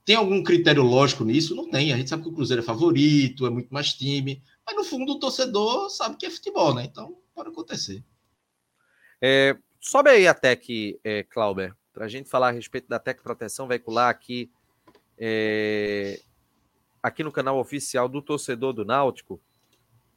tem 0.06 0.16
algum 0.16 0.44
critério 0.44 0.84
lógico 0.84 1.26
nisso? 1.26 1.56
Não 1.56 1.68
tem. 1.68 1.92
A 1.92 1.98
gente 1.98 2.10
sabe 2.10 2.22
que 2.22 2.30
o 2.30 2.34
Cruzeiro 2.34 2.62
é 2.62 2.66
favorito, 2.66 3.48
é 3.48 3.50
muito 3.50 3.74
mais 3.74 3.94
time. 3.94 4.44
Mas 4.64 4.76
no 4.76 4.84
fundo 4.84 5.14
o 5.14 5.20
torcedor 5.20 5.90
sabe 5.90 6.16
que 6.16 6.28
é 6.28 6.30
futebol, 6.30 6.76
né? 6.76 6.84
Então 6.84 7.18
pode 7.34 7.50
acontecer. 7.50 8.04
É, 9.20 9.58
sobe 9.80 10.12
aí 10.12 10.28
a 10.28 10.34
TEC, 10.36 11.00
é, 11.04 11.24
Clauber, 11.24 11.76
para 11.92 12.06
a 12.06 12.08
gente 12.08 12.30
falar 12.30 12.50
a 12.50 12.52
respeito 12.52 12.88
da 12.88 13.00
TEC 13.00 13.24
Proteção 13.24 13.68
Veicular 13.68 14.10
aqui 14.10 14.52
é, 15.20 16.20
aqui 17.04 17.24
no 17.24 17.32
canal 17.32 17.60
oficial 17.60 18.08
do 18.08 18.22
Torcedor 18.22 18.74
do 18.74 18.86
Náutico. 18.86 19.42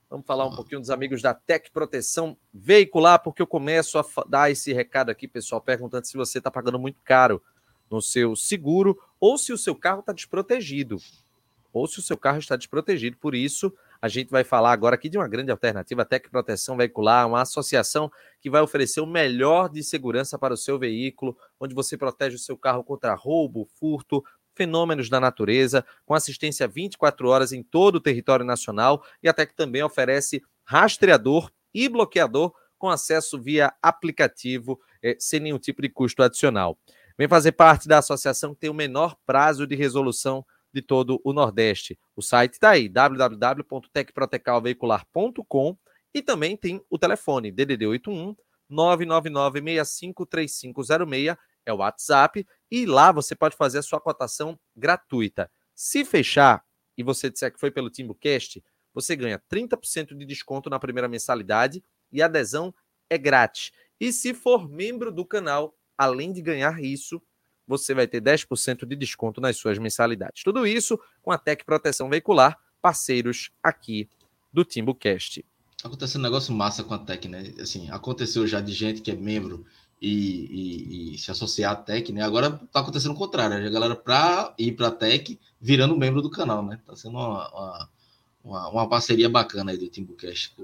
Vamos 0.09 0.27
falar 0.27 0.47
um 0.47 0.55
pouquinho 0.55 0.81
dos 0.81 0.91
amigos 0.91 1.23
da 1.23 1.33
Tec 1.33 1.71
Proteção 1.73 2.37
Veicular, 2.53 3.23
porque 3.23 3.41
eu 3.41 3.47
começo 3.47 3.99
a 3.99 4.05
dar 4.29 4.51
esse 4.51 4.73
recado 4.73 5.11
aqui, 5.11 5.27
pessoal, 5.27 5.61
perguntando 5.61 6.07
se 6.07 6.17
você 6.17 6.39
está 6.39 6.51
pagando 6.51 6.79
muito 6.79 7.01
caro 7.03 7.43
no 7.91 8.01
seu 8.01 8.37
seguro 8.37 8.99
ou 9.19 9.37
se 9.37 9.53
o 9.53 9.59
seu 9.59 9.75
carro 9.75 10.01
está 10.01 10.13
desprotegido. 10.13 10.99
Ou 11.73 11.87
se 11.87 11.99
o 11.99 12.03
seu 12.03 12.19
carro 12.19 12.39
está 12.39 12.57
desprotegido. 12.57 13.17
Por 13.17 13.35
isso, 13.35 13.73
a 14.03 14.09
gente 14.09 14.31
vai 14.31 14.45
falar 14.45 14.73
agora 14.73 14.97
aqui 14.97 15.09
de 15.09 15.17
uma 15.17 15.27
grande 15.27 15.51
alternativa, 15.51 16.03
a 16.03 16.05
Tec 16.05 16.29
Proteção 16.29 16.77
Veicular, 16.77 17.27
uma 17.27 17.41
associação 17.41 18.13
que 18.41 18.51
vai 18.51 18.61
oferecer 18.61 19.01
o 19.01 19.07
melhor 19.07 19.71
de 19.71 19.83
segurança 19.83 20.39
para 20.39 20.53
o 20.53 20.59
seu 20.59 20.79
veículo, 20.79 21.35
onde 21.59 21.75
você 21.75 21.97
protege 21.97 22.37
o 22.37 22.39
seu 22.39 22.59
carro 22.59 22.85
contra 22.85 23.15
roubo, 23.15 23.67
furto, 23.79 24.23
fenômenos 24.55 25.09
da 25.09 25.21
natureza, 25.21 25.85
com 26.05 26.15
assistência 26.15 26.69
24 26.69 27.29
horas 27.29 27.53
em 27.53 27.63
todo 27.63 27.97
o 27.97 28.01
território 28.01 28.45
nacional 28.45 29.05
e 29.23 29.29
até 29.29 29.47
que 29.47 29.55
também 29.55 29.83
oferece 29.83 30.43
rastreador 30.65 31.51
e 31.75 31.89
bloqueador 31.89 32.53
com 32.79 32.89
acesso 32.89 33.41
via 33.41 33.73
aplicativo, 33.81 34.81
eh, 35.03 35.17
sem 35.19 35.41
nenhum 35.41 35.59
tipo 35.59 35.83
de 35.83 35.89
custo 35.89 36.23
adicional. 36.23 36.79
Vem 37.17 37.29
fazer 37.29 37.53
parte 37.53 37.87
da 37.87 37.99
associação 37.99 38.55
que 38.55 38.61
tem 38.61 38.71
o 38.71 38.75
menor 38.75 39.17
prazo 39.25 39.65
de 39.67 39.77
resolução 39.77 40.45
de 40.73 40.83
todo 40.83 41.21
o 41.23 41.33
Nordeste. 41.33 41.97
O 42.17 42.23
site 42.23 42.55
está 42.55 42.71
aí, 42.71 42.89
www.tecprotecalveicular.com 42.89 45.77
e 46.15 46.23
também 46.23 46.57
tem 46.57 46.83
o 46.91 46.99
telefone 46.99 47.53
DDD 47.53 47.87
81 47.87 48.35
999 48.69 49.85
653506 49.85 51.37
é 51.65 51.73
o 51.73 51.77
WhatsApp, 51.77 52.47
e 52.71 52.87
lá 52.87 53.13
você 53.13 53.35
pode 53.35 53.57
fazer 53.57 53.79
a 53.79 53.83
sua 53.83 54.01
cotação 54.01 54.59
gratuita. 54.77 55.51
Se 55.75 56.05
fechar 56.05 56.65
e 56.97 57.03
você 57.03 57.31
disser 57.31 57.53
que 57.53 57.61
foi 57.61 57.71
pelo 57.71 57.91
TimbuCast, 57.91 58.63
você 58.95 59.17
ganha 59.17 59.43
30% 59.51 60.17
de 60.17 60.25
desconto 60.25 60.69
na 60.69 60.79
primeira 60.79 61.09
mensalidade 61.09 61.83
e 62.11 62.23
a 62.23 62.27
adesão 62.27 62.75
é 63.09 63.17
grátis. 63.17 63.73
E 64.01 64.13
se 64.13 64.35
for 64.35 64.69
membro 64.69 65.11
do 65.13 65.25
canal, 65.25 65.77
além 65.97 66.33
de 66.33 66.43
ganhar 66.43 66.83
isso, 66.83 67.23
você 67.67 67.95
vai 67.95 68.07
ter 68.07 68.21
10% 68.21 68.85
de 68.85 68.97
desconto 68.97 69.41
nas 69.41 69.57
suas 69.57 69.79
mensalidades. 69.79 70.43
Tudo 70.43 70.67
isso 70.67 70.99
com 71.23 71.31
a 71.31 71.39
Tec 71.39 71.65
Proteção 71.65 72.11
Veicular, 72.11 72.59
parceiros 72.81 73.51
aqui 73.63 74.09
do 74.53 74.65
TimbuCast. 74.65 75.45
Aconteceu 75.83 76.21
um 76.21 76.23
negócio 76.23 76.55
massa 76.55 76.85
com 76.85 76.95
a 76.95 76.99
Tec, 76.99 77.25
né? 77.27 77.53
Assim, 77.59 77.91
aconteceu 77.91 78.47
já 78.47 78.61
de 78.61 78.73
gente 78.73 79.01
que 79.01 79.11
é 79.11 79.17
membro 79.17 79.65
e, 80.03 80.09
e, 80.51 81.15
e, 81.15 81.19
se 81.19 81.31
associar 81.31 81.73
à 81.73 81.77
Tech, 81.77 82.13
né? 82.13 82.23
Agora 82.23 82.61
tá 82.73 82.81
acontecendo 82.81 83.13
o 83.13 83.17
contrário, 83.17 83.65
a 83.65 83.71
galera 83.71 83.95
para 83.95 84.53
ir 84.59 84.73
para 84.73 84.89
a 84.89 84.91
Tech 84.91 85.39
virando 85.61 85.97
membro 85.97 86.21
do 86.21 86.29
canal, 86.29 86.61
né? 86.65 86.81
Tá 86.85 86.97
sendo 86.97 87.17
uma, 87.17 87.49
uma, 87.49 87.89
uma, 88.45 88.69
uma 88.69 88.89
parceria 88.89 89.29
bacana 89.29 89.71
aí 89.71 89.79
do 89.79 89.87
Timbucast. 89.87 90.57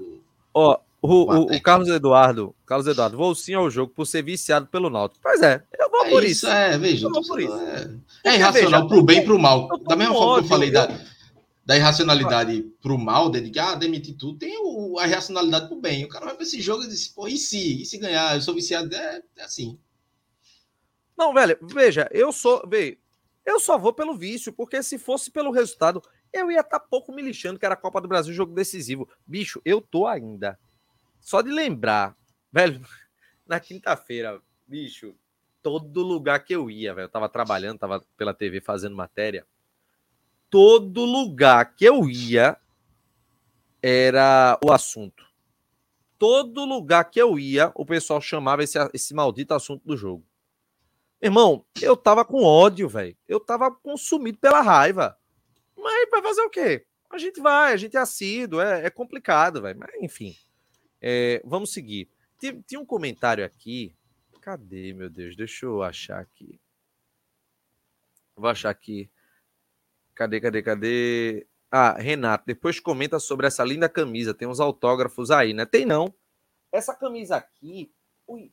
Ó, 0.53 0.77
oh, 1.01 1.07
o, 1.07 1.33
o, 1.33 1.55
o, 1.55 1.61
Carlos 1.61 1.87
Eduardo, 1.87 2.53
Carlos 2.65 2.85
Eduardo, 2.85 3.15
vou 3.15 3.33
sim 3.33 3.53
ao 3.53 3.69
jogo 3.69 3.93
por 3.95 4.05
ser 4.05 4.23
viciado 4.23 4.67
pelo 4.67 4.89
Náutico. 4.89 5.21
Pois 5.23 5.41
é, 5.41 5.63
eu 5.79 5.89
vou 5.89 6.05
é 6.05 6.09
por 6.09 6.23
isso. 6.23 6.45
isso. 6.45 6.47
É, 6.47 6.77
veja, 6.77 7.07
eu 7.07 7.11
vou 7.11 7.25
por 7.25 7.39
isso. 7.39 7.55
É, 7.55 7.89
é 8.25 8.35
irracional 8.35 8.89
pro 8.89 9.01
bem 9.01 9.19
e 9.19 9.25
pro 9.25 9.39
mal. 9.39 9.69
Da 9.87 9.95
mesma 9.95 10.15
forma 10.15 10.33
ódio, 10.33 10.41
que 10.41 10.45
eu 10.47 10.49
falei 10.49 10.69
eu... 10.69 10.73
da 10.73 10.99
da 11.69 11.77
irracionalidade 11.77 12.63
para 12.81 12.91
o 12.91 12.97
mal, 12.97 13.29
de 13.29 13.47
que, 13.47 13.59
ah, 13.59 13.75
demitir 13.75 14.17
tudo, 14.17 14.39
tem 14.39 14.57
o, 14.59 14.97
a 14.97 15.07
irracionalidade 15.07 15.67
para 15.67 15.77
o 15.77 15.79
bem. 15.79 16.03
O 16.03 16.09
cara 16.09 16.25
vai 16.25 16.33
para 16.33 16.41
esse 16.41 16.59
jogo 16.59 16.83
e 16.83 16.87
diz, 16.87 17.07
pô, 17.09 17.27
e 17.27 17.37
se? 17.37 17.83
E 17.83 17.85
se 17.85 17.99
ganhar? 17.99 18.33
Eu 18.33 18.41
sou 18.41 18.55
viciado, 18.55 18.91
é, 18.95 19.21
é 19.37 19.43
assim. 19.43 19.79
Não, 21.15 21.31
velho, 21.31 21.59
veja, 21.61 22.09
eu 22.11 22.31
sou, 22.31 22.67
veja, 22.67 22.97
eu 23.45 23.59
só 23.59 23.77
vou 23.77 23.93
pelo 23.93 24.17
vício, 24.17 24.51
porque 24.51 24.81
se 24.81 24.97
fosse 24.97 25.29
pelo 25.29 25.51
resultado, 25.51 26.01
eu 26.33 26.49
ia 26.49 26.61
estar 26.61 26.79
tá 26.79 26.87
pouco 26.89 27.13
me 27.13 27.21
lixando 27.21 27.59
que 27.59 27.65
era 27.67 27.75
a 27.75 27.77
Copa 27.77 28.01
do 28.01 28.07
Brasil, 28.07 28.33
jogo 28.33 28.55
decisivo. 28.55 29.07
Bicho, 29.23 29.61
eu 29.63 29.79
tô 29.79 30.07
ainda. 30.07 30.57
Só 31.21 31.39
de 31.39 31.51
lembrar, 31.51 32.17
velho, 32.51 32.81
na 33.45 33.59
quinta-feira, 33.59 34.41
bicho, 34.65 35.13
todo 35.61 36.01
lugar 36.01 36.43
que 36.43 36.55
eu 36.55 36.67
ia, 36.67 36.95
velho, 36.95 37.05
eu 37.05 37.11
tava 37.11 37.29
trabalhando, 37.29 37.77
tava 37.77 38.03
pela 38.17 38.33
TV 38.33 38.59
fazendo 38.59 38.95
matéria 38.95 39.45
todo 40.49 41.05
lugar 41.05 41.75
que 41.75 41.85
eu 41.85 42.09
ia 42.09 42.57
era 43.81 44.59
o 44.63 44.71
assunto. 44.71 45.27
Todo 46.17 46.65
lugar 46.65 47.09
que 47.09 47.21
eu 47.21 47.39
ia, 47.39 47.71
o 47.75 47.85
pessoal 47.85 48.19
chamava 48.19 48.63
esse, 48.63 48.77
esse 48.93 49.13
maldito 49.13 49.53
assunto 49.53 49.85
do 49.85 49.95
jogo. 49.95 50.25
Irmão, 51.21 51.65
eu 51.81 51.95
tava 51.95 52.25
com 52.25 52.43
ódio, 52.43 52.89
velho. 52.89 53.15
Eu 53.27 53.39
tava 53.39 53.71
consumido 53.71 54.37
pela 54.37 54.61
raiva. 54.61 55.17
Mas 55.77 56.09
vai 56.09 56.21
fazer 56.21 56.41
o 56.41 56.49
quê? 56.49 56.85
A 57.09 57.17
gente 57.17 57.41
vai, 57.41 57.73
a 57.73 57.77
gente 57.77 57.97
é 57.97 57.99
assíduo, 57.99 58.61
é, 58.61 58.85
é 58.85 58.89
complicado, 58.89 59.61
velho. 59.61 59.79
Mas 59.79 59.91
enfim, 60.01 60.35
é, 61.01 61.41
vamos 61.45 61.71
seguir. 61.71 62.09
Tinha 62.65 62.79
um 62.79 62.85
comentário 62.85 63.43
aqui. 63.43 63.95
Cadê, 64.41 64.93
meu 64.93 65.09
Deus? 65.09 65.35
Deixa 65.35 65.65
eu 65.65 65.83
achar 65.83 66.19
aqui. 66.19 66.59
Vou 68.35 68.49
achar 68.49 68.69
aqui. 68.69 69.09
Cadê, 70.19 70.41
cadê, 70.41 70.61
cadê? 70.61 71.47
Ah, 71.71 71.93
Renato, 71.97 72.43
depois 72.45 72.77
comenta 72.77 73.21
sobre 73.21 73.47
essa 73.47 73.63
linda 73.63 73.87
camisa. 73.87 74.33
Tem 74.33 74.49
uns 74.49 74.59
autógrafos 74.59 75.31
aí, 75.31 75.53
né? 75.53 75.65
Tem 75.65 75.85
não. 75.85 76.13
Essa 76.73 76.93
camisa 76.93 77.37
aqui, 77.37 77.89
ui, 78.27 78.51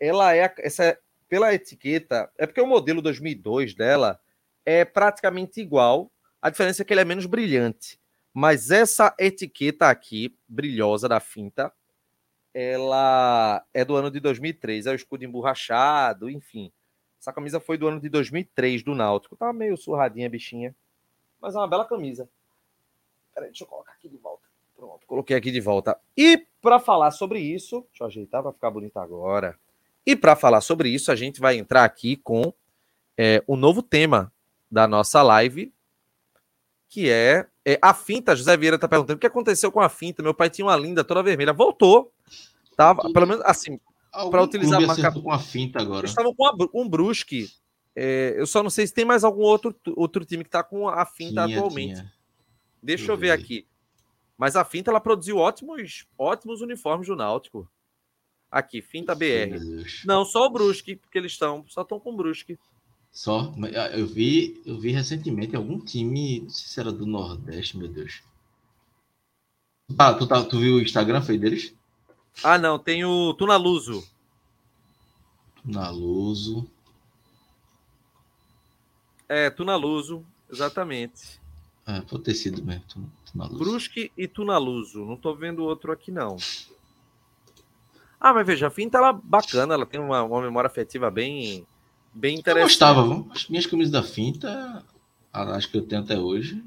ela 0.00 0.34
é 0.34 0.50
essa 0.60 0.98
pela 1.28 1.52
etiqueta, 1.52 2.32
é 2.38 2.46
porque 2.46 2.60
o 2.60 2.66
modelo 2.66 3.02
2002 3.02 3.74
dela 3.74 4.18
é 4.64 4.82
praticamente 4.82 5.60
igual. 5.60 6.10
A 6.40 6.48
diferença 6.48 6.80
é 6.80 6.86
que 6.86 6.94
ele 6.94 7.02
é 7.02 7.04
menos 7.04 7.26
brilhante. 7.26 8.00
Mas 8.32 8.70
essa 8.70 9.14
etiqueta 9.18 9.90
aqui, 9.90 10.34
brilhosa 10.48 11.06
da 11.06 11.20
finta, 11.20 11.70
ela 12.54 13.62
é 13.74 13.84
do 13.84 13.94
ano 13.94 14.10
de 14.10 14.20
2003. 14.20 14.86
É 14.86 14.92
o 14.92 14.94
escudo 14.94 15.22
emborrachado, 15.22 16.30
enfim. 16.30 16.72
Essa 17.20 17.30
camisa 17.30 17.60
foi 17.60 17.76
do 17.76 17.88
ano 17.88 18.00
de 18.00 18.08
2003 18.08 18.82
do 18.82 18.94
Náutico. 18.94 19.36
Tá 19.36 19.52
meio 19.52 19.76
surradinha, 19.76 20.30
bichinha 20.30 20.74
mas 21.44 21.54
é 21.54 21.58
uma 21.58 21.68
bela 21.68 21.84
camisa. 21.84 22.26
Peraí, 23.34 23.50
deixa 23.50 23.64
eu 23.64 23.68
colocar 23.68 23.92
aqui 23.92 24.08
de 24.08 24.16
volta. 24.16 24.42
Pronto, 24.74 25.06
coloquei 25.06 25.36
aqui 25.36 25.50
de 25.50 25.60
volta. 25.60 25.98
E 26.16 26.46
para 26.62 26.80
falar 26.80 27.10
sobre 27.10 27.38
isso, 27.38 27.86
deixa 27.90 28.02
eu 28.02 28.06
ajeitar 28.06 28.42
para 28.42 28.52
ficar 28.52 28.70
bonito 28.70 28.96
agora. 28.98 29.58
E 30.06 30.16
para 30.16 30.34
falar 30.34 30.62
sobre 30.62 30.88
isso, 30.88 31.12
a 31.12 31.16
gente 31.16 31.40
vai 31.40 31.58
entrar 31.58 31.84
aqui 31.84 32.16
com 32.16 32.52
é, 33.16 33.44
o 33.46 33.56
novo 33.56 33.82
tema 33.82 34.32
da 34.70 34.88
nossa 34.88 35.22
live, 35.22 35.72
que 36.88 37.10
é, 37.10 37.46
é, 37.62 37.78
a 37.80 37.92
finta. 37.92 38.34
José 38.34 38.56
Vieira 38.56 38.76
está 38.76 38.88
perguntando 38.88 39.18
o 39.18 39.20
que 39.20 39.26
aconteceu 39.26 39.70
com 39.70 39.80
a 39.80 39.88
finta. 39.90 40.22
Meu 40.22 40.34
pai 40.34 40.48
tinha 40.48 40.66
uma 40.66 40.76
linda 40.76 41.04
toda 41.04 41.22
vermelha, 41.22 41.52
voltou. 41.52 42.10
Tava, 42.74 43.02
pelo 43.12 43.26
menos 43.26 43.44
assim, 43.44 43.78
para 44.30 44.42
utilizar 44.42 44.82
a 44.82 44.86
marca. 44.86 45.12
com 45.12 45.30
a 45.30 45.38
finta 45.38 45.80
agora. 45.80 46.06
Estavam 46.06 46.34
com 46.34 46.46
a, 46.46 46.54
um 46.72 46.88
Brusque 46.88 47.48
é, 47.96 48.34
eu 48.36 48.46
só 48.46 48.62
não 48.62 48.70
sei 48.70 48.86
se 48.86 48.94
tem 48.94 49.04
mais 49.04 49.22
algum 49.22 49.42
outro, 49.42 49.74
outro 49.96 50.24
time 50.24 50.42
que 50.42 50.48
está 50.48 50.64
com 50.64 50.88
a 50.88 51.06
finta 51.06 51.44
tinha, 51.44 51.58
atualmente. 51.58 51.94
Tinha. 51.94 52.12
Deixa 52.82 53.12
eu, 53.12 53.16
ver 53.16 53.30
aqui. 53.30 53.66
Mas 54.36 54.56
a 54.56 54.64
finta 54.64 54.90
ela 54.90 55.00
produziu 55.00 55.38
ótimos, 55.38 56.06
ótimos 56.18 56.60
uniformes 56.60 57.06
do 57.06 57.16
Náutico. 57.16 57.70
Aqui, 58.50 58.82
finta 58.82 59.14
BR. 59.14 59.56
Não, 60.04 60.24
só 60.24 60.46
o 60.46 60.50
Brusque, 60.50 60.96
porque 60.96 61.18
eles 61.18 61.32
estão, 61.32 61.64
só 61.68 61.82
estão 61.82 61.98
com 61.98 62.12
o 62.12 62.16
Brusque. 62.16 62.58
Só, 63.10 63.52
ah, 63.76 63.96
eu 63.96 64.06
vi, 64.06 64.60
eu 64.66 64.78
vi 64.78 64.90
recentemente 64.90 65.54
algum 65.54 65.78
time, 65.78 66.40
não 66.40 66.50
sei 66.50 66.66
se 66.66 66.80
era 66.80 66.90
do 66.90 67.06
Nordeste, 67.06 67.76
meu 67.76 67.86
Deus. 67.88 68.22
Ah, 69.96 70.12
tu, 70.14 70.26
tá, 70.26 70.42
tu 70.44 70.58
viu 70.58 70.76
o 70.76 70.82
Instagram, 70.82 71.22
foi 71.22 71.38
deles? 71.38 71.74
Ah, 72.42 72.58
não, 72.58 72.78
tem 72.78 73.04
o 73.04 73.32
Tunaluso. 73.34 74.04
Tunaluso. 75.62 76.68
É, 79.28 79.50
Tunaluso, 79.50 80.24
exatamente. 80.50 81.40
É, 81.86 82.00
pode 82.00 82.22
ter 82.22 82.34
sido 82.34 82.62
mesmo. 82.64 83.10
Tunaluso. 83.30 83.58
Brusque 83.58 84.12
e 84.16 84.26
Tunaluso. 84.26 85.04
Não 85.04 85.16
tô 85.16 85.34
vendo 85.34 85.64
outro 85.64 85.92
aqui, 85.92 86.10
não. 86.10 86.36
Ah, 88.18 88.32
mas 88.32 88.46
veja, 88.46 88.68
a 88.68 88.70
Finta 88.70 88.96
ela 88.96 89.12
bacana, 89.12 89.74
ela 89.74 89.84
tem 89.84 90.00
uma, 90.00 90.22
uma 90.22 90.40
memória 90.40 90.66
afetiva 90.66 91.10
bem, 91.10 91.66
bem 92.14 92.38
interessante. 92.38 92.80
Eu 92.80 93.04
gostava, 93.04 93.26
as 93.34 93.48
minhas 93.48 93.66
camisas 93.66 93.92
da 93.92 94.02
Finta, 94.02 94.82
acho 95.30 95.70
que 95.70 95.76
eu 95.76 95.82
tenho 95.82 96.00
até 96.00 96.18
hoje, 96.18 96.64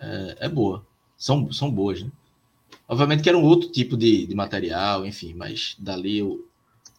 é, 0.00 0.36
é 0.40 0.48
boa. 0.48 0.84
São, 1.16 1.52
são 1.52 1.70
boas, 1.70 2.02
né? 2.02 2.10
Obviamente 2.88 3.22
que 3.22 3.28
era 3.28 3.38
um 3.38 3.44
outro 3.44 3.70
tipo 3.70 3.96
de, 3.96 4.26
de 4.26 4.34
material, 4.34 5.06
enfim, 5.06 5.34
mas 5.34 5.76
dali 5.78 6.22
o, 6.22 6.44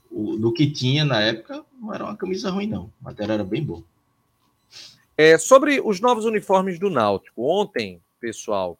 o, 0.09 0.37
do 0.37 0.53
que 0.53 0.69
tinha 0.69 1.03
na 1.05 1.21
época, 1.21 1.63
não 1.79 1.93
era 1.93 2.05
uma 2.05 2.15
camisa 2.15 2.49
ruim, 2.49 2.67
não. 2.67 2.85
O 2.85 2.93
material 3.03 3.35
era 3.35 3.43
bem 3.43 3.63
bom. 3.63 3.83
É, 5.17 5.37
sobre 5.37 5.81
os 5.83 5.99
novos 5.99 6.25
uniformes 6.25 6.77
do 6.77 6.89
Náutico. 6.89 7.43
Ontem, 7.43 7.99
pessoal, 8.19 8.77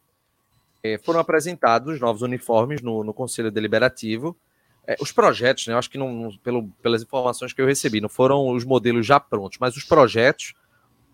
é, 0.83 0.97
foram 0.99 1.19
apresentados 1.19 1.95
os 1.95 1.99
novos 1.99 2.21
uniformes 2.21 2.81
no, 2.81 3.03
no 3.03 3.13
Conselho 3.13 3.51
Deliberativo. 3.51 4.37
É, 4.85 4.95
os 5.01 5.11
projetos, 5.11 5.65
né, 5.67 5.73
eu 5.73 5.77
acho 5.77 5.89
que 5.89 5.97
não, 5.97 6.29
pelo, 6.43 6.67
pelas 6.81 7.01
informações 7.01 7.53
que 7.53 7.61
eu 7.61 7.65
recebi, 7.65 7.99
não 7.99 8.07
foram 8.07 8.49
os 8.49 8.63
modelos 8.63 9.05
já 9.05 9.19
prontos, 9.19 9.57
mas 9.59 9.75
os 9.75 9.83
projetos 9.83 10.53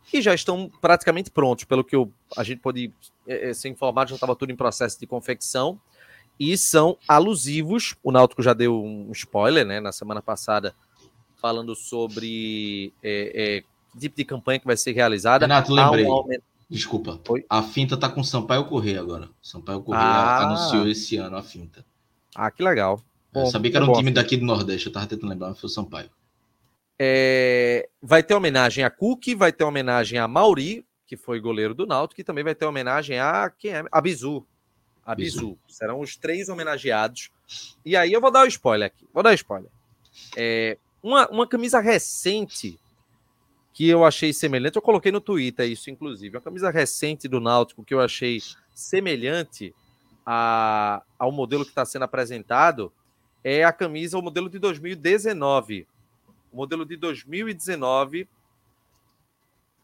que 0.05 0.21
já 0.21 0.33
estão 0.35 0.69
praticamente 0.81 1.31
prontos, 1.31 1.63
pelo 1.63 1.83
que 1.83 1.95
eu, 1.95 2.11
a 2.37 2.43
gente 2.43 2.59
pode 2.59 2.93
é, 3.25 3.53
ser 3.53 3.69
informado, 3.69 4.09
já 4.09 4.15
estava 4.15 4.35
tudo 4.35 4.51
em 4.51 4.55
processo 4.55 4.99
de 4.99 5.07
confecção 5.07 5.79
e 6.39 6.57
são 6.57 6.97
alusivos. 7.07 7.95
O 8.03 8.11
Náutico 8.11 8.43
já 8.43 8.53
deu 8.53 8.83
um 8.83 9.11
spoiler, 9.11 9.65
né, 9.65 9.79
na 9.79 9.91
semana 9.91 10.21
passada, 10.21 10.75
falando 11.41 11.75
sobre 11.75 12.93
é, 13.01 13.31
é, 13.33 13.63
tipo 13.99 14.15
de 14.15 14.25
campanha 14.25 14.59
que 14.59 14.65
vai 14.65 14.77
ser 14.77 14.91
realizada. 14.91 15.45
Renato, 15.45 15.73
lembrei. 15.73 16.05
Um 16.05 16.27
Desculpa. 16.69 17.19
Oi? 17.29 17.45
A 17.49 17.61
finta 17.61 17.95
tá 17.95 18.09
com 18.09 18.23
Sampaio 18.23 18.65
Correia 18.65 18.99
agora. 18.99 19.29
Sampaio 19.41 19.81
Correia 19.81 20.03
ah. 20.03 20.43
anunciou 20.47 20.87
esse 20.87 21.17
ano 21.17 21.37
a 21.37 21.43
finta. 21.43 21.85
Ah, 22.35 22.49
que 22.49 22.63
legal. 22.63 22.99
Bom, 23.31 23.41
eu 23.41 23.45
sabia 23.47 23.71
que 23.71 23.77
era 23.77 23.85
um 23.85 23.93
time 23.93 24.11
daqui 24.11 24.37
do 24.37 24.45
Nordeste, 24.45 24.87
eu 24.87 24.93
tava 24.93 25.07
tentando 25.07 25.29
lembrar, 25.29 25.49
mas 25.49 25.59
foi 25.59 25.67
o 25.67 25.71
Sampaio. 25.71 26.09
É... 26.97 27.89
Vai 28.01 28.23
ter 28.23 28.33
homenagem 28.33 28.83
a 28.83 28.89
Cook, 28.89 29.35
vai 29.35 29.51
ter 29.51 29.63
homenagem 29.63 30.19
a 30.19 30.27
Mauri, 30.27 30.85
que 31.05 31.17
foi 31.17 31.39
goleiro 31.39 31.73
do 31.73 31.85
Náutico, 31.85 32.21
e 32.21 32.23
também 32.23 32.43
vai 32.43 32.55
ter 32.55 32.65
homenagem 32.65 33.19
a 33.19 33.51
quem 33.51 33.71
é? 33.71 33.83
A 33.91 34.01
Bizu. 34.01 34.45
A 35.05 35.13
Bizu. 35.13 35.39
Bizu. 35.39 35.57
Serão 35.67 35.99
os 35.99 36.15
três 36.15 36.49
homenageados. 36.49 37.29
E 37.85 37.95
aí 37.95 38.13
eu 38.13 38.21
vou 38.21 38.31
dar 38.31 38.41
o 38.41 38.45
um 38.45 38.47
spoiler 38.47 38.87
aqui. 38.87 39.07
Vou 39.13 39.21
dar 39.21 39.31
um 39.31 39.35
spoiler. 39.35 39.69
É... 40.35 40.77
Uma, 41.01 41.27
uma 41.29 41.47
camisa 41.47 41.79
recente 41.79 42.79
que 43.73 43.89
eu 43.89 44.05
achei 44.05 44.31
semelhante, 44.31 44.75
eu 44.75 44.81
coloquei 44.81 45.11
no 45.11 45.19
Twitter 45.19 45.67
isso, 45.67 45.89
inclusive, 45.89 46.37
uma 46.37 46.43
camisa 46.43 46.69
recente 46.69 47.27
do 47.27 47.39
Náutico 47.39 47.83
que 47.83 47.93
eu 47.93 47.99
achei 47.99 48.39
semelhante 48.73 49.73
a, 50.23 51.01
ao 51.17 51.31
modelo 51.31 51.65
que 51.65 51.71
está 51.71 51.83
sendo 51.83 52.03
apresentado, 52.03 52.93
é 53.43 53.63
a 53.63 53.73
camisa, 53.73 54.17
o 54.17 54.21
modelo 54.21 54.47
de 54.47 54.59
2019. 54.59 55.87
O 56.51 56.57
modelo 56.57 56.85
de 56.85 56.95
2019, 56.95 58.29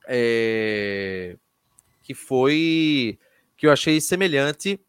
é, 0.07 1.35
que 2.03 2.13
foi, 2.13 3.17
que 3.57 3.65
eu 3.65 3.71
achei 3.71 3.99
semelhante 3.99 4.79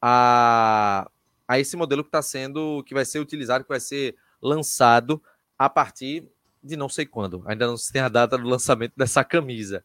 a, 0.00 1.08
a 1.46 1.60
esse 1.60 1.76
modelo 1.76 2.02
que 2.02 2.08
está 2.08 2.22
sendo, 2.22 2.82
que 2.84 2.94
vai 2.94 3.04
ser 3.04 3.20
utilizado, 3.20 3.62
que 3.62 3.68
vai 3.68 3.78
ser 3.78 4.16
lançado 4.40 5.22
a 5.58 5.68
partir 5.68 6.26
de 6.68 6.76
não 6.76 6.88
sei 6.88 7.06
quando. 7.06 7.42
Ainda 7.46 7.66
não 7.66 7.76
se 7.76 7.92
tem 7.92 8.02
a 8.02 8.08
data 8.08 8.38
do 8.38 8.48
lançamento 8.48 8.92
dessa 8.96 9.24
camisa. 9.24 9.84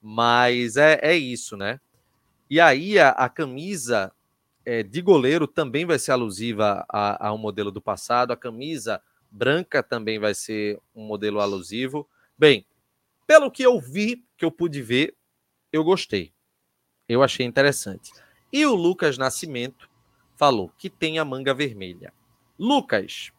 Mas 0.00 0.76
é, 0.76 0.98
é 1.02 1.16
isso, 1.16 1.56
né? 1.56 1.80
E 2.48 2.60
aí 2.60 2.98
a, 2.98 3.10
a 3.10 3.28
camisa 3.28 4.12
é, 4.64 4.82
de 4.82 5.00
goleiro 5.00 5.46
também 5.46 5.84
vai 5.84 5.98
ser 5.98 6.12
alusiva 6.12 6.84
a, 6.88 7.28
a, 7.28 7.32
um 7.32 7.38
modelo 7.38 7.70
do 7.70 7.80
passado. 7.80 8.32
A 8.32 8.36
camisa 8.36 9.02
branca 9.30 9.82
também 9.82 10.18
vai 10.18 10.34
ser 10.34 10.80
um 10.94 11.06
modelo 11.06 11.40
alusivo. 11.40 12.08
Bem, 12.38 12.66
pelo 13.26 13.50
que 13.50 13.62
eu 13.62 13.80
vi, 13.80 14.24
que 14.36 14.44
eu 14.44 14.50
pude 14.50 14.80
ver, 14.82 15.14
eu 15.72 15.84
gostei. 15.84 16.32
Eu 17.08 17.22
achei 17.22 17.44
interessante. 17.44 18.12
E 18.52 18.64
o 18.64 18.74
Lucas 18.74 19.18
Nascimento 19.18 19.88
falou 20.36 20.70
que 20.78 20.88
tem 20.88 21.18
a 21.18 21.24
manga 21.24 21.52
vermelha. 21.52 22.12
Lucas, 22.58 23.32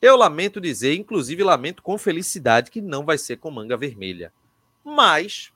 eu 0.00 0.16
lamento 0.16 0.60
dizer, 0.60 0.94
inclusive 0.94 1.42
lamento 1.42 1.82
com 1.82 1.98
felicidade, 1.98 2.70
que 2.70 2.80
não 2.80 3.04
vai 3.04 3.18
ser 3.18 3.36
com 3.36 3.50
manga 3.50 3.76
vermelha. 3.76 4.32
Mas 4.84 5.52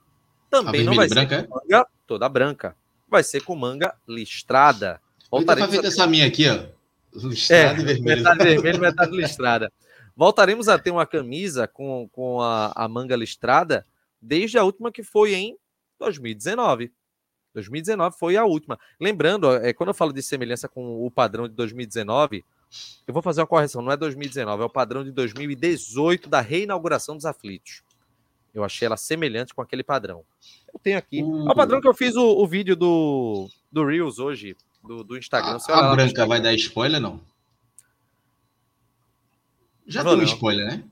também 0.50 0.84
não 0.84 0.94
vai 0.94 1.08
branca, 1.08 1.40
ser 1.40 1.46
com 1.46 1.58
é? 1.58 1.62
manga 1.62 1.86
toda 2.06 2.28
branca. 2.28 2.76
Vai 3.08 3.22
ser 3.22 3.42
com 3.42 3.54
manga 3.54 3.94
listrada. 4.06 5.00
Voltaremos 5.30 5.78
a 5.78 5.80
ter... 5.80 5.86
essa 5.86 6.06
minha 6.06 6.26
aqui, 6.26 6.48
ó. 6.48 6.64
Listrada 7.14 7.78
é, 7.78 7.80
e 7.80 7.84
vermelha. 7.84 8.16
Metade 8.16 8.44
vermelha 8.44 8.78
metade 8.78 9.16
listrada. 9.16 9.72
Voltaremos 10.16 10.68
a 10.68 10.78
ter 10.78 10.90
uma 10.90 11.06
camisa 11.06 11.66
com, 11.66 12.08
com 12.12 12.40
a, 12.40 12.72
a 12.74 12.88
manga 12.88 13.16
listrada 13.16 13.86
desde 14.20 14.58
a 14.58 14.64
última 14.64 14.92
que 14.92 15.02
foi 15.02 15.34
em 15.34 15.56
2019. 15.98 16.92
2019 17.54 18.16
foi 18.18 18.36
a 18.36 18.44
última. 18.44 18.78
Lembrando, 19.00 19.50
é, 19.54 19.72
quando 19.72 19.88
eu 19.88 19.94
falo 19.94 20.12
de 20.12 20.22
semelhança 20.22 20.68
com 20.68 21.04
o 21.04 21.10
padrão 21.10 21.48
de 21.48 21.54
2019, 21.54 22.44
eu 23.06 23.12
vou 23.12 23.22
fazer 23.22 23.40
uma 23.40 23.46
correção, 23.46 23.82
não 23.82 23.92
é 23.92 23.96
2019, 23.96 24.62
é 24.62 24.66
o 24.66 24.70
padrão 24.70 25.04
de 25.04 25.10
2018 25.10 26.28
da 26.28 26.40
reinauguração 26.40 27.16
dos 27.16 27.24
aflitos. 27.24 27.82
Eu 28.54 28.64
achei 28.64 28.86
ela 28.86 28.96
semelhante 28.96 29.54
com 29.54 29.62
aquele 29.62 29.82
padrão. 29.82 30.24
Eu 30.72 30.78
tenho 30.78 30.98
aqui. 30.98 31.22
Uh. 31.22 31.48
É 31.48 31.52
o 31.52 31.54
padrão 31.54 31.80
que 31.80 31.88
eu 31.88 31.94
fiz 31.94 32.14
o, 32.16 32.22
o 32.22 32.46
vídeo 32.46 32.76
do, 32.76 33.48
do 33.70 33.84
Reels 33.84 34.18
hoje, 34.18 34.56
do, 34.82 35.02
do 35.02 35.16
Instagram. 35.16 35.58
A, 35.68 35.92
a 35.92 35.94
branca 35.94 36.26
vai 36.26 36.40
dar 36.40 36.52
spoiler, 36.54 37.00
não? 37.00 37.20
Já 39.86 40.04
tem 40.04 40.14
um 40.14 40.22
spoiler, 40.22 40.66
né? 40.66 40.84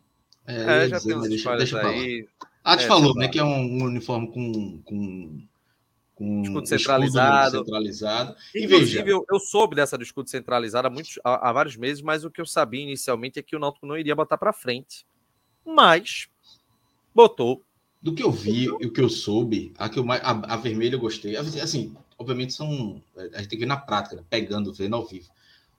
É, 0.46 0.84
é 0.84 0.88
já 0.88 1.00
tem 1.00 1.14
um 1.14 1.26
spoiler 1.26 1.86
aí. 1.86 2.28
Ah, 2.64 2.76
te 2.76 2.84
é, 2.84 2.86
falou, 2.86 3.14
né? 3.14 3.28
Que 3.28 3.38
é 3.38 3.44
um, 3.44 3.60
um 3.60 3.84
uniforme 3.84 4.30
com, 4.32 4.82
com 4.82 5.42
com 6.20 6.42
escudo 6.42 6.66
centralizado. 6.66 7.46
Escudo 7.46 7.64
centralizado. 7.64 8.36
Inclusive, 8.54 9.02
veja... 9.02 9.08
eu, 9.08 9.24
eu, 9.30 9.40
soube 9.40 9.74
dessa 9.74 9.96
do 9.96 10.04
escudo 10.04 10.28
centralizado 10.28 10.86
há, 10.86 10.90
muitos, 10.90 11.18
há, 11.24 11.48
há, 11.48 11.52
vários 11.52 11.76
meses, 11.76 12.02
mas 12.02 12.26
o 12.26 12.30
que 12.30 12.42
eu 12.42 12.46
sabia 12.46 12.82
inicialmente 12.82 13.38
é 13.38 13.42
que 13.42 13.56
o 13.56 13.58
Náutico 13.58 13.86
não 13.86 13.96
iria 13.96 14.14
botar 14.14 14.36
para 14.36 14.52
frente. 14.52 15.06
Mas 15.64 16.28
botou. 17.14 17.64
Do 18.02 18.14
que 18.14 18.22
eu 18.22 18.30
vi 18.30 18.64
e 18.64 18.86
o 18.86 18.92
que 18.92 19.00
eu 19.00 19.08
soube, 19.08 19.72
a, 19.78 19.88
que 19.88 19.98
eu, 19.98 20.12
a, 20.12 20.54
a 20.54 20.56
vermelha 20.58 20.96
eu 20.96 21.00
gostei. 21.00 21.36
Assim, 21.36 21.94
obviamente 22.18 22.52
são. 22.52 23.02
A 23.16 23.38
gente 23.38 23.48
tem 23.48 23.58
que 23.58 23.64
ver 23.64 23.66
na 23.66 23.78
prática, 23.78 24.16
né? 24.16 24.22
pegando, 24.28 24.74
vendo 24.74 24.96
ao 24.96 25.06
vivo. 25.06 25.30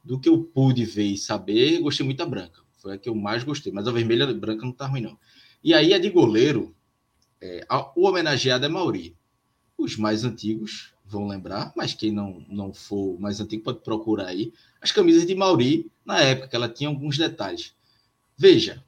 Do 0.03 0.19
que 0.19 0.27
eu 0.27 0.43
pude 0.43 0.83
ver 0.85 1.05
e 1.05 1.17
saber, 1.17 1.79
gostei 1.81 2.03
muito 2.03 2.17
da 2.17 2.25
branca. 2.25 2.61
Foi 2.79 2.95
a 2.95 2.97
que 2.97 3.07
eu 3.07 3.13
mais 3.13 3.43
gostei. 3.43 3.71
Mas 3.71 3.87
a 3.87 3.91
vermelha 3.91 4.23
e 4.23 4.31
a 4.31 4.33
branca 4.33 4.65
não 4.65 4.73
tá 4.73 4.87
ruim, 4.87 5.01
não. 5.01 5.17
E 5.63 5.71
aí 5.71 5.93
a 5.93 5.99
de 5.99 6.09
goleiro, 6.09 6.75
é, 7.39 7.63
a, 7.69 7.91
o 7.95 8.07
homenageado 8.07 8.65
é 8.65 8.69
Mauri. 8.69 9.15
Os 9.81 9.97
mais 9.97 10.23
antigos 10.23 10.93
vão 11.03 11.27
lembrar, 11.27 11.73
mas 11.75 11.93
quem 11.93 12.11
não, 12.11 12.45
não 12.47 12.73
for 12.73 13.19
mais 13.19 13.41
antigo 13.41 13.63
pode 13.63 13.79
procurar 13.79 14.27
aí. 14.27 14.53
As 14.79 14.91
camisas 14.91 15.25
de 15.25 15.35
Mauri, 15.35 15.91
na 16.05 16.19
época, 16.21 16.47
que 16.47 16.55
ela 16.55 16.69
tinha 16.69 16.89
alguns 16.89 17.17
detalhes. 17.17 17.75
Veja, 18.37 18.83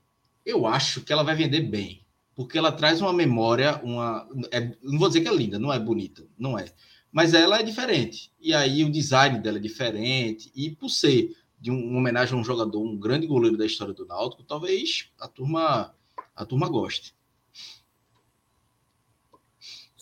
eu 0.45 0.65
acho 0.65 1.01
que 1.01 1.11
ela 1.11 1.23
vai 1.23 1.35
vender 1.35 1.61
bem, 1.61 2.05
porque 2.35 2.57
ela 2.57 2.71
traz 2.71 3.01
uma 3.01 3.11
memória, 3.11 3.81
uma. 3.83 4.27
É, 4.51 4.75
não 4.81 4.99
vou 4.99 5.07
dizer 5.07 5.21
que 5.21 5.27
é 5.27 5.35
linda, 5.35 5.59
não 5.59 5.71
é 5.71 5.79
bonita, 5.79 6.25
não 6.37 6.57
é. 6.57 6.65
Mas 7.11 7.33
ela 7.33 7.59
é 7.59 7.63
diferente. 7.63 8.31
E 8.39 8.53
aí 8.53 8.83
o 8.83 8.91
design 8.91 9.39
dela 9.39 9.57
é 9.57 9.61
diferente. 9.61 10.51
E 10.55 10.71
por 10.71 10.89
ser 10.89 11.35
de 11.59 11.71
um, 11.71 11.89
uma 11.89 11.99
homenagem 11.99 12.35
a 12.35 12.41
um 12.41 12.43
jogador, 12.43 12.81
um 12.81 12.97
grande 12.97 13.27
goleiro 13.27 13.57
da 13.57 13.65
história 13.65 13.93
do 13.93 14.05
Náutico, 14.05 14.43
talvez 14.43 15.09
a 15.19 15.27
turma, 15.27 15.93
a 16.35 16.45
turma 16.45 16.67
goste. 16.67 17.15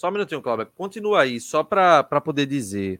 Só 0.01 0.09
um 0.09 0.13
minutinho, 0.13 0.41
Cláudio. 0.41 0.65
Continua 0.75 1.21
aí, 1.21 1.39
só 1.39 1.63
para 1.63 2.03
poder 2.25 2.47
dizer. 2.47 2.99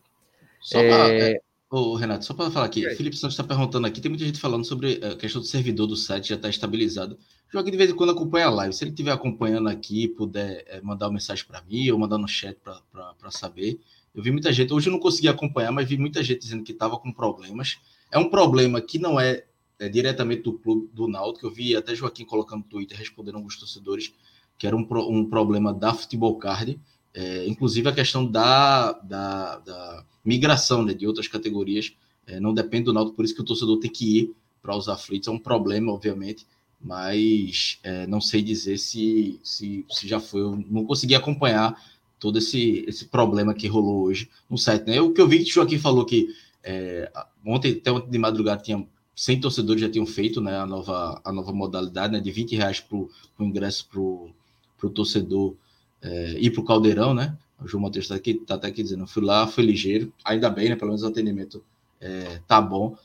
Só 0.62 0.78
é... 0.78 0.88
Pra, 0.88 1.10
é, 1.12 1.42
ô, 1.72 1.96
Renato, 1.96 2.24
só 2.24 2.32
para 2.36 2.52
falar 2.52 2.68
aqui, 2.68 2.86
o 2.86 2.96
Felipe 2.96 3.18
Santos 3.18 3.34
está 3.34 3.44
perguntando 3.44 3.88
aqui, 3.88 4.00
tem 4.00 4.12
muita 4.12 4.24
gente 4.24 4.40
falando 4.40 4.64
sobre 4.64 5.04
a 5.04 5.16
questão 5.16 5.42
do 5.42 5.48
servidor 5.48 5.88
do 5.88 5.96
site 5.96 6.30
já 6.30 6.36
está 6.36 6.48
estabilizado. 6.48 7.18
Jogue 7.52 7.72
de 7.72 7.78
vez 7.78 7.90
em 7.90 7.96
quando 7.96 8.12
acompanha 8.12 8.46
a 8.46 8.50
live. 8.52 8.76
Se 8.76 8.84
ele 8.84 8.92
estiver 8.92 9.10
acompanhando 9.10 9.68
aqui, 9.68 10.10
puder 10.10 10.64
é, 10.68 10.80
mandar 10.82 11.08
uma 11.08 11.14
mensagem 11.14 11.44
para 11.44 11.64
mim 11.64 11.90
ou 11.90 11.98
mandar 11.98 12.20
no 12.20 12.28
chat 12.28 12.56
para 12.62 13.32
saber. 13.32 13.80
Eu 14.14 14.22
vi 14.22 14.30
muita 14.30 14.54
gente, 14.54 14.72
hoje 14.72 14.88
eu 14.88 14.92
não 14.92 15.00
consegui 15.00 15.28
acompanhar, 15.28 15.72
mas 15.72 15.90
vi 15.90 15.98
muita 15.98 16.22
gente 16.22 16.42
dizendo 16.42 16.64
que 16.64 16.72
estava 16.72 17.00
com 17.00 17.12
problemas. 17.12 17.80
É 18.12 18.20
um 18.20 18.30
problema 18.30 18.80
que 18.80 19.00
não 19.00 19.20
é, 19.20 19.44
é 19.80 19.90
diretamente 19.90 20.44
do 20.44 20.54
clube 20.54 20.88
do 20.94 21.08
Náutico. 21.08 21.48
Eu 21.48 21.52
vi 21.52 21.76
até 21.76 21.96
Joaquim 21.96 22.26
colocando 22.26 22.60
no 22.60 22.70
Twitter, 22.70 22.96
respondendo 22.96 23.38
alguns 23.38 23.58
torcedores, 23.58 24.14
que 24.56 24.68
era 24.68 24.76
um, 24.76 24.88
um 25.10 25.28
problema 25.28 25.74
da 25.74 25.92
Futebol 25.92 26.38
Card 26.38 26.80
é, 27.14 27.46
inclusive 27.48 27.90
a 27.90 27.94
questão 27.94 28.26
da, 28.26 28.94
da, 28.94 29.58
da 29.60 30.06
migração 30.24 30.84
né, 30.84 30.94
de 30.94 31.06
outras 31.06 31.28
categorias 31.28 31.94
é, 32.28 32.40
não 32.40 32.54
depende 32.54 32.86
do 32.86 32.94
Náutico, 32.94 33.16
por 33.16 33.26
isso 33.26 33.36
que 33.36 33.42
o 33.42 33.46
torcedor 33.46 33.80
tem 33.80 33.92
que 33.92 34.20
ir 34.20 34.36
para 34.62 34.76
os 34.76 34.88
aflitos. 34.88 35.28
É 35.28 35.32
um 35.32 35.40
problema, 35.40 35.92
obviamente, 35.92 36.46
mas 36.80 37.80
é, 37.84 38.08
não 38.08 38.22
sei 38.22 38.42
dizer 38.42 38.78
se, 38.78 39.40
se, 39.44 39.86
se 39.90 40.08
já 40.08 40.20
foi. 40.20 40.42
Eu 40.42 40.64
não 40.70 40.86
consegui 40.86 41.16
acompanhar 41.16 41.76
todo 42.20 42.38
esse, 42.38 42.86
esse 42.88 43.06
problema 43.06 43.54
que 43.54 43.68
rolou 43.68 44.04
hoje 44.04 44.30
no 44.50 44.58
site. 44.58 44.86
Né? 44.86 45.02
O 45.02 45.12
que 45.12 45.20
eu 45.20 45.28
vi 45.28 45.44
que 45.44 45.50
o 45.50 45.54
Joaquim 45.54 45.80
falou 45.80 46.06
que 46.06 46.30
é, 46.64 47.12
ontem, 47.46 47.74
até 47.74 47.92
ontem 47.92 48.12
de 48.12 48.18
madrugada, 48.18 48.62
tinha 48.62 48.86
100 49.16 49.42
torcedores 49.42 49.82
já 49.82 49.90
tinham 49.90 50.06
feito 50.06 50.40
né, 50.40 50.58
a, 50.58 50.66
nova, 50.66 51.20
a 51.24 51.32
nova 51.32 51.52
modalidade 51.52 52.14
né, 52.14 52.20
de 52.20 52.32
20 52.32 52.56
reais 52.56 52.80
para 52.80 52.98
o 52.98 53.10
ingresso 53.40 53.88
para 53.90 54.00
o 54.00 54.90
torcedor 54.90 55.56
é, 56.02 56.40
ir 56.40 56.52
para 56.52 56.62
o 56.62 56.66
Caldeirão, 56.66 57.14
né? 57.14 57.38
O 57.62 57.68
João 57.68 57.84
Matheus 57.84 58.06
está 58.06 58.16
aqui, 58.16 58.34
tá 58.34 58.56
até 58.56 58.68
aqui 58.68 58.82
dizendo, 58.82 59.06
fui 59.06 59.24
lá, 59.24 59.46
foi 59.46 59.64
ligeiro, 59.64 60.12
ainda 60.24 60.50
bem, 60.50 60.70
né? 60.70 60.76
Pelo 60.76 60.90
menos 60.90 61.04
o 61.04 61.08
atendimento 61.08 61.64
é, 62.00 62.42
tá 62.48 62.60
bom. 62.60 62.98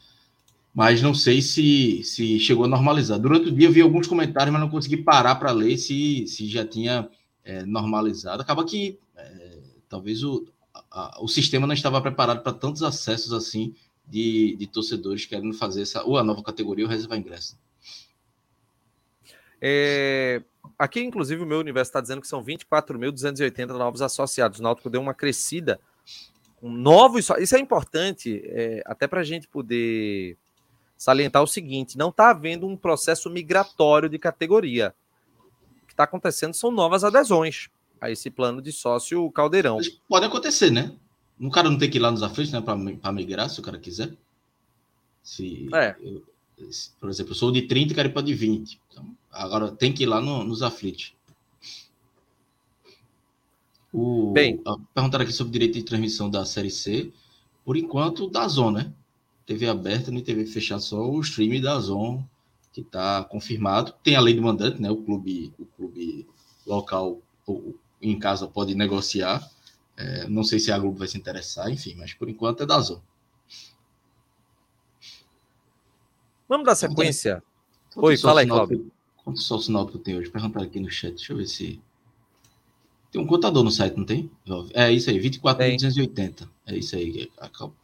Mas 0.73 1.01
não 1.01 1.15
sei 1.15 1.41
se, 1.41 2.03
se 2.05 2.39
chegou 2.39 2.65
a 2.65 2.69
normalizar. 2.69 3.19
Durante 3.19 3.49
o 3.49 3.53
dia 3.53 3.69
eu 3.69 3.73
vi 3.73 3.81
alguns 3.81 4.07
comentários, 4.07 4.53
mas 4.53 4.61
não 4.61 4.69
consegui 4.69 4.99
parar 4.99 5.37
para 5.37 5.53
ler 5.53 5.77
se, 5.79 6.27
se 6.27 6.47
já 6.47 6.67
tinha 6.67 7.09
é, 7.45 7.65
normalizado. 7.65 8.43
Acaba 8.43 8.65
que 8.65 8.99
é, 9.17 9.59
talvez 9.89 10.23
o, 10.23 10.47
a, 10.91 11.23
o 11.23 11.29
sistema 11.29 11.67
não 11.67 11.75
estava 11.75 12.01
preparado 12.01 12.43
para 12.43 12.53
tantos 12.53 12.83
acessos 12.83 13.33
assim 13.33 13.75
de, 14.07 14.57
de 14.57 14.67
torcedores 14.67 15.25
querendo 15.25 15.55
fazer 15.55 15.83
essa, 15.83 16.05
ou 16.05 16.19
a 16.19 16.25
nova 16.25 16.43
categoria 16.43 16.85
ou 16.85 16.91
reservar 16.91 17.19
ingresso. 17.19 17.59
É, 19.61 20.43
aqui, 20.79 21.01
inclusive, 21.01 21.43
o 21.43 21.47
meu 21.47 21.59
universo 21.59 21.91
está 21.91 22.01
dizendo 22.01 22.21
que 22.21 22.29
são 22.29 22.43
24.280 22.45 23.69
novos 23.69 24.03
associados. 24.03 24.59
O 24.59 24.63
Náutico 24.63 24.91
deu 24.91 25.01
uma 25.01 25.15
crescida 25.15 25.81
com 26.57 26.71
novos. 26.71 27.29
Isso 27.39 27.57
é 27.57 27.59
importante, 27.59 28.43
é, 28.45 28.83
até 28.87 29.07
para 29.07 29.21
a 29.21 29.25
gente 29.25 29.49
poder 29.49 30.37
salientar 30.97 31.43
o 31.43 31.47
seguinte: 31.47 31.99
não 31.99 32.09
está 32.09 32.31
havendo 32.31 32.67
um 32.67 32.77
processo 32.77 33.31
migratório 33.31 34.09
de 34.09 34.19
categoria. 34.19 34.95
O 35.83 35.87
que 35.87 35.93
está 35.93 36.05
acontecendo 36.05 36.55
são 36.55 36.71
novas 36.71 37.05
adesões 37.05 37.69
a 38.01 38.11
esse 38.11 38.31
plano 38.31 38.61
de 38.61 38.73
sócio 38.73 39.31
caldeirão. 39.31 39.77
Mas 39.77 39.89
pode 40.09 40.27
acontecer, 40.27 40.71
né? 40.71 40.93
Um 41.39 41.51
cara 41.51 41.71
não 41.71 41.79
tem 41.79 41.91
que 41.91 41.99
ir 41.99 42.01
lá 42.01 42.11
nos 42.11 42.23
aflitos, 42.23 42.53
né, 42.53 42.61
para 42.63 43.13
migrar, 43.13 43.51
se 43.51 43.61
o 43.61 43.63
cara 43.63 43.79
quiser. 43.79 44.13
Se, 45.23 45.69
é. 45.75 45.95
eu, 46.01 46.23
se, 46.71 46.91
por 46.99 47.11
exemplo, 47.11 47.33
eu 47.33 47.37
sou 47.37 47.53
de 47.53 47.63
30 47.63 47.93
e 47.93 47.95
quero 47.95 48.09
ir 48.09 48.13
para 48.13 48.23
de 48.23 48.33
20. 48.33 48.81
Então, 48.91 49.07
agora 49.37 49.71
tem 49.71 49.93
que 49.93 50.03
ir 50.03 50.07
lá 50.07 50.21
no, 50.21 50.45
nos 50.45 50.63
aflitos. 50.63 51.15
O, 53.93 54.33
Bem, 54.33 54.61
perguntaram 54.95 55.25
aqui 55.25 55.33
sobre 55.33 55.53
direito 55.53 55.75
de 55.75 55.83
transmissão 55.83 56.29
da 56.29 56.45
Série 56.45 56.71
C. 56.71 57.13
Por 57.65 57.77
enquanto, 57.77 58.29
da 58.29 58.47
Zona, 58.47 58.85
né? 58.85 58.93
TV 59.47 59.69
aberta, 59.69 60.11
nem 60.11 60.23
TV 60.23 60.45
fechada, 60.45 60.81
só 60.81 61.09
o 61.09 61.21
stream 61.21 61.61
da 61.61 61.79
Zona, 61.79 62.29
que 62.73 62.81
está 62.81 63.25
confirmado. 63.25 63.95
Tem 64.03 64.17
a 64.17 64.21
lei 64.21 64.35
do 64.35 64.43
mandante, 64.43 64.83
né? 64.83 64.91
O 64.91 64.97
clube, 64.97 65.53
o 65.59 65.67
clube 65.67 66.27
local 66.67 67.21
em 68.03 68.19
casa 68.19 68.47
pode 68.47 68.75
negociar. 68.75 69.49
É, 69.97 70.29
não 70.29 70.45
sei 70.45 70.59
se 70.59 70.71
a 70.71 70.79
Globo 70.79 70.99
vai 70.99 71.09
se 71.09 71.17
interessar, 71.17 71.71
enfim, 71.71 71.95
mas 71.97 72.13
por 72.13 72.29
enquanto 72.29 72.63
é 72.63 72.67
da 72.67 72.79
Zona. 72.81 73.03
Vamos 76.49 76.67
dar 76.67 76.75
sequência? 76.75 77.43
Oi, 77.97 78.17
fala 78.19 78.43
aí, 78.43 78.47
Cláudio. 78.47 78.93
Quanto 79.27 79.41
sócio 79.41 79.73
náutico 79.73 79.99
tem 79.99 80.17
hoje? 80.17 80.31
Perguntar 80.31 80.63
aqui 80.63 80.79
no 80.79 80.89
chat, 80.89 81.17
deixa 81.17 81.33
eu 81.33 81.37
ver 81.37 81.49
se... 81.49 81.83
Tem 83.11 83.21
um 83.21 83.27
contador 83.27 83.65
no 83.65 83.73
site, 83.73 83.97
não 83.97 84.05
tem? 84.05 84.31
É 84.73 84.93
isso 84.93 85.11
aí, 85.11 85.19
24.280. 85.19 86.49
É 86.65 86.77
isso 86.77 86.95
aí, 86.95 87.29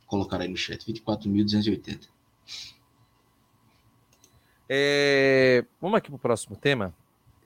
colocar 0.07 0.41
aí 0.41 0.47
no 0.47 0.57
chat, 0.57 0.87
24.280. 0.87 2.09
É... 4.69 5.65
Vamos 5.81 5.99
aqui 5.99 6.11
para 6.11 6.17
o 6.17 6.21
próximo 6.21 6.55
tema. 6.55 6.95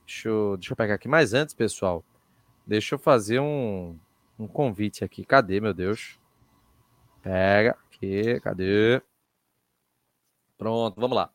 Deixa 0.06 0.28
eu, 0.28 0.58
deixa 0.58 0.74
eu 0.74 0.76
pegar 0.76 0.96
aqui. 0.96 1.08
Mas 1.08 1.32
antes, 1.32 1.54
pessoal, 1.54 2.04
deixa 2.66 2.96
eu 2.96 2.98
fazer 2.98 3.40
um, 3.40 3.98
um 4.38 4.46
convite 4.46 5.04
aqui. 5.04 5.24
Cadê, 5.24 5.58
meu 5.58 5.72
Deus? 5.72 6.18
Pega 7.22 7.78
aqui, 7.88 8.38
cadê? 8.40 9.00
Pronto, 10.58 11.00
vamos 11.00 11.16
lá. 11.16 11.30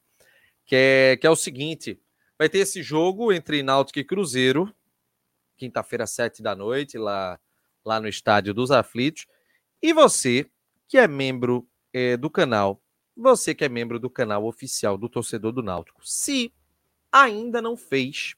Que 0.63 0.75
é, 0.75 1.17
que 1.17 1.25
é 1.25 1.29
o 1.31 1.35
seguinte: 1.35 1.99
vai 2.41 2.49
ter 2.49 2.57
esse 2.57 2.81
jogo 2.81 3.31
entre 3.31 3.61
Náutico 3.61 3.99
e 3.99 4.03
Cruzeiro, 4.03 4.75
quinta-feira, 5.55 6.07
sete 6.07 6.41
da 6.41 6.55
noite, 6.55 6.97
lá, 6.97 7.39
lá 7.85 7.99
no 7.99 8.07
Estádio 8.07 8.51
dos 8.51 8.71
Aflitos. 8.71 9.27
E 9.79 9.93
você, 9.93 10.49
que 10.87 10.97
é 10.97 11.07
membro 11.07 11.69
é, 11.93 12.17
do 12.17 12.31
canal, 12.31 12.81
você 13.15 13.53
que 13.53 13.63
é 13.63 13.69
membro 13.69 13.99
do 13.99 14.09
canal 14.09 14.43
oficial 14.43 14.97
do 14.97 15.07
Torcedor 15.07 15.51
do 15.51 15.61
Náutico, 15.61 16.01
se 16.03 16.51
ainda 17.11 17.61
não 17.61 17.77
fez, 17.77 18.33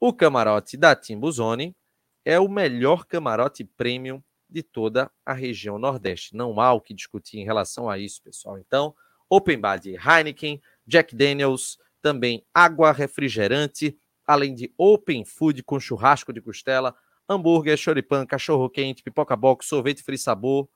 o 0.00 0.12
camarote 0.12 0.76
da 0.76 0.96
Timbuzone 0.96 1.76
é 2.24 2.38
o 2.38 2.48
melhor 2.48 3.04
camarote 3.06 3.64
premium 3.64 4.22
de 4.48 4.62
toda 4.62 5.10
a 5.24 5.32
região 5.32 5.78
Nordeste. 5.78 6.36
Não 6.36 6.60
há 6.60 6.72
o 6.72 6.80
que 6.80 6.94
discutir 6.94 7.38
em 7.38 7.44
relação 7.44 7.88
a 7.88 7.98
isso, 7.98 8.22
pessoal. 8.22 8.58
Então, 8.58 8.94
open 9.28 9.58
bar 9.58 9.78
de 9.78 9.96
Heineken, 9.96 10.60
Jack 10.86 11.16
Daniels, 11.16 11.78
também 12.02 12.44
água 12.52 12.92
refrigerante, 12.92 13.96
além 14.26 14.54
de 14.54 14.72
open 14.76 15.24
food 15.24 15.62
com 15.62 15.80
churrasco 15.80 16.32
de 16.32 16.40
costela, 16.40 16.94
hambúrguer, 17.28 17.76
choripan, 17.76 18.26
cachorro 18.26 18.68
quente, 18.68 19.02
pipoca 19.02 19.34
box, 19.34 19.66
sorvete 19.66 20.02
free 20.02 20.18
sabor. 20.18 20.68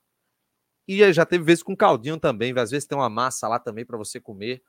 E 0.89 1.13
já 1.13 1.27
teve 1.27 1.45
vezes 1.45 1.63
com 1.63 1.77
caldinho 1.77 2.19
também, 2.19 2.57
às 2.57 2.71
vezes 2.71 2.87
tem 2.87 2.97
uma 2.97 3.11
massa 3.11 3.49
lá 3.49 3.59
também 3.59 3.85
para 3.85 3.99
você 3.99 4.21
comer. 4.21 4.63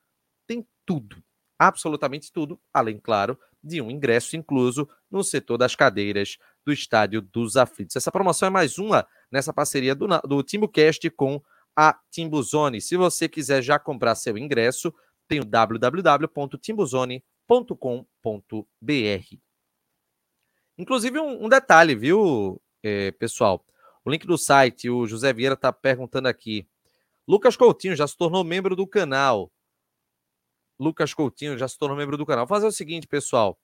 Tem 0.48 0.68
tudo, 0.86 1.24
absolutamente 1.60 2.32
tudo, 2.32 2.60
além, 2.74 3.00
claro, 3.00 3.40
de 3.64 3.82
um 3.82 3.92
ingresso 3.92 4.36
incluso 4.36 4.90
no 5.12 5.24
setor 5.24 5.58
das 5.58 5.76
cadeiras 5.76 6.38
do 6.68 6.74
Estádio 6.74 7.22
dos 7.22 7.58
Aflitos. 7.58 7.96
Essa 7.96 8.12
promoção 8.12 8.48
é 8.48 8.50
mais 8.50 8.78
uma 8.78 9.08
nessa 9.32 9.52
parceria 9.52 9.96
do, 9.96 10.08
do 10.28 10.44
TimbuCast 10.44 11.10
com 11.12 11.42
a 11.76 12.00
Timbuzone. 12.12 12.80
Se 12.82 12.96
você 12.96 13.28
quiser 13.28 13.62
já 13.62 13.80
comprar 13.80 14.16
seu 14.16 14.38
ingresso, 14.38 14.94
tem 15.28 15.40
o 15.40 15.46
www.timbuzone.com 15.46 17.38
www.cafeinacultura.com.br. 17.48 19.38
Inclusive, 20.78 21.20
um, 21.20 21.46
um, 21.46 21.50
detalhe, 21.50 21.96
viu, 21.96 22.62
é, 22.84 23.12
pessoal? 23.12 23.66
O 24.06 24.12
link 24.12 24.28
do 24.28 24.38
site, 24.38 24.90
o 24.90 25.08
José 25.08 25.34
Vieira 25.34 25.56
está 25.56 25.74
perguntando 25.74 26.28
aqui. 26.28 26.68
Lucas 27.28 27.56
Coutinho 27.56 27.96
já 27.96 28.08
se 28.08 28.16
tornou 28.16 28.44
membro 28.44 28.76
do 28.76 28.86
canal. 28.86 29.52
Lucas 30.80 31.14
Coutinho 31.14 31.58
já 31.58 31.68
se 31.68 31.78
tornou 31.78 31.98
membro 31.98 32.18
do 32.18 32.26
canal. 32.26 32.46
Vou 32.46 32.56
fazer 32.56 32.68
o 32.68 32.72
seguinte, 32.72 33.08
pessoal. 33.08 33.60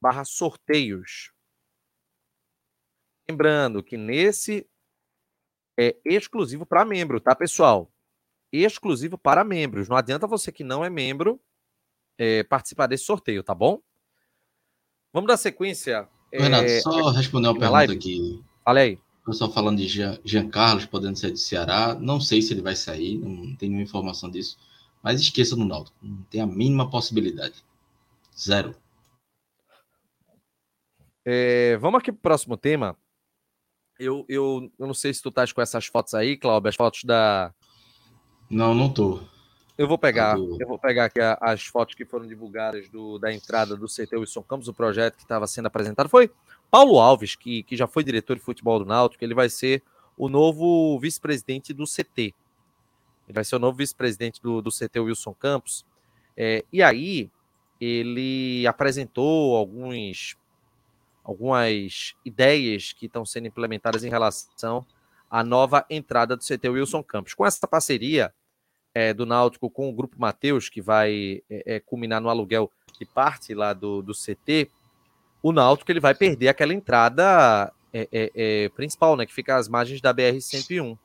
barra 0.00 0.24
sorteios. 0.24 1.32
Lembrando 3.28 3.82
que 3.82 3.96
nesse 3.96 4.68
é 5.78 5.96
exclusivo 6.04 6.66
para 6.66 6.84
membro, 6.84 7.20
tá, 7.20 7.34
pessoal? 7.34 7.90
Exclusivo 8.52 9.18
para 9.18 9.44
membros. 9.44 9.88
Não 9.88 9.96
adianta 9.96 10.26
você 10.26 10.52
que 10.52 10.62
não 10.62 10.84
é 10.84 10.90
membro 10.90 11.40
é, 12.18 12.44
participar 12.44 12.86
desse 12.86 13.04
sorteio, 13.04 13.42
tá 13.42 13.54
bom? 13.54 13.80
Vamos 15.12 15.28
dar 15.28 15.36
sequência. 15.36 16.08
Renato, 16.32 16.64
é, 16.64 16.80
só 16.80 17.10
responder 17.10 17.48
uma 17.48 17.54
pergunta 17.54 17.70
live. 17.70 17.96
aqui. 17.96 18.44
Fala 18.64 18.80
aí. 18.80 18.98
O 19.24 19.30
pessoal 19.30 19.50
falando 19.50 19.78
de 19.78 19.88
Jean, 19.88 20.18
Jean 20.22 20.50
Carlos 20.50 20.84
podendo 20.84 21.18
sair 21.18 21.30
do 21.30 21.38
Ceará. 21.38 21.94
Não 21.94 22.20
sei 22.20 22.42
se 22.42 22.52
ele 22.52 22.60
vai 22.60 22.76
sair, 22.76 23.16
não 23.16 23.56
tem 23.56 23.70
nenhuma 23.70 23.82
informação 23.82 24.30
disso. 24.30 24.58
Mas 25.02 25.18
esqueça 25.18 25.56
do 25.56 25.64
Náutico. 25.64 25.96
Não 26.02 26.22
tem 26.24 26.42
a 26.42 26.46
mínima 26.46 26.90
possibilidade. 26.90 27.64
Zero. 28.38 28.74
É, 31.24 31.78
vamos 31.78 32.00
aqui 32.00 32.12
para 32.12 32.18
o 32.18 32.22
próximo 32.22 32.54
tema. 32.54 32.94
Eu, 33.98 34.26
eu, 34.28 34.70
eu 34.78 34.86
não 34.86 34.92
sei 34.92 35.14
se 35.14 35.22
tu 35.22 35.30
estás 35.30 35.52
com 35.52 35.62
essas 35.62 35.86
fotos 35.86 36.12
aí, 36.12 36.36
Cláudio, 36.36 36.68
as 36.68 36.76
fotos 36.76 37.04
da. 37.04 37.54
Não, 38.50 38.74
não 38.74 38.92
tô. 38.92 39.20
Eu 39.78 39.88
vou 39.88 39.98
pegar, 39.98 40.36
eu, 40.36 40.58
eu 40.60 40.68
vou 40.68 40.78
pegar 40.78 41.06
aqui 41.06 41.18
as 41.40 41.64
fotos 41.64 41.94
que 41.94 42.04
foram 42.04 42.26
divulgadas 42.26 42.88
do, 42.88 43.18
da 43.18 43.32
entrada 43.32 43.74
do 43.74 43.86
CT 43.86 44.16
Wilson 44.16 44.42
Campos, 44.42 44.68
o 44.68 44.74
projeto 44.74 45.16
que 45.16 45.22
estava 45.22 45.46
sendo 45.46 45.66
apresentado. 45.66 46.08
Foi 46.08 46.30
Paulo 46.70 46.98
Alves, 46.98 47.36
que, 47.36 47.62
que 47.62 47.76
já 47.76 47.86
foi 47.86 48.02
diretor 48.02 48.36
de 48.36 48.42
futebol 48.42 48.78
do 48.78 48.84
Náutico, 48.84 49.24
ele 49.24 49.34
vai 49.34 49.48
ser 49.48 49.82
o 50.16 50.28
novo 50.28 50.98
vice-presidente 50.98 51.72
do 51.72 51.84
CT. 51.84 52.34
Ele 53.26 53.34
vai 53.34 53.44
ser 53.44 53.56
o 53.56 53.58
novo 53.58 53.78
vice-presidente 53.78 54.40
do, 54.42 54.60
do 54.60 54.70
CT 54.70 55.00
Wilson 55.00 55.34
Campos. 55.34 55.84
É, 56.36 56.64
e 56.72 56.82
aí, 56.82 57.30
ele 57.80 58.66
apresentou 58.66 59.56
alguns, 59.56 60.36
algumas 61.22 62.14
ideias 62.24 62.92
que 62.92 63.06
estão 63.06 63.24
sendo 63.24 63.46
implementadas 63.46 64.04
em 64.04 64.10
relação 64.10 64.86
à 65.30 65.42
nova 65.42 65.84
entrada 65.88 66.36
do 66.36 66.44
CT 66.44 66.68
Wilson 66.68 67.02
Campos. 67.02 67.34
Com 67.34 67.46
essa 67.46 67.66
parceria 67.66 68.32
é, 68.94 69.12
do 69.12 69.26
Náutico 69.26 69.68
com 69.68 69.88
o 69.88 69.92
Grupo 69.92 70.16
Mateus, 70.18 70.68
que 70.68 70.80
vai 70.80 71.42
é, 71.50 71.76
é, 71.76 71.80
culminar 71.80 72.20
no 72.20 72.28
aluguel 72.28 72.70
de 72.98 73.04
parte 73.04 73.52
lá 73.52 73.72
do, 73.72 74.00
do 74.00 74.12
CT, 74.12 74.70
o 75.44 75.52
Náutico 75.52 75.92
ele 75.92 76.00
vai 76.00 76.14
perder 76.14 76.48
aquela 76.48 76.72
entrada 76.72 77.70
é, 77.92 78.08
é, 78.10 78.32
é, 78.34 78.68
principal, 78.70 79.14
né? 79.14 79.26
Que 79.26 79.34
fica 79.34 79.56
às 79.56 79.68
margens 79.68 80.00
da 80.00 80.12
BR-101. 80.12 80.96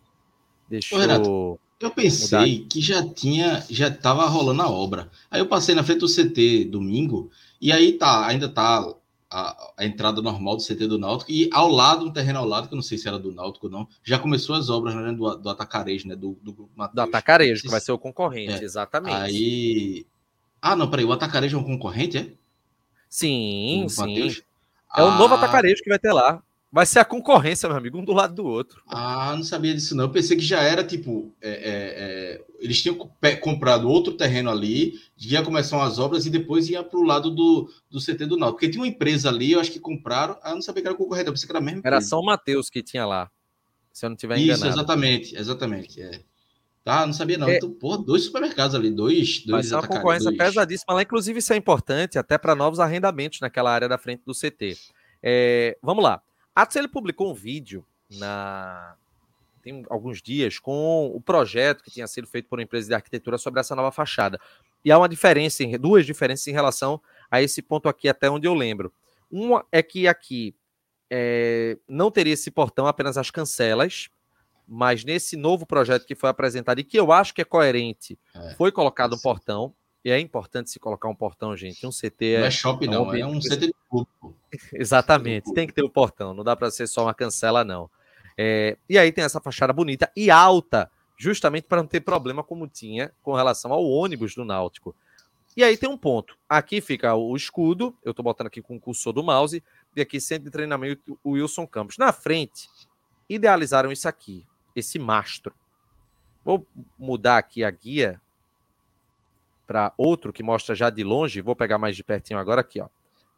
Deixa 0.69 0.95
Ô, 0.95 0.97
Renato, 0.97 1.59
eu 1.77 1.91
pensei 1.91 2.59
que 2.59 2.79
já 2.79 3.05
tinha, 3.05 3.65
já 3.69 3.89
estava 3.89 4.25
rolando 4.27 4.61
a 4.61 4.69
obra. 4.69 5.11
Aí 5.29 5.41
eu 5.41 5.45
passei 5.45 5.75
na 5.75 5.83
frente 5.83 5.99
do 5.99 6.07
CT 6.07 6.69
domingo, 6.71 7.29
e 7.59 7.69
aí 7.69 7.91
tá, 7.91 8.25
ainda 8.27 8.47
tá 8.47 8.89
a, 9.29 9.73
a, 9.75 9.85
entrada 9.85 10.21
normal 10.21 10.55
do 10.55 10.63
CT 10.63 10.87
do 10.87 10.97
Náutico, 10.97 11.29
e 11.29 11.49
ao 11.51 11.69
lado, 11.69 12.05
um 12.05 12.11
terreno 12.13 12.39
ao 12.39 12.45
lado, 12.45 12.69
que 12.69 12.73
eu 12.73 12.77
não 12.77 12.83
sei 12.83 12.97
se 12.97 13.09
era 13.09 13.19
do 13.19 13.33
Náutico 13.33 13.65
ou 13.65 13.71
não, 13.71 13.89
já 14.01 14.17
começou 14.17 14.55
as 14.55 14.69
obras 14.69 14.95
né, 14.95 15.11
do, 15.11 15.35
do 15.35 15.49
Atacarejo, 15.49 16.07
né? 16.07 16.15
Do, 16.15 16.37
do 16.41 16.69
Mateus. 16.77 16.95
Do 16.95 17.01
Atacarejo, 17.01 17.61
que 17.61 17.69
vai 17.69 17.81
ser 17.81 17.91
o 17.91 17.99
concorrente, 17.99 18.53
é. 18.53 18.63
exatamente. 18.63 19.15
Aí. 19.15 20.05
Ah, 20.61 20.77
não, 20.77 20.89
peraí, 20.89 21.03
o 21.03 21.11
Atacarejo 21.11 21.57
é 21.57 21.59
um 21.59 21.65
concorrente, 21.65 22.17
é? 22.17 22.38
Sim, 23.09 23.87
sim. 23.89 24.01
Mateus? 24.01 24.43
É 24.95 25.03
o 25.03 25.17
novo 25.17 25.33
ah. 25.33 25.37
Atacarejo 25.37 25.83
que 25.83 25.89
vai 25.89 25.99
ter 25.99 26.13
lá. 26.13 26.41
Vai 26.71 26.85
ser 26.85 26.99
a 26.99 27.05
concorrência, 27.05 27.67
meu 27.67 27.77
amigo, 27.77 27.97
um 27.97 28.05
do 28.05 28.13
lado 28.13 28.35
do 28.35 28.45
outro. 28.45 28.83
Ah, 28.87 29.33
não 29.35 29.43
sabia 29.43 29.73
disso, 29.73 29.95
não. 29.95 30.03
Eu 30.03 30.11
pensei 30.11 30.37
que 30.37 30.43
já 30.43 30.61
era 30.61 30.83
tipo. 30.83 31.33
É, 31.41 31.49
é, 31.49 31.55
é, 31.55 32.45
eles 32.59 32.79
tinham 32.79 32.95
comprado 33.41 33.89
outro 33.89 34.13
terreno 34.13 34.51
ali, 34.51 34.99
ia 35.17 35.41
começar 35.41 35.81
as 35.83 35.97
obras 35.97 36.27
e 36.27 36.29
depois 36.29 36.69
ia 36.69 36.83
para 36.83 36.99
o 36.99 37.03
lado 37.03 37.31
do, 37.31 37.71
do 37.89 37.99
CT 37.99 38.27
do 38.27 38.37
Náutico. 38.37 38.59
Porque 38.59 38.69
tinha 38.69 38.83
uma 38.83 38.87
empresa 38.87 39.29
ali, 39.29 39.53
eu 39.53 39.59
acho 39.59 39.71
que 39.71 39.79
compraram. 39.79 40.37
Ah, 40.43 40.53
não 40.53 40.61
sabia 40.61 40.83
que 40.83 40.87
era 40.89 40.97
concorrente, 40.97 41.25
eu 41.25 41.33
pensei 41.33 41.47
que 41.47 41.51
era 41.51 41.61
mesmo. 41.61 41.81
Era 41.83 42.01
São 42.01 42.21
Mateus 42.21 42.69
que 42.69 42.83
tinha 42.83 43.05
lá. 43.05 43.31
Se 43.91 44.05
eu 44.05 44.11
não 44.11 44.15
tiver 44.15 44.37
enganado. 44.37 44.67
Isso, 44.67 44.67
exatamente, 44.67 45.35
exatamente. 45.35 46.01
É. 46.01 46.21
Tá, 46.89 47.05
não 47.05 47.13
sabia 47.13 47.37
não. 47.37 47.47
É. 47.47 47.57
Então, 47.57 47.71
pô, 47.71 47.95
dois 47.97 48.23
supermercados 48.23 48.73
ali, 48.73 48.89
dois. 48.89 49.45
dois 49.45 49.67
ser 49.67 49.75
uma 49.75 49.87
concorrência 49.87 50.31
dois... 50.31 50.37
pesadíssima 50.37 50.95
lá. 50.95 51.03
Inclusive, 51.03 51.37
isso 51.37 51.53
é 51.53 51.55
importante 51.55 52.17
até 52.17 52.35
para 52.35 52.55
novos 52.55 52.79
arrendamentos 52.79 53.39
naquela 53.41 53.71
área 53.71 53.87
da 53.87 53.97
frente 53.97 54.23
do 54.25 54.33
CT. 54.33 54.75
É, 55.21 55.77
vamos 55.83 56.03
lá. 56.03 56.19
Atos 56.55 56.75
ele 56.75 56.87
publicou 56.87 57.29
um 57.29 57.33
vídeo 57.35 57.85
na 58.09 58.95
tem 59.61 59.85
alguns 59.89 60.19
dias 60.19 60.57
com 60.57 61.11
o 61.13 61.21
projeto 61.21 61.83
que 61.83 61.91
tinha 61.91 62.07
sido 62.07 62.25
feito 62.25 62.47
por 62.47 62.57
uma 62.57 62.63
empresa 62.63 62.87
de 62.87 62.93
arquitetura 62.95 63.37
sobre 63.37 63.59
essa 63.59 63.75
nova 63.75 63.91
fachada. 63.91 64.39
E 64.83 64.91
há 64.91 64.97
uma 64.97 65.09
diferença, 65.09 65.63
duas 65.77 66.07
diferenças 66.07 66.47
em 66.47 66.53
relação 66.53 66.99
a 67.29 67.39
esse 67.39 67.61
ponto 67.61 67.87
aqui, 67.87 68.09
até 68.09 68.31
onde 68.31 68.47
eu 68.47 68.53
lembro. 68.55 68.91
Uma 69.29 69.63
é 69.71 69.83
que 69.83 70.07
aqui 70.07 70.55
é, 71.07 71.77
não 71.87 72.09
teria 72.09 72.33
esse 72.33 72.49
portão, 72.49 72.87
apenas 72.87 73.15
as 73.15 73.29
cancelas, 73.29 74.09
mas 74.69 75.03
nesse 75.03 75.35
novo 75.35 75.65
projeto 75.65 76.05
que 76.05 76.15
foi 76.15 76.29
apresentado 76.29 76.79
e 76.79 76.83
que 76.83 76.99
eu 76.99 77.11
acho 77.11 77.33
que 77.33 77.41
é 77.41 77.45
coerente, 77.45 78.17
é, 78.35 78.53
foi 78.55 78.71
colocado 78.71 79.15
um 79.15 79.19
portão. 79.19 79.73
E 80.05 80.09
é 80.09 80.17
importante 80.17 80.69
se 80.69 80.79
colocar 80.79 81.09
um 81.09 81.15
portão, 81.15 81.57
gente. 81.57 81.85
Um 81.85 81.89
CT 81.89 82.25
é. 82.25 82.39
Não 82.39 82.45
é 82.45 82.51
shopping, 82.51 82.85
é 82.85 82.89
um 82.89 83.05
não, 83.05 83.13
é 83.13 83.25
um 83.25 83.39
CT 83.39 83.57
de 83.67 83.75
público. 83.89 84.33
Exatamente, 84.71 85.53
tem 85.53 85.67
que 85.67 85.73
ter 85.73 85.81
o 85.83 85.87
um 85.87 85.89
portão, 85.89 86.33
não 86.33 86.43
dá 86.43 86.55
para 86.55 86.71
ser 86.71 86.87
só 86.87 87.03
uma 87.03 87.13
cancela, 87.13 87.65
não. 87.65 87.89
É, 88.37 88.77
e 88.87 88.97
aí 88.97 89.11
tem 89.11 89.25
essa 89.25 89.41
fachada 89.41 89.73
bonita 89.73 90.09
e 90.15 90.31
alta, 90.31 90.89
justamente 91.17 91.67
para 91.67 91.81
não 91.81 91.87
ter 91.87 91.99
problema 91.99 92.41
como 92.41 92.65
tinha 92.65 93.11
com 93.21 93.33
relação 93.33 93.73
ao 93.73 93.83
ônibus 93.83 94.33
do 94.33 94.45
Náutico. 94.45 94.95
E 95.57 95.63
aí 95.63 95.75
tem 95.75 95.89
um 95.89 95.97
ponto. 95.97 96.37
Aqui 96.47 96.79
fica 96.79 97.13
o 97.15 97.35
escudo, 97.35 97.93
eu 98.01 98.11
estou 98.11 98.23
botando 98.23 98.47
aqui 98.47 98.61
com 98.61 98.77
o 98.77 98.79
cursor 98.79 99.11
do 99.11 99.21
mouse, 99.21 99.61
e 99.93 99.99
aqui 99.99 100.21
centro 100.21 100.45
de 100.45 100.51
treinamento 100.51 101.19
o 101.21 101.31
Wilson 101.31 101.67
Campos. 101.67 101.97
Na 101.97 102.13
frente, 102.13 102.69
idealizaram 103.27 103.91
isso 103.91 104.07
aqui, 104.07 104.45
esse 104.79 104.97
mastro. 104.97 105.53
Vou 106.43 106.65
mudar 106.97 107.37
aqui 107.37 107.63
a 107.63 107.69
guia 107.69 108.21
para 109.67 109.93
outro 109.97 110.33
que 110.33 110.41
mostra 110.41 110.73
já 110.73 110.89
de 110.89 111.03
longe. 111.03 111.41
Vou 111.41 111.55
pegar 111.55 111.77
mais 111.77 111.95
de 111.95 112.03
pertinho 112.03 112.39
agora 112.39 112.61
aqui, 112.61 112.81
ó. 112.81 112.89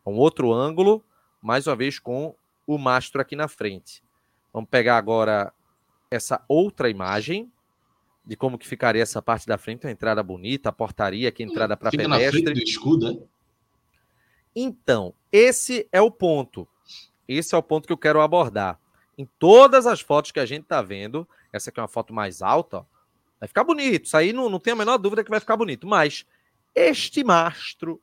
Um 0.05 0.15
outro 0.15 0.53
ângulo, 0.53 1.03
mais 1.41 1.67
uma 1.67 1.75
vez 1.75 1.99
com 1.99 2.35
o 2.65 2.77
mastro 2.77 3.21
aqui 3.21 3.35
na 3.35 3.47
frente. 3.47 4.03
Vamos 4.53 4.69
pegar 4.69 4.97
agora 4.97 5.53
essa 6.09 6.43
outra 6.47 6.89
imagem 6.89 7.51
de 8.25 8.35
como 8.35 8.57
que 8.57 8.67
ficaria 8.67 9.01
essa 9.01 9.21
parte 9.21 9.47
da 9.47 9.57
frente, 9.57 9.85
uma 9.85 9.91
entrada 9.91 10.21
bonita, 10.21 10.69
a 10.69 10.71
portaria, 10.71 11.29
aqui 11.29 11.43
entrada 11.43 11.75
para 11.75 11.91
pedestre. 11.91 12.25
na 12.25 12.31
frente 12.31 12.53
do 12.53 12.59
escudo, 12.59 13.13
né? 13.13 13.19
Então, 14.55 15.13
esse 15.31 15.87
é 15.91 16.01
o 16.01 16.11
ponto. 16.11 16.67
Esse 17.27 17.55
é 17.55 17.57
o 17.57 17.63
ponto 17.63 17.87
que 17.87 17.93
eu 17.93 17.97
quero 17.97 18.21
abordar. 18.21 18.79
Em 19.21 19.29
todas 19.37 19.85
as 19.85 20.01
fotos 20.01 20.31
que 20.31 20.39
a 20.39 20.45
gente 20.45 20.63
está 20.63 20.81
vendo, 20.81 21.27
essa 21.53 21.69
aqui 21.69 21.79
é 21.79 21.83
uma 21.83 21.87
foto 21.87 22.11
mais 22.13 22.41
alta, 22.41 22.77
ó, 22.77 22.85
Vai 23.41 23.47
ficar 23.47 23.63
bonito. 23.63 24.05
Isso 24.05 24.15
aí 24.15 24.31
não, 24.31 24.49
não 24.49 24.59
tem 24.59 24.73
a 24.73 24.75
menor 24.75 24.97
dúvida 24.97 25.23
que 25.23 25.29
vai 25.31 25.39
ficar 25.39 25.57
bonito. 25.57 25.87
Mas 25.87 26.27
este 26.75 27.23
mastro, 27.23 27.99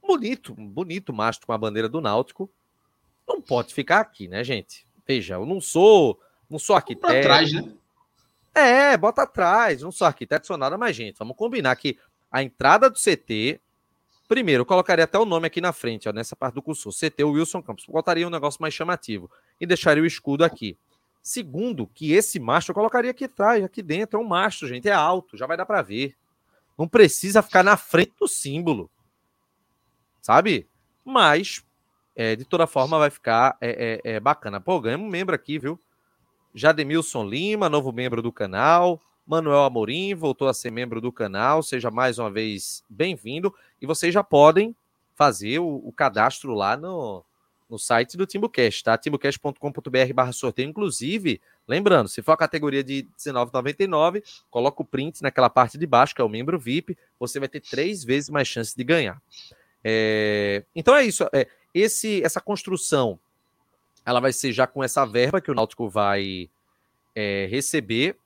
bonito, 0.00 0.54
bonito 0.54 1.12
mastro 1.12 1.48
com 1.48 1.52
a 1.52 1.58
bandeira 1.58 1.88
do 1.88 2.00
Náutico, 2.00 2.48
não 3.26 3.40
pode 3.40 3.74
ficar 3.74 3.98
aqui, 3.98 4.28
né, 4.28 4.44
gente? 4.44 4.86
Veja, 5.04 5.34
eu 5.34 5.44
não 5.44 5.60
sou, 5.60 6.20
não 6.48 6.60
sou 6.60 6.76
arquiteto. 6.76 7.08
Bota 7.08 7.18
atrás, 7.18 7.52
né? 7.52 7.72
É, 8.54 8.96
bota 8.96 9.22
atrás. 9.22 9.82
Não 9.82 9.90
sou 9.90 10.06
arquiteto, 10.06 10.46
sou 10.46 10.56
nada, 10.56 10.78
mas, 10.78 10.94
gente, 10.94 11.18
vamos 11.18 11.36
combinar 11.36 11.74
que 11.74 11.98
a 12.30 12.40
entrada 12.40 12.88
do 12.88 12.98
CT. 12.98 13.60
Primeiro, 14.28 14.62
eu 14.62 14.66
colocaria 14.66 15.04
até 15.04 15.18
o 15.18 15.24
nome 15.24 15.48
aqui 15.48 15.60
na 15.60 15.72
frente, 15.72 16.08
ó, 16.08 16.12
nessa 16.12 16.36
parte 16.36 16.54
do 16.54 16.62
curso. 16.62 16.90
CT 16.90 17.24
Wilson 17.24 17.62
Campos. 17.62 17.84
Botaria 17.86 18.26
um 18.26 18.30
negócio 18.30 18.62
mais 18.62 18.72
chamativo. 18.72 19.28
E 19.60 19.66
deixaria 19.66 20.02
o 20.02 20.06
escudo 20.06 20.44
aqui. 20.44 20.76
Segundo, 21.22 21.86
que 21.86 22.12
esse 22.12 22.40
mastro 22.40 22.72
eu 22.72 22.74
colocaria 22.74 23.12
aqui 23.12 23.24
atrás, 23.26 23.62
aqui 23.62 23.80
dentro. 23.80 24.18
É 24.18 24.22
um 24.22 24.26
mastro, 24.26 24.66
gente. 24.66 24.88
É 24.88 24.92
alto, 24.92 25.36
já 25.36 25.46
vai 25.46 25.56
dar 25.56 25.64
para 25.64 25.80
ver. 25.80 26.16
Não 26.76 26.88
precisa 26.88 27.42
ficar 27.42 27.62
na 27.62 27.76
frente 27.76 28.12
do 28.18 28.26
símbolo. 28.26 28.90
Sabe? 30.20 30.68
Mas, 31.04 31.64
é, 32.16 32.34
de 32.34 32.44
toda 32.44 32.66
forma, 32.66 32.98
vai 32.98 33.10
ficar 33.10 33.56
é, 33.60 34.00
é, 34.04 34.14
é 34.14 34.20
bacana. 34.20 34.60
Pô, 34.60 34.80
ganhamos 34.80 35.06
um 35.06 35.10
membro 35.10 35.34
aqui, 35.34 35.58
viu? 35.58 35.78
Jademilson 36.54 37.24
Lima, 37.24 37.68
novo 37.68 37.92
membro 37.92 38.20
do 38.20 38.32
canal. 38.32 39.00
Manuel 39.24 39.62
Amorim 39.62 40.14
voltou 40.14 40.48
a 40.48 40.54
ser 40.54 40.72
membro 40.72 41.00
do 41.00 41.12
canal. 41.12 41.62
Seja 41.62 41.90
mais 41.90 42.18
uma 42.18 42.30
vez 42.30 42.82
bem-vindo. 42.88 43.54
E 43.80 43.86
vocês 43.86 44.12
já 44.12 44.24
podem 44.24 44.74
fazer 45.14 45.60
o, 45.60 45.80
o 45.84 45.92
cadastro 45.92 46.52
lá 46.52 46.76
no, 46.76 47.24
no 47.72 47.78
site 47.78 48.18
do 48.18 48.26
Timbucast, 48.26 48.84
tá? 48.84 48.98
timbucast.com.br 48.98 50.12
barra 50.14 50.30
sorteio. 50.30 50.68
Inclusive, 50.68 51.40
lembrando, 51.66 52.06
se 52.06 52.20
for 52.20 52.32
a 52.32 52.36
categoria 52.36 52.84
de 52.84 53.08
R$19,99, 53.18 54.22
coloca 54.50 54.82
o 54.82 54.84
print 54.84 55.22
naquela 55.22 55.48
parte 55.48 55.78
de 55.78 55.86
baixo, 55.86 56.14
que 56.14 56.20
é 56.20 56.24
o 56.24 56.28
membro 56.28 56.58
VIP, 56.58 56.98
você 57.18 57.40
vai 57.40 57.48
ter 57.48 57.60
três 57.60 58.04
vezes 58.04 58.28
mais 58.28 58.46
chance 58.46 58.76
de 58.76 58.84
ganhar. 58.84 59.22
É... 59.82 60.66
Então 60.76 60.94
é 60.94 61.02
isso. 61.02 61.26
É, 61.32 61.48
esse, 61.72 62.22
essa 62.22 62.42
construção, 62.42 63.18
ela 64.04 64.20
vai 64.20 64.34
ser 64.34 64.52
já 64.52 64.66
com 64.66 64.84
essa 64.84 65.06
verba 65.06 65.40
que 65.40 65.50
o 65.50 65.54
Náutico 65.54 65.88
vai 65.88 66.50
é, 67.14 67.48
receber 67.50 68.18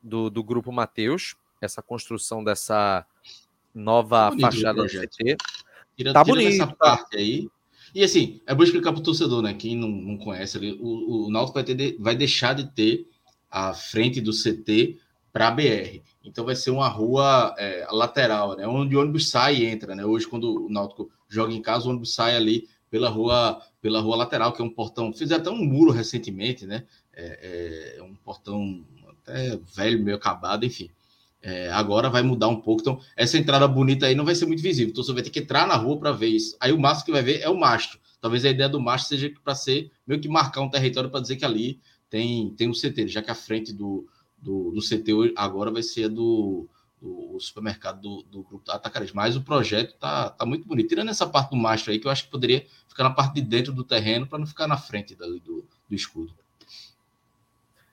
do, 0.00 0.30
do 0.30 0.44
Grupo 0.44 0.70
Mateus, 0.70 1.34
essa 1.60 1.82
construção 1.82 2.44
dessa 2.44 3.04
nova 3.74 4.30
tá 4.30 4.38
fachada 4.42 4.84
do 4.84 4.88
CT. 4.88 5.36
Tira, 5.96 6.12
tá 6.12 6.22
bonito. 6.22 6.62
Essa 6.62 6.66
parte 6.68 7.16
aí, 7.16 7.48
e 7.96 8.04
assim, 8.04 8.42
é 8.46 8.54
bom 8.54 8.62
explicar 8.62 8.92
para 8.92 9.00
o 9.00 9.02
torcedor, 9.02 9.40
né? 9.40 9.54
Quem 9.54 9.74
não, 9.74 9.88
não 9.88 10.18
conhece 10.18 10.58
ali, 10.58 10.76
o, 10.78 11.28
o 11.28 11.30
Náutico 11.30 11.54
vai, 11.54 11.64
ter, 11.64 11.96
vai 11.98 12.14
deixar 12.14 12.52
de 12.52 12.66
ter 12.66 13.08
a 13.50 13.72
frente 13.72 14.20
do 14.20 14.32
CT 14.32 14.98
para 15.32 15.48
a 15.48 15.50
BR. 15.50 16.02
Então 16.22 16.44
vai 16.44 16.54
ser 16.54 16.72
uma 16.72 16.88
rua 16.88 17.54
é, 17.56 17.86
lateral, 17.90 18.54
né? 18.54 18.68
Onde 18.68 18.94
o 18.94 19.00
ônibus 19.00 19.30
sai 19.30 19.56
e 19.56 19.64
entra, 19.64 19.94
né? 19.94 20.04
Hoje, 20.04 20.26
quando 20.26 20.66
o 20.66 20.68
Náutico 20.68 21.10
joga 21.26 21.54
em 21.54 21.62
casa, 21.62 21.86
o 21.86 21.90
ônibus 21.90 22.12
sai 22.12 22.36
ali 22.36 22.68
pela 22.90 23.08
rua, 23.08 23.62
pela 23.80 24.02
rua 24.02 24.16
lateral, 24.16 24.52
que 24.52 24.60
é 24.60 24.64
um 24.66 24.68
portão. 24.68 25.10
Fizeram 25.10 25.40
até 25.40 25.50
um 25.50 25.64
muro 25.64 25.90
recentemente, 25.90 26.66
né? 26.66 26.84
É, 27.14 27.94
é 27.96 28.02
um 28.02 28.14
portão 28.16 28.84
até 29.22 29.58
velho, 29.74 30.04
meio 30.04 30.18
acabado, 30.18 30.66
enfim. 30.66 30.90
É, 31.48 31.70
agora 31.70 32.10
vai 32.10 32.24
mudar 32.24 32.48
um 32.48 32.60
pouco. 32.60 32.80
Então, 32.80 33.00
essa 33.16 33.38
entrada 33.38 33.68
bonita 33.68 34.06
aí 34.06 34.16
não 34.16 34.24
vai 34.24 34.34
ser 34.34 34.46
muito 34.46 34.60
visível. 34.60 34.90
Então, 34.90 35.04
você 35.04 35.12
vai 35.12 35.22
ter 35.22 35.30
que 35.30 35.38
entrar 35.38 35.64
na 35.64 35.76
rua 35.76 35.96
para 35.96 36.10
ver 36.10 36.26
isso. 36.26 36.56
Aí 36.58 36.72
o 36.72 36.78
mastro 36.78 37.06
que 37.06 37.12
vai 37.12 37.22
ver 37.22 37.40
é 37.40 37.48
o 37.48 37.56
mastro. 37.56 38.00
Talvez 38.20 38.44
a 38.44 38.50
ideia 38.50 38.68
do 38.68 38.80
mastro 38.80 39.16
seja 39.16 39.32
para 39.44 39.54
ser 39.54 39.92
meio 40.04 40.20
que 40.20 40.28
marcar 40.28 40.60
um 40.62 40.68
território 40.68 41.08
para 41.08 41.20
dizer 41.20 41.36
que 41.36 41.44
ali 41.44 41.80
tem, 42.10 42.50
tem 42.56 42.68
um 42.68 42.72
CT, 42.72 43.06
já 43.06 43.22
que 43.22 43.30
a 43.30 43.34
frente 43.34 43.72
do, 43.72 44.08
do, 44.36 44.72
do 44.72 44.80
CT 44.80 45.34
agora 45.36 45.70
vai 45.70 45.84
ser 45.84 46.08
do, 46.08 46.66
do 47.00 47.38
supermercado 47.38 48.00
do, 48.00 48.22
do 48.24 48.42
grupo 48.42 48.68
Atacarejo. 48.68 49.12
Mas 49.14 49.36
o 49.36 49.40
projeto 49.40 49.94
tá, 50.00 50.30
tá 50.30 50.44
muito 50.44 50.66
bonito. 50.66 50.88
Tirando 50.88 51.10
essa 51.10 51.28
parte 51.28 51.50
do 51.50 51.56
mastro 51.56 51.92
aí, 51.92 52.00
que 52.00 52.08
eu 52.08 52.10
acho 52.10 52.24
que 52.24 52.30
poderia 52.30 52.66
ficar 52.88 53.04
na 53.04 53.10
parte 53.10 53.34
de 53.34 53.42
dentro 53.42 53.72
do 53.72 53.84
terreno 53.84 54.26
para 54.26 54.40
não 54.40 54.48
ficar 54.48 54.66
na 54.66 54.76
frente 54.76 55.14
dali 55.14 55.38
do, 55.38 55.64
do 55.88 55.94
escudo. 55.94 56.34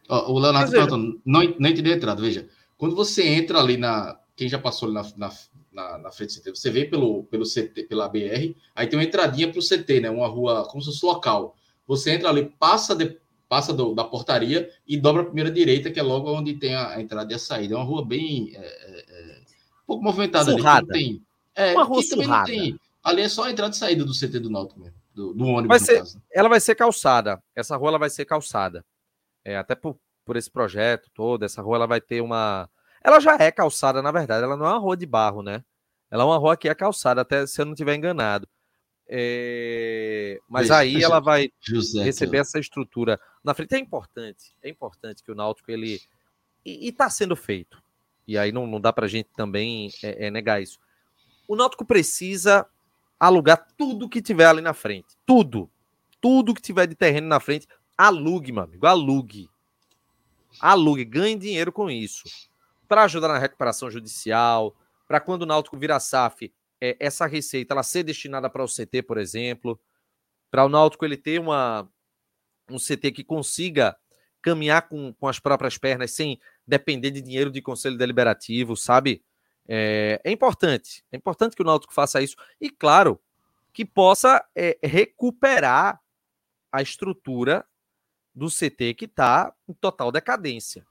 Ó, 0.09 0.31
o 0.31 0.39
Leonardo 0.39 0.71
perguntando, 0.71 1.21
não, 1.23 1.43
não 1.59 1.69
entendi 1.69 1.91
a 1.91 1.95
entrada, 1.95 2.19
veja. 2.19 2.49
Quando 2.83 2.97
você 2.97 3.25
entra 3.25 3.59
ali 3.59 3.77
na. 3.77 4.19
Quem 4.35 4.49
já 4.49 4.59
passou 4.59 4.89
ali 4.89 4.95
na, 4.95 5.03
na, 5.15 5.33
na, 5.71 5.97
na, 5.99 6.11
frente 6.11 6.35
do 6.35 6.41
CT. 6.41 6.49
Você 6.49 6.69
vem 6.69 6.89
pelo, 6.89 7.23
pelo 7.23 7.45
CT, 7.45 7.83
pela 7.83 8.09
BR, 8.09 8.53
aí 8.75 8.87
tem 8.87 8.99
uma 8.99 9.05
entradinha 9.05 9.49
para 9.49 9.57
o 9.57 9.63
CT, 9.63 10.01
né? 10.01 10.09
Uma 10.09 10.27
rua 10.27 10.67
como 10.67 10.83
se 10.83 10.91
fosse 10.91 11.05
local. 11.05 11.55
Você 11.87 12.11
entra 12.11 12.27
ali, 12.27 12.53
passa, 12.59 12.93
de, 12.93 13.17
passa 13.47 13.71
do, 13.71 13.95
da 13.95 14.03
portaria 14.03 14.69
e 14.85 14.97
dobra 14.97 15.21
a 15.21 15.25
primeira 15.25 15.49
direita, 15.49 15.89
que 15.89 15.97
é 15.97 16.03
logo 16.03 16.29
onde 16.29 16.55
tem 16.55 16.75
a, 16.75 16.89
a 16.89 17.01
entrada 17.01 17.31
e 17.31 17.35
a 17.37 17.39
saída. 17.39 17.73
É 17.73 17.77
uma 17.77 17.85
rua 17.85 18.03
bem 18.05 18.51
é, 18.53 18.59
é, 18.59 19.05
é 19.07 19.39
um 19.39 19.85
pouco 19.87 20.03
movimentada 20.03 20.51
surrada. 20.51 20.85
ali. 20.91 20.91
Tem, 20.91 21.21
é, 21.55 21.73
uma 21.75 21.85
rua 21.85 22.03
surrada. 22.03 22.51
Tem, 22.51 22.77
ali 23.01 23.21
é 23.21 23.29
só 23.29 23.45
a 23.45 23.51
entrada 23.51 23.73
e 23.73 23.77
saída 23.77 24.03
do 24.03 24.11
CT 24.11 24.39
do 24.39 24.49
Náutico 24.49 24.81
mesmo, 24.81 24.97
do, 25.15 25.33
do 25.33 25.45
ônibus. 25.45 25.69
Vai 25.69 25.79
ser, 25.79 26.03
ela 26.33 26.49
vai 26.49 26.59
ser 26.59 26.75
calçada. 26.75 27.41
Essa 27.55 27.77
rua 27.77 27.91
ela 27.91 27.99
vai 27.99 28.09
ser 28.09 28.25
calçada. 28.25 28.83
É, 29.45 29.55
até 29.55 29.73
por, 29.73 29.97
por 30.25 30.35
esse 30.35 30.49
projeto 30.49 31.09
todo, 31.13 31.43
essa 31.43 31.61
rua 31.61 31.77
ela 31.77 31.87
vai 31.87 32.01
ter 32.01 32.21
uma. 32.21 32.69
Ela 33.03 33.19
já 33.19 33.35
é 33.35 33.51
calçada, 33.51 34.01
na 34.01 34.11
verdade, 34.11 34.43
ela 34.43 34.55
não 34.55 34.65
é 34.65 34.69
uma 34.69 34.79
rua 34.79 34.95
de 34.95 35.05
barro, 35.05 35.43
né? 35.43 35.63
Ela 36.09 36.23
é 36.23 36.25
uma 36.25 36.37
rua 36.37 36.55
que 36.55 36.69
é 36.69 36.75
calçada, 36.75 37.21
até 37.21 37.45
se 37.45 37.59
eu 37.59 37.65
não 37.65 37.73
estiver 37.73 37.95
enganado. 37.95 38.47
É... 39.07 40.39
Mas 40.47 40.71
aí 40.71 41.03
ela 41.03 41.19
vai 41.19 41.51
José, 41.59 42.03
receber 42.03 42.37
essa 42.37 42.59
estrutura 42.59 43.19
na 43.43 43.53
frente. 43.53 43.73
É 43.73 43.79
importante, 43.79 44.55
é 44.61 44.69
importante 44.69 45.23
que 45.23 45.31
o 45.31 45.35
Náutico 45.35 45.69
ele. 45.69 45.99
E 46.65 46.87
está 46.87 47.09
sendo 47.09 47.35
feito. 47.35 47.81
E 48.25 48.37
aí 48.37 48.51
não, 48.51 48.65
não 48.65 48.79
dá 48.79 48.93
para 48.93 49.05
a 49.05 49.09
gente 49.09 49.29
também 49.35 49.89
é, 50.01 50.27
é 50.27 50.31
negar 50.31 50.61
isso. 50.61 50.79
O 51.47 51.55
Náutico 51.55 51.83
precisa 51.83 52.65
alugar 53.19 53.67
tudo 53.77 54.07
que 54.07 54.21
tiver 54.21 54.45
ali 54.45 54.61
na 54.61 54.73
frente. 54.73 55.17
Tudo. 55.25 55.69
Tudo 56.21 56.53
que 56.53 56.61
tiver 56.61 56.87
de 56.87 56.95
terreno 56.95 57.27
na 57.27 57.39
frente, 57.39 57.67
alugue, 57.97 58.51
meu 58.51 58.63
amigo. 58.63 58.85
Alugue. 58.87 59.49
Alugue. 60.61 61.03
Ganhe 61.03 61.35
dinheiro 61.35 61.71
com 61.71 61.89
isso. 61.89 62.23
Para 62.93 63.05
ajudar 63.05 63.27
na 63.27 63.39
recuperação 63.39 63.89
judicial, 63.89 64.77
para 65.07 65.19
quando 65.19 65.41
o 65.41 65.45
Náutico 65.47 65.75
virar 65.75 65.99
SAF, 65.99 66.53
é, 66.79 66.95
essa 66.99 67.25
receita 67.25 67.73
ela 67.73 67.81
ser 67.81 68.03
destinada 68.03 68.47
para 68.51 68.63
o 68.63 68.67
CT, 68.67 69.01
por 69.01 69.17
exemplo, 69.17 69.81
para 70.51 70.63
o 70.63 70.69
Náutico 70.69 71.03
ele 71.03 71.17
ter 71.17 71.39
uma, 71.39 71.89
um 72.69 72.77
CT 72.77 73.11
que 73.11 73.23
consiga 73.23 73.97
caminhar 74.43 74.87
com, 74.87 75.11
com 75.11 75.27
as 75.27 75.39
próprias 75.39 75.75
pernas 75.75 76.11
sem 76.11 76.39
depender 76.67 77.09
de 77.09 77.19
dinheiro 77.19 77.49
de 77.49 77.63
conselho 77.63 77.97
deliberativo, 77.97 78.77
sabe? 78.77 79.25
É, 79.67 80.21
é 80.23 80.31
importante, 80.31 81.03
é 81.11 81.17
importante 81.17 81.55
que 81.55 81.63
o 81.63 81.65
Náutico 81.65 81.95
faça 81.95 82.21
isso 82.21 82.35
e, 82.61 82.69
claro, 82.69 83.19
que 83.73 83.83
possa 83.83 84.45
é, 84.55 84.77
recuperar 84.83 85.99
a 86.71 86.79
estrutura 86.79 87.65
do 88.35 88.49
CT 88.49 88.93
que 88.93 89.05
está 89.05 89.51
em 89.67 89.73
total 89.73 90.11
decadência. 90.11 90.85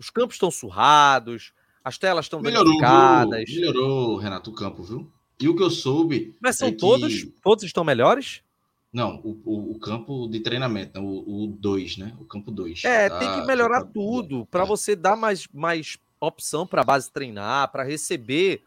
Os 0.00 0.08
campos 0.08 0.36
estão 0.36 0.50
surrados, 0.50 1.52
as 1.84 1.98
telas 1.98 2.24
estão 2.24 2.40
danificadas. 2.40 3.44
Melhorou, 3.46 4.16
Renato, 4.16 4.50
o 4.50 4.54
campo, 4.54 4.82
viu? 4.82 5.12
E 5.38 5.46
o 5.46 5.54
que 5.54 5.62
eu 5.62 5.70
soube. 5.70 6.34
Mas 6.40 6.56
são 6.56 6.68
é 6.68 6.72
todos? 6.72 7.22
Que... 7.22 7.34
Todos 7.42 7.64
estão 7.64 7.84
melhores? 7.84 8.42
Não, 8.90 9.20
o, 9.22 9.40
o, 9.44 9.72
o 9.72 9.78
campo 9.78 10.26
de 10.26 10.40
treinamento, 10.40 10.98
né? 10.98 11.06
o 11.06 11.54
2, 11.60 11.98
né? 11.98 12.16
O 12.18 12.24
campo 12.24 12.50
2. 12.50 12.82
É, 12.84 13.10
tá, 13.10 13.18
tem 13.18 13.28
que 13.34 13.46
melhorar 13.46 13.82
tá... 13.82 13.90
tudo 13.92 14.46
para 14.46 14.64
é. 14.64 14.66
você 14.66 14.96
dar 14.96 15.16
mais, 15.16 15.46
mais 15.52 15.98
opção 16.18 16.66
para 16.66 16.80
a 16.80 16.84
base 16.84 17.12
treinar, 17.12 17.70
para 17.70 17.84
receber 17.84 18.62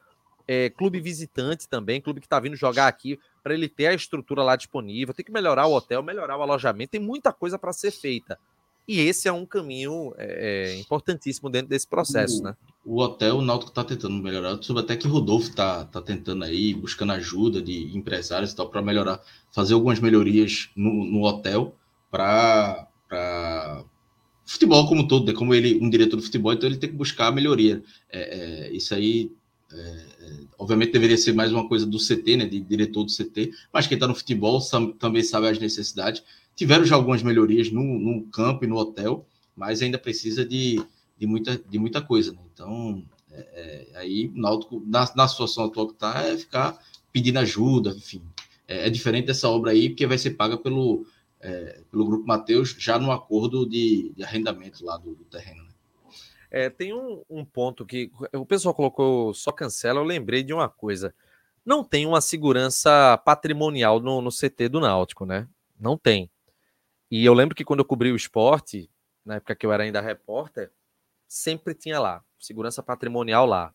é, 0.47 0.69
clube 0.69 0.99
visitante 0.99 1.67
também, 1.67 1.99
clube 1.99 2.19
que 2.19 2.27
está 2.27 2.39
vindo 2.39 2.55
jogar 2.55 2.87
aqui, 2.87 3.19
para 3.41 3.55
ele 3.55 3.67
ter 3.67 3.87
a 3.87 3.93
estrutura 3.93 4.43
lá 4.43 4.55
disponível. 4.55 5.15
Tem 5.15 5.25
que 5.25 5.31
melhorar 5.31 5.65
o 5.65 5.73
hotel, 5.73 6.03
melhorar 6.03 6.37
o 6.37 6.43
alojamento. 6.43 6.91
Tem 6.91 7.01
muita 7.01 7.33
coisa 7.33 7.57
para 7.57 7.73
ser 7.73 7.91
feita. 7.91 8.39
E 8.87 8.99
esse 8.99 9.27
é 9.27 9.31
um 9.31 9.45
caminho 9.45 10.13
é, 10.17 10.77
importantíssimo 10.79 11.49
dentro 11.49 11.69
desse 11.69 11.87
processo, 11.87 12.41
o, 12.41 12.43
né? 12.43 12.55
O 12.85 12.99
hotel, 12.99 13.37
o 13.37 13.41
Náutico 13.41 13.71
está 13.71 13.83
tentando 13.83 14.21
melhorar. 14.21 14.49
Eu 14.49 14.63
soube 14.63 14.81
até 14.81 14.97
que 14.97 15.07
Rodolfo 15.07 15.49
está 15.49 15.85
tá 15.85 16.01
tentando 16.01 16.43
aí, 16.43 16.73
buscando 16.73 17.13
ajuda 17.13 17.61
de 17.61 17.95
empresários 17.95 18.51
e 18.51 18.55
tal, 18.55 18.69
para 18.69 18.81
melhorar, 18.81 19.21
fazer 19.51 19.73
algumas 19.73 19.99
melhorias 19.99 20.69
no, 20.75 21.05
no 21.05 21.23
hotel 21.23 21.75
para 22.11 22.87
futebol 24.45 24.87
como 24.87 25.07
todo, 25.07 25.27
né? 25.27 25.33
como 25.33 25.53
ele 25.53 25.79
um 25.81 25.89
diretor 25.89 26.17
do 26.17 26.21
futebol, 26.21 26.53
então 26.53 26.67
ele 26.67 26.77
tem 26.77 26.89
que 26.89 26.95
buscar 26.95 27.27
a 27.27 27.31
melhoria. 27.31 27.81
É, 28.11 28.67
é, 28.67 28.71
isso 28.71 28.93
aí, 28.93 29.31
é, 29.71 29.77
é 29.77 30.39
obviamente, 30.59 30.91
deveria 30.91 31.17
ser 31.17 31.33
mais 31.33 31.51
uma 31.51 31.67
coisa 31.67 31.85
do 31.85 31.97
CT, 31.97 32.37
né? 32.37 32.45
De 32.45 32.59
diretor 32.59 33.03
do 33.05 33.11
CT, 33.11 33.51
mas 33.71 33.87
quem 33.87 33.95
está 33.95 34.07
no 34.07 34.15
futebol 34.15 34.59
também 34.99 35.23
sabe 35.23 35.47
as 35.47 35.57
necessidades. 35.57 36.21
Tiveram 36.55 36.85
já 36.85 36.95
algumas 36.95 37.23
melhorias 37.23 37.71
no, 37.71 37.83
no 37.83 38.25
campo 38.27 38.63
e 38.63 38.67
no 38.67 38.77
hotel, 38.77 39.25
mas 39.55 39.81
ainda 39.81 39.97
precisa 39.97 40.45
de, 40.45 40.83
de, 41.17 41.25
muita, 41.25 41.57
de 41.57 41.79
muita 41.79 42.01
coisa. 42.01 42.31
Né? 42.31 42.39
Então, 42.53 43.03
é, 43.31 43.39
é, 43.93 43.97
aí 43.97 44.27
o 44.27 44.39
Náutico, 44.39 44.83
na, 44.85 45.11
na 45.15 45.27
situação 45.27 45.65
atual 45.65 45.87
que 45.87 45.93
está, 45.93 46.21
é 46.21 46.37
ficar 46.37 46.77
pedindo 47.11 47.39
ajuda, 47.39 47.91
enfim. 47.91 48.23
É, 48.67 48.87
é, 48.87 48.89
diferente 48.89 49.27
dessa 49.27 49.49
obra 49.49 49.71
aí, 49.71 49.89
porque 49.89 50.07
vai 50.07 50.17
ser 50.17 50.31
paga 50.31 50.57
pelo, 50.57 51.05
é, 51.39 51.81
pelo 51.91 52.05
Grupo 52.05 52.25
Mateus, 52.25 52.75
já 52.77 52.97
no 52.97 53.11
acordo 53.11 53.67
de, 53.67 54.13
de 54.15 54.23
arrendamento 54.23 54.85
lá 54.85 54.97
do, 54.97 55.15
do 55.15 55.23
terreno. 55.25 55.63
Né? 55.63 55.69
É, 56.49 56.69
tem 56.69 56.93
um, 56.93 57.23
um, 57.29 57.43
ponto 57.43 57.85
que 57.85 58.11
o 58.31 58.45
pessoal 58.45 58.75
colocou 58.75 59.33
só 59.33 59.51
cancela, 59.51 59.99
eu 59.99 60.03
lembrei 60.03 60.43
de 60.43 60.53
uma 60.53 60.69
coisa. 60.69 61.13
Não 61.65 61.83
tem 61.83 62.05
uma 62.05 62.21
segurança 62.21 63.17
patrimonial 63.25 63.99
no, 63.99 64.21
no 64.21 64.29
CT 64.29 64.69
do 64.69 64.79
Náutico, 64.79 65.25
né? 65.25 65.47
Não 65.79 65.97
tem. 65.97 66.29
E 67.13 67.23
eu 67.23 67.33
lembro 67.35 67.53
que 67.53 67.63
quando 67.63 67.77
eu 67.81 67.85
cobri 67.85 68.11
o 68.11 68.15
esporte, 68.15 68.89
na 69.23 69.35
época 69.35 69.55
que 69.55 69.63
eu 69.63 69.71
era 69.71 69.83
ainda 69.83 70.01
repórter, 70.01 70.71
sempre 71.27 71.75
tinha 71.75 71.99
lá, 71.99 72.23
segurança 72.39 72.81
patrimonial 72.81 73.45
lá. 73.45 73.71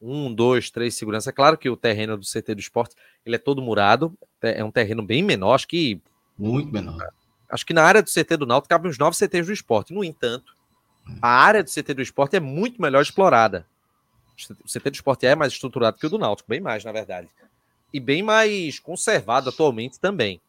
Um, 0.00 0.34
dois, 0.34 0.68
três 0.68 0.96
segurança. 0.96 1.30
É 1.30 1.32
claro 1.32 1.56
que 1.56 1.70
o 1.70 1.76
terreno 1.76 2.16
do 2.16 2.26
CT 2.26 2.56
do 2.56 2.60
esporte 2.60 2.96
ele 3.24 3.36
é 3.36 3.38
todo 3.38 3.62
murado, 3.62 4.18
é 4.40 4.64
um 4.64 4.70
terreno 4.72 5.00
bem 5.00 5.22
menor, 5.22 5.54
acho 5.54 5.68
que. 5.68 6.02
Muito 6.36 6.72
menor. 6.72 7.08
Acho 7.48 7.64
que 7.64 7.72
na 7.72 7.84
área 7.84 8.02
do 8.02 8.10
CT 8.10 8.36
do 8.36 8.46
Náutico 8.46 8.70
cabe 8.70 8.88
uns 8.88 8.98
nove 8.98 9.16
CTs 9.16 9.46
do 9.46 9.52
esporte. 9.52 9.94
No 9.94 10.02
entanto, 10.02 10.52
a 11.22 11.28
área 11.28 11.62
do 11.62 11.70
CT 11.70 11.94
do 11.94 12.02
esporte 12.02 12.34
é 12.34 12.40
muito 12.40 12.82
melhor 12.82 13.00
explorada. 13.00 13.64
O 14.64 14.66
CT 14.66 14.90
do 14.90 14.94
esporte 14.96 15.24
é 15.24 15.36
mais 15.36 15.52
estruturado 15.52 15.98
que 15.98 16.06
o 16.06 16.10
do 16.10 16.18
Náutico, 16.18 16.48
bem 16.48 16.60
mais, 16.60 16.84
na 16.84 16.90
verdade. 16.90 17.28
E 17.94 18.00
bem 18.00 18.24
mais 18.24 18.80
conservado 18.80 19.50
atualmente 19.50 20.00
também. 20.00 20.40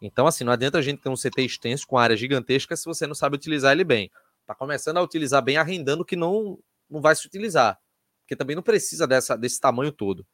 Então, 0.00 0.26
assim, 0.26 0.44
não 0.44 0.52
adianta 0.52 0.78
a 0.78 0.82
gente 0.82 1.00
ter 1.00 1.08
um 1.08 1.16
CT 1.16 1.42
extenso 1.42 1.86
com 1.86 1.98
área 1.98 2.16
gigantesca 2.16 2.76
se 2.76 2.84
você 2.84 3.06
não 3.06 3.14
sabe 3.14 3.36
utilizar 3.36 3.72
ele 3.72 3.84
bem. 3.84 4.10
Está 4.40 4.54
começando 4.54 4.96
a 4.96 5.02
utilizar 5.02 5.42
bem, 5.42 5.56
arrendando 5.56 6.04
que 6.04 6.16
não, 6.16 6.58
não 6.88 7.00
vai 7.00 7.14
se 7.14 7.26
utilizar. 7.26 7.78
Porque 8.22 8.36
também 8.36 8.54
não 8.56 8.62
precisa 8.62 9.06
dessa, 9.06 9.36
desse 9.36 9.60
tamanho 9.60 9.92
todo. 9.92 10.26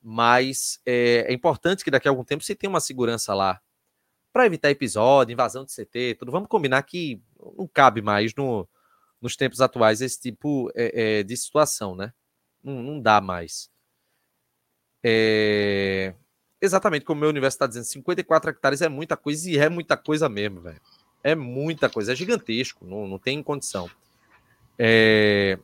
Mas 0.00 0.80
é, 0.86 1.26
é 1.28 1.32
importante 1.32 1.84
que 1.84 1.90
daqui 1.90 2.08
a 2.08 2.10
algum 2.10 2.24
tempo 2.24 2.42
se 2.42 2.54
tenha 2.54 2.70
uma 2.70 2.80
segurança 2.80 3.34
lá. 3.34 3.60
Para 4.32 4.46
evitar 4.46 4.70
episódio, 4.70 5.32
invasão 5.32 5.64
de 5.64 5.72
CT, 5.72 6.16
tudo. 6.18 6.32
Vamos 6.32 6.48
combinar 6.48 6.82
que 6.82 7.22
não 7.56 7.68
cabe 7.68 8.00
mais 8.00 8.34
no, 8.34 8.66
nos 9.20 9.36
tempos 9.36 9.60
atuais 9.60 10.00
esse 10.00 10.20
tipo 10.20 10.70
é, 10.74 11.18
é, 11.18 11.22
de 11.22 11.36
situação, 11.36 11.94
né? 11.94 12.12
Não, 12.62 12.82
não 12.82 13.00
dá 13.00 13.20
mais. 13.20 13.70
É... 15.04 16.14
Exatamente, 16.62 17.04
como 17.04 17.18
o 17.18 17.20
meu 17.22 17.28
universo 17.28 17.56
está 17.56 17.66
dizendo, 17.66 17.84
54 17.86 18.50
hectares 18.50 18.80
é 18.80 18.88
muita 18.88 19.16
coisa 19.16 19.50
e 19.50 19.58
é 19.58 19.68
muita 19.68 19.96
coisa 19.96 20.28
mesmo, 20.28 20.60
velho. 20.60 20.80
É 21.24 21.34
muita 21.34 21.90
coisa, 21.90 22.12
é 22.12 22.14
gigantesco, 22.14 22.86
não, 22.86 23.08
não 23.08 23.18
tem 23.18 23.42
condição. 23.42 23.90
É... 24.78 25.58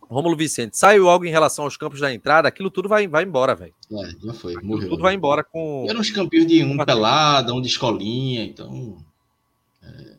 Rômulo 0.00 0.36
Vicente, 0.36 0.78
saiu 0.78 1.08
algo 1.08 1.26
em 1.26 1.30
relação 1.30 1.66
aos 1.66 1.76
campos 1.76 2.00
da 2.00 2.12
entrada, 2.12 2.48
aquilo 2.48 2.70
tudo 2.70 2.88
vai, 2.88 3.06
vai 3.06 3.24
embora, 3.24 3.54
velho. 3.54 3.74
É, 3.92 4.26
já 4.26 4.32
foi, 4.32 4.54
aquilo 4.54 4.68
morreu. 4.68 4.88
Tudo 4.88 5.02
vai 5.02 5.14
embora 5.14 5.44
com. 5.44 5.84
Eram 5.86 6.00
uns 6.00 6.10
campinhos 6.10 6.46
de 6.46 6.64
um 6.64 6.76
pelada, 6.78 7.52
um 7.52 7.60
de 7.60 7.68
escolinha, 7.68 8.42
então. 8.42 8.96
É... 9.82 10.16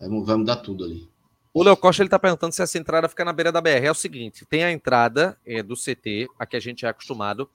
Vai 0.00 0.36
mudar 0.36 0.56
tudo 0.56 0.84
ali. 0.84 1.08
O 1.52 1.62
Léo 1.62 1.76
Costa 1.78 2.02
ele 2.02 2.10
tá 2.10 2.18
perguntando 2.18 2.52
se 2.52 2.60
essa 2.60 2.76
entrada 2.76 3.08
fica 3.08 3.24
na 3.24 3.32
beira 3.32 3.50
da 3.50 3.62
BR. 3.62 3.84
É 3.84 3.90
o 3.90 3.94
seguinte: 3.94 4.44
tem 4.44 4.64
a 4.64 4.70
entrada 4.70 5.38
é, 5.46 5.62
do 5.62 5.74
CT, 5.74 6.28
a 6.38 6.44
que 6.44 6.56
a 6.56 6.60
gente 6.60 6.84
é 6.84 6.88
acostumado, 6.90 7.48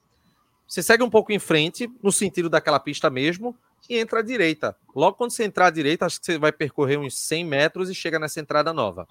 você 0.72 0.82
segue 0.82 1.02
um 1.02 1.10
pouco 1.10 1.30
em 1.30 1.38
frente, 1.38 1.86
no 2.02 2.10
sentido 2.10 2.48
daquela 2.48 2.80
pista 2.80 3.10
mesmo, 3.10 3.54
e 3.90 3.98
entra 3.98 4.20
à 4.20 4.22
direita. 4.22 4.74
Logo 4.96 5.18
quando 5.18 5.30
você 5.30 5.44
entrar 5.44 5.66
à 5.66 5.70
direita, 5.70 6.06
acho 6.06 6.18
que 6.18 6.24
você 6.24 6.38
vai 6.38 6.50
percorrer 6.50 6.98
uns 6.98 7.14
100 7.14 7.44
metros 7.44 7.90
e 7.90 7.94
chega 7.94 8.18
nessa 8.18 8.40
entrada 8.40 8.72
nova. 8.72 9.06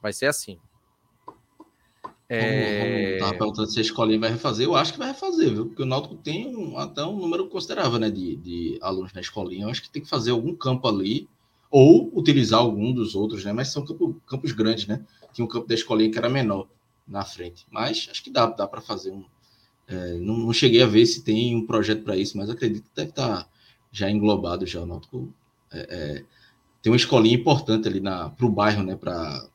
Vai 0.00 0.14
ser 0.14 0.24
assim. 0.24 0.58
É... 2.26 3.18
Tava 3.18 3.34
perguntando 3.34 3.70
se 3.70 3.78
a 3.80 3.82
escolinha 3.82 4.18
vai 4.18 4.30
refazer. 4.30 4.64
Eu 4.64 4.74
acho 4.74 4.94
que 4.94 4.98
vai 4.98 5.08
refazer, 5.08 5.50
viu? 5.50 5.66
Porque 5.66 5.82
o 5.82 5.86
Náutico 5.86 6.14
tem 6.14 6.56
um, 6.56 6.78
até 6.78 7.04
um 7.04 7.18
número 7.18 7.48
considerável 7.48 7.98
né, 7.98 8.08
de, 8.08 8.36
de 8.36 8.78
alunos 8.80 9.12
na 9.12 9.20
escolinha. 9.20 9.66
Eu 9.66 9.68
acho 9.68 9.82
que 9.82 9.90
tem 9.90 10.00
que 10.00 10.08
fazer 10.08 10.30
algum 10.30 10.54
campo 10.54 10.88
ali, 10.88 11.28
ou 11.70 12.10
utilizar 12.18 12.60
algum 12.60 12.94
dos 12.94 13.14
outros, 13.14 13.44
né? 13.44 13.52
Mas 13.52 13.68
são 13.68 13.84
campo, 13.84 14.18
campos 14.26 14.52
grandes, 14.52 14.86
né? 14.86 15.04
Tinha 15.34 15.44
um 15.44 15.48
campo 15.48 15.68
da 15.68 15.74
escolinha 15.74 16.10
que 16.10 16.16
era 16.16 16.30
menor 16.30 16.66
na 17.06 17.26
frente. 17.26 17.66
Mas 17.70 18.08
acho 18.10 18.24
que 18.24 18.30
dá, 18.30 18.46
dá 18.46 18.66
para 18.66 18.80
fazer 18.80 19.10
um, 19.10 19.22
é, 19.88 20.14
não, 20.14 20.38
não, 20.38 20.52
cheguei 20.52 20.82
a 20.82 20.86
ver 20.86 21.06
se 21.06 21.22
tem 21.22 21.54
um 21.54 21.64
projeto 21.64 22.02
para 22.02 22.16
isso, 22.16 22.36
mas 22.36 22.50
acredito 22.50 22.84
que 22.84 22.96
deve 22.96 23.10
estar 23.10 23.44
tá 23.44 23.48
já 23.92 24.10
englobado 24.10 24.66
já. 24.66 24.80
O 24.82 24.86
Náutico 24.86 25.32
é, 25.70 25.78
é, 25.78 26.24
tem 26.82 26.92
uma 26.92 26.96
escolinha 26.96 27.36
importante 27.36 27.88
ali 27.88 28.00
para 28.00 28.46
o 28.46 28.50
bairro, 28.50 28.82
né? 28.82 28.96
Pra, 28.96 29.46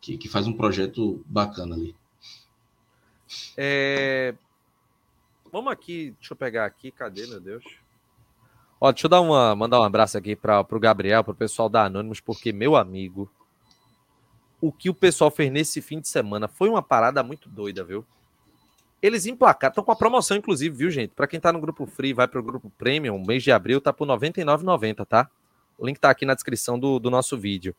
que, 0.00 0.16
que 0.16 0.28
faz 0.28 0.46
um 0.46 0.52
projeto 0.52 1.22
bacana 1.26 1.74
ali. 1.74 1.94
É... 3.56 4.34
Vamos 5.52 5.72
aqui, 5.72 6.14
deixa 6.18 6.32
eu 6.32 6.36
pegar 6.36 6.66
aqui, 6.66 6.90
cadê, 6.90 7.26
meu 7.26 7.40
Deus? 7.40 7.64
Ó, 8.80 8.92
deixa 8.92 9.06
eu 9.06 9.10
dar 9.10 9.20
uma, 9.20 9.56
mandar 9.56 9.80
um 9.80 9.84
abraço 9.84 10.16
aqui 10.16 10.36
para 10.36 10.60
o 10.60 10.80
Gabriel, 10.80 11.24
para 11.24 11.32
o 11.32 11.36
pessoal 11.36 11.68
da 11.68 11.84
Anônimos, 11.84 12.20
porque, 12.20 12.52
meu 12.52 12.76
amigo, 12.76 13.30
o 14.60 14.70
que 14.70 14.88
o 14.88 14.94
pessoal 14.94 15.30
fez 15.30 15.50
nesse 15.50 15.80
fim 15.80 16.00
de 16.00 16.08
semana 16.08 16.48
foi 16.48 16.68
uma 16.68 16.82
parada 16.82 17.22
muito 17.22 17.48
doida, 17.48 17.82
viu? 17.82 18.04
Eles 19.00 19.26
emplacaram, 19.26 19.70
estão 19.70 19.84
com 19.84 19.92
a 19.92 19.96
promoção, 19.96 20.36
inclusive, 20.36 20.76
viu, 20.76 20.90
gente? 20.90 21.14
Para 21.14 21.26
quem 21.26 21.38
tá 21.38 21.52
no 21.52 21.60
grupo 21.60 21.86
free, 21.86 22.12
vai 22.12 22.26
para 22.26 22.40
o 22.40 22.42
grupo 22.42 22.70
premium, 22.70 23.22
mês 23.24 23.42
de 23.42 23.52
abril 23.52 23.80
tá 23.80 23.92
por 23.92 24.08
R$ 24.08 24.14
99,90, 24.14 25.06
tá? 25.06 25.30
O 25.78 25.86
link 25.86 25.98
tá 25.98 26.10
aqui 26.10 26.26
na 26.26 26.34
descrição 26.34 26.78
do, 26.78 26.98
do 26.98 27.08
nosso 27.08 27.38
vídeo. 27.38 27.74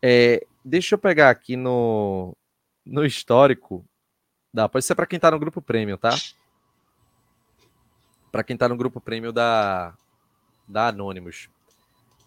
É, 0.00 0.46
deixa 0.64 0.94
eu 0.94 0.98
pegar 0.98 1.28
aqui 1.28 1.56
no, 1.56 2.34
no 2.84 3.04
histórico. 3.04 3.84
Dá, 4.52 4.68
pode 4.68 4.84
ser 4.84 4.94
para 4.94 5.06
quem 5.06 5.20
tá 5.20 5.30
no 5.30 5.38
grupo 5.38 5.60
premium, 5.60 5.98
tá? 5.98 6.14
Para 8.32 8.42
quem 8.42 8.56
tá 8.56 8.68
no 8.68 8.76
grupo 8.76 9.00
premium 9.00 9.32
da, 9.32 9.94
da 10.66 10.88
Anonymous. 10.88 11.48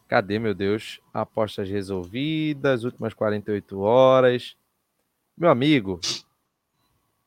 Cadê, 0.08 0.40
meu 0.40 0.54
Deus? 0.54 1.02
Apostas 1.14 1.70
resolvidas, 1.70 2.84
últimas 2.84 3.14
48 3.14 3.80
horas. 3.80 4.56
Meu 5.36 5.50
amigo, 5.50 6.00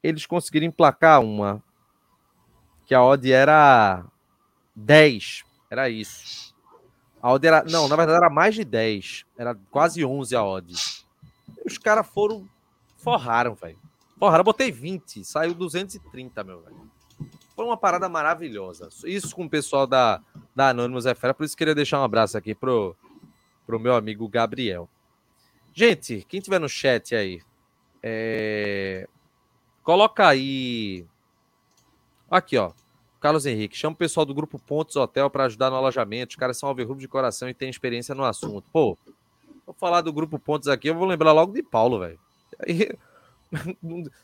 eles 0.03 0.26
conseguiram 0.26 0.66
emplacar 0.66 1.20
uma 1.20 1.62
que 2.86 2.94
a 2.94 3.05
odd 3.05 3.30
era 3.30 4.05
10. 4.74 5.44
Era 5.70 5.88
isso. 5.88 6.55
A 7.22 7.32
odd 7.32 7.46
era. 7.46 7.62
Não, 7.64 7.86
na 7.86 7.96
verdade 7.96 8.18
era 8.18 8.30
mais 8.30 8.55
de 8.55 8.64
10. 8.64 9.26
Era 9.38 9.55
quase 9.70 10.05
11 10.05 10.34
a 10.34 10.44
odd. 10.44 10.74
E 11.64 11.68
os 11.68 11.78
caras 11.78 12.07
foram. 12.09 12.48
Forraram, 12.96 13.55
velho. 13.55 13.78
Forraram. 14.18 14.44
Botei 14.44 14.72
20. 14.72 15.24
Saiu 15.24 15.55
230, 15.55 16.42
meu 16.42 16.61
velho. 16.62 16.90
Foi 17.55 17.64
uma 17.64 17.76
parada 17.76 18.09
maravilhosa. 18.09 18.88
Isso 19.05 19.36
com 19.36 19.44
o 19.44 19.51
pessoal 19.51 19.86
da, 19.86 20.20
da 20.57 20.70
Anonymous 20.70 21.07
é 21.07 21.14
fera. 21.14 21.34
Por 21.34 21.44
isso 21.44 21.57
queria 21.57 21.74
deixar 21.74 22.01
um 22.01 22.05
abraço 22.05 22.36
aqui 22.36 22.55
pro, 22.55 22.96
pro 23.66 23.78
meu 23.78 23.94
amigo 23.94 24.26
Gabriel. 24.28 24.88
Gente, 25.72 26.24
quem 26.28 26.40
tiver 26.40 26.59
no 26.59 26.68
chat 26.68 27.14
aí, 27.14 27.40
é... 28.03 29.09
Coloca 29.83 30.26
aí. 30.26 31.05
Aqui, 32.31 32.57
ó. 32.57 32.72
Carlos 33.20 33.45
Henrique, 33.45 33.76
chama 33.76 33.93
o 33.93 33.99
pessoal 33.99 34.24
do 34.24 34.35
grupo 34.35 34.59
Pontos 34.59 34.97
Hotel 34.97 35.28
para 35.28 35.45
ajudar 35.45 35.68
no 35.68 35.76
alojamento. 35.76 36.31
Os 36.31 36.37
caras 36.37 36.57
são 36.57 36.68
alvirrubos 36.68 37.03
de 37.03 37.09
coração 37.09 37.49
e 37.49 37.55
têm 37.55 37.68
experiência 37.68 38.14
no 38.14 38.24
assunto. 38.24 38.64
Pô, 38.72 38.97
vou 39.66 39.74
falar 39.78 40.01
do 40.01 40.12
grupo 40.12 40.39
Pontos 40.39 40.68
aqui, 40.68 40.89
eu 40.89 40.95
vou 40.95 41.07
lembrar 41.07 41.33
logo 41.33 41.53
de 41.53 41.62
Paulo, 41.62 41.99
velho. 42.01 42.18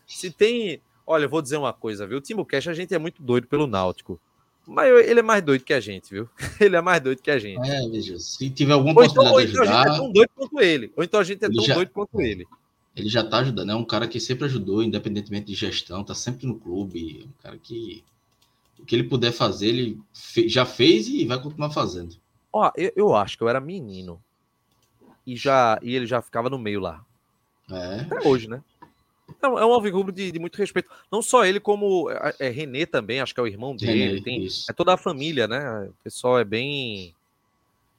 Se 0.07 0.31
tem. 0.31 0.81
Olha, 1.07 1.25
eu 1.25 1.29
vou 1.29 1.43
dizer 1.43 1.59
uma 1.59 1.73
coisa, 1.73 2.07
viu? 2.07 2.19
O 2.19 2.21
Timo 2.21 2.45
Cash, 2.45 2.69
a 2.69 2.75
gente 2.75 2.95
é 2.95 2.99
muito 2.99 3.23
doido 3.23 3.47
pelo 3.47 3.67
Náutico. 3.67 4.19
Mas 4.67 4.89
ele 5.07 5.21
é 5.21 5.23
mais 5.23 5.43
doido 5.43 5.63
que 5.63 5.75
a 5.75 5.79
gente, 5.79 6.11
viu? 6.11 6.29
Ele 6.61 6.75
é 6.75 6.81
mais 6.81 7.01
doido 7.01 7.23
que 7.23 7.31
a 7.31 7.39
gente. 7.39 7.71
É, 7.71 7.89
veja, 7.89 8.19
se 8.19 8.51
tiver 8.51 8.73
alguma 8.73 9.01
ou 9.01 9.07
então, 9.07 9.23
possibilidade 9.31 9.45
então, 9.45 9.53
ou 9.53 9.53
então 9.53 9.63
ajudar... 9.63 9.81
a 9.81 9.85
gente 9.85 9.95
é 9.95 9.97
tão 9.97 10.13
doido 10.13 10.31
quanto 10.35 10.61
ele. 10.61 10.93
Ou 10.97 11.05
então 11.05 11.21
a 11.21 11.25
gente 11.25 11.45
é 11.45 11.49
tão 11.49 11.65
já... 11.65 11.75
doido 11.75 11.91
quanto 11.93 12.21
ele 12.21 12.49
ele 12.97 13.11
já 13.11 13.21
está 13.21 13.39
ajudando, 13.39 13.71
é 13.71 13.75
um 13.75 13.85
cara 13.85 14.09
que 14.09 14.19
sempre 14.19 14.47
ajudou, 14.47 14.83
independentemente 14.83 15.47
de 15.47 15.55
gestão, 15.55 16.01
está 16.01 16.15
sempre 16.15 16.47
no 16.47 16.59
clube, 16.59 17.21
é 17.23 17.25
um 17.27 17.43
cara 17.43 17.59
que 17.59 18.03
o 18.79 18.85
que 18.85 18.95
ele 18.95 19.05
puder 19.05 19.33
fazer, 19.33 19.69
ele 19.69 20.01
fe 20.13 20.49
já 20.49 20.65
fez 20.65 21.07
e 21.07 21.25
vai 21.27 21.41
continuar 21.41 21.71
fazendo. 21.71 22.17
Ó, 22.53 22.73
eu, 22.75 22.93
eu, 22.97 23.15
acho 23.15 23.37
que 23.37 23.45
eu 23.45 23.49
era 23.49 23.61
menino 23.61 24.23
e 25.27 25.37
já 25.37 25.79
e 25.83 25.95
ele 25.95 26.07
já 26.07 26.23
ficava 26.23 26.49
no 26.49 26.59
meio 26.59 26.81
lá. 26.81 27.05
É. 27.71 28.01
Até 28.01 28.27
hoje, 28.27 28.49
né? 28.49 28.63
É, 29.43 29.47
é 29.47 29.49
um 29.49 29.73
alvirrubro 29.73 30.13
de, 30.13 30.33
de, 30.33 30.39
muito 30.39 30.57
respeito. 30.57 30.89
Não 31.13 31.21
só 31.21 31.45
ele, 31.45 31.61
como 31.61 32.11
é, 32.11 32.35
é 32.39 32.49
Renê 32.49 32.87
também, 32.87 33.21
acho 33.21 33.35
que 33.35 33.41
é 33.41 33.43
o 33.43 33.47
irmão 33.47 33.77
dele. 33.77 34.07
René, 34.07 34.23
tem, 34.23 34.47
é 34.69 34.73
toda 34.73 34.95
a 34.95 34.99
família, 34.99 35.47
né? 35.47 35.89
O 35.89 35.95
pessoal 36.03 36.39
é 36.39 36.45
bem. 36.45 37.15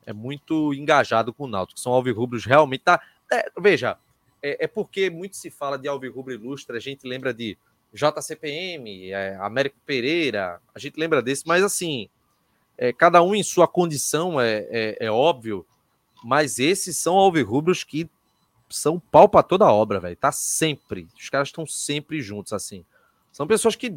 É 0.06 0.14
muito 0.14 0.74
engajado 0.74 1.34
com 1.34 1.44
o 1.44 1.48
Náutico. 1.48 1.80
São 1.80 1.92
alvirrubros 1.92 2.46
realmente. 2.46 2.84
Tá, 2.84 3.02
é, 3.32 3.52
veja, 3.60 3.98
é, 4.42 4.66
é 4.66 4.68
porque 4.68 5.10
muito 5.10 5.38
se 5.38 5.50
fala 5.50 5.78
de 5.78 5.88
Alvirrubro 5.88 6.34
Ilustre, 6.34 6.78
a 6.78 6.80
gente 6.80 7.08
lembra 7.08 7.34
de 7.34 7.58
JCPM, 7.94 9.12
é, 9.12 9.36
Américo 9.40 9.78
Pereira, 9.86 10.62
a 10.74 10.80
gente 10.80 11.00
lembra 11.00 11.22
desse, 11.22 11.48
mas 11.48 11.64
assim, 11.64 12.10
é, 12.78 12.94
cada 12.94 13.22
um 13.22 13.34
em 13.34 13.44
sua 13.44 13.68
condição, 13.68 14.40
é, 14.40 14.68
é, 14.70 14.98
é 15.02 15.12
óbvio, 15.12 15.66
mas 16.24 16.60
esses 16.60 16.98
são 16.98 17.16
alvirrubros 17.16 17.84
que 17.84 18.10
são 18.70 19.00
pau 19.00 19.30
para 19.30 19.44
toda 19.44 19.72
obra, 19.72 20.00
velho. 20.00 20.16
Tá 20.16 20.32
sempre. 20.32 21.08
Os 21.18 21.30
caras 21.30 21.48
estão 21.48 21.66
sempre 21.66 22.22
juntos, 22.22 22.54
assim. 22.54 22.86
São 23.32 23.48
pessoas 23.48 23.76
que 23.76 23.96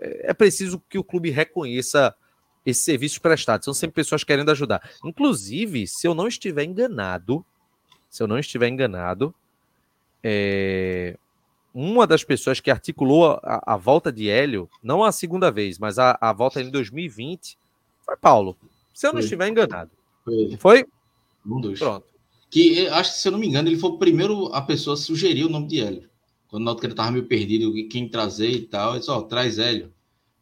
é, 0.00 0.30
é 0.30 0.34
preciso 0.34 0.82
que 0.88 0.98
o 0.98 1.04
clube 1.04 1.30
reconheça 1.30 2.14
esses 2.64 2.84
serviços 2.84 3.18
prestados. 3.18 3.64
São 3.64 3.74
sempre 3.74 3.96
pessoas 3.96 4.24
querendo 4.24 4.50
ajudar. 4.50 4.88
Inclusive, 5.04 5.86
se 5.86 6.06
eu 6.06 6.14
não 6.14 6.28
estiver 6.28 6.64
enganado, 6.64 7.44
se 8.08 8.22
eu 8.22 8.26
não 8.26 8.38
estiver 8.38 8.68
enganado, 8.68 9.34
é, 10.22 11.16
uma 11.72 12.06
das 12.06 12.24
pessoas 12.24 12.60
que 12.60 12.70
articulou 12.70 13.38
a, 13.42 13.74
a, 13.74 13.76
volta 13.76 14.12
de 14.12 14.28
Hélio, 14.28 14.68
não 14.82 15.04
a 15.04 15.12
segunda 15.12 15.50
vez, 15.50 15.78
mas 15.78 15.98
a, 15.98 16.18
a 16.20 16.32
volta 16.32 16.60
em 16.60 16.70
2020, 16.70 17.58
foi 18.04 18.16
Paulo. 18.16 18.56
Se 18.92 19.06
eu 19.06 19.12
não 19.12 19.18
foi. 19.18 19.24
estiver 19.24 19.48
enganado. 19.48 19.90
Foi? 20.24 20.56
foi? 20.58 20.86
Um 21.46 21.60
dos. 21.60 21.78
Pronto. 21.78 22.06
Que 22.50 22.88
acho 22.88 23.12
que, 23.12 23.18
se 23.18 23.28
eu 23.28 23.32
não 23.32 23.38
me 23.38 23.46
engano, 23.46 23.68
ele 23.68 23.78
foi 23.78 23.90
o 23.90 23.98
primeiro 23.98 24.52
a 24.54 24.62
pessoa 24.62 24.94
a 24.94 24.96
sugerir 24.96 25.44
o 25.44 25.50
nome 25.50 25.68
de 25.68 25.80
Hélio. 25.80 26.08
Quando 26.48 26.62
o 26.62 26.64
Náutico 26.64 26.86
estava 26.86 27.10
meio 27.10 27.26
perdido, 27.26 27.72
quem 27.88 28.08
trazer 28.08 28.50
e 28.50 28.62
tal, 28.62 28.92
ele 28.92 29.00
disse, 29.00 29.10
ó, 29.10 29.18
oh, 29.18 29.22
traz 29.22 29.58
Hélio. 29.58 29.92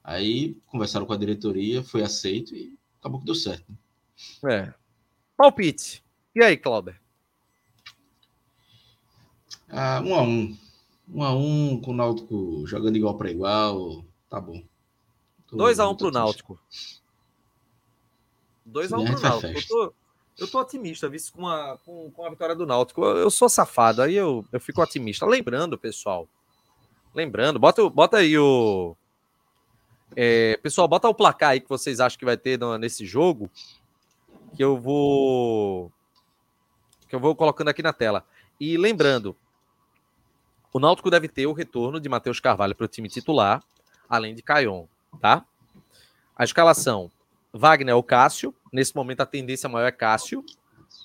Aí 0.03 0.57
conversaram 0.67 1.05
com 1.05 1.13
a 1.13 1.17
diretoria, 1.17 1.83
foi 1.83 2.03
aceito 2.03 2.55
e 2.55 2.79
acabou 3.01 3.19
que 3.19 3.27
deu 3.27 3.35
certo. 3.35 3.65
Né? 3.69 4.55
É. 4.55 4.75
Palpite. 5.37 6.05
E 6.35 6.43
aí, 6.43 6.57
Clauber? 6.57 7.01
Ah, 9.69 10.01
um 10.05 10.15
a 10.15 10.23
um. 10.23 10.57
Um 11.09 11.23
a 11.23 11.35
um 11.35 11.81
com 11.81 11.93
o 11.93 11.95
Náutico 11.95 12.67
jogando 12.67 12.97
igual 12.97 13.17
para 13.17 13.31
igual. 13.31 14.05
Tá 14.29 14.41
bom. 14.41 14.63
2 15.53 15.79
um 15.79 15.95
pro 15.95 16.11
Náutico. 16.11 16.59
2 18.65 18.93
a 18.93 18.99
1 18.99 19.01
um 19.01 19.05
pro 19.05 19.21
Náutico. 19.21 19.59
Eu 19.59 19.67
tô, 19.67 19.95
eu 20.39 20.49
tô 20.49 20.61
otimista, 20.61 21.09
visto 21.09 21.33
com 21.33 21.47
a, 21.47 21.79
com, 21.79 22.11
com 22.11 22.25
a 22.25 22.31
vitória 22.31 22.55
do 22.55 22.67
Náutico. 22.67 23.05
Eu, 23.05 23.17
eu, 23.19 23.31
sou 23.31 23.49
safado, 23.49 24.03
aí 24.03 24.15
eu, 24.15 24.45
eu 24.53 24.61
fico 24.61 24.83
otimista. 24.83 25.25
Lembrando, 25.25 25.79
pessoal. 25.79 26.29
Lembrando, 27.15 27.59
bota, 27.59 27.89
bota 27.89 28.19
aí 28.19 28.37
o. 28.39 28.97
É, 30.15 30.59
pessoal, 30.63 30.87
bota 30.87 31.09
o 31.09 31.15
placar 31.15 31.51
aí 31.51 31.61
que 31.61 31.69
vocês 31.69 32.01
acham 32.01 32.19
que 32.19 32.25
vai 32.25 32.37
ter 32.37 32.59
nesse 32.79 33.07
jogo. 33.07 33.51
Que 34.55 34.63
eu 34.63 34.79
vou. 34.79 35.91
Que 37.09 37.15
eu 37.15 37.21
vou 37.21 37.35
colocando 37.35 37.69
aqui 37.69 37.83
na 37.83 37.93
tela. 37.93 38.25
E 38.61 38.77
lembrando, 38.77 39.37
o 40.77 40.79
Náutico 40.79 41.11
deve 41.11 41.27
ter 41.27 41.47
o 41.47 41.55
retorno 41.55 41.99
de 41.99 42.07
Matheus 42.07 42.39
Carvalho 42.39 42.75
para 42.75 42.85
o 42.85 42.89
time 42.89 43.09
titular, 43.09 43.63
além 44.07 44.35
de 44.35 44.43
Caion, 44.43 44.85
tá? 45.23 45.43
A 46.37 46.45
escalação: 46.45 47.11
Wagner 47.51 47.97
ou 47.97 48.03
Cássio. 48.03 48.55
Nesse 48.71 48.95
momento, 48.95 49.23
a 49.23 49.27
tendência 49.27 49.71
maior 49.71 49.87
é 49.87 49.91
Cássio. 49.91 50.45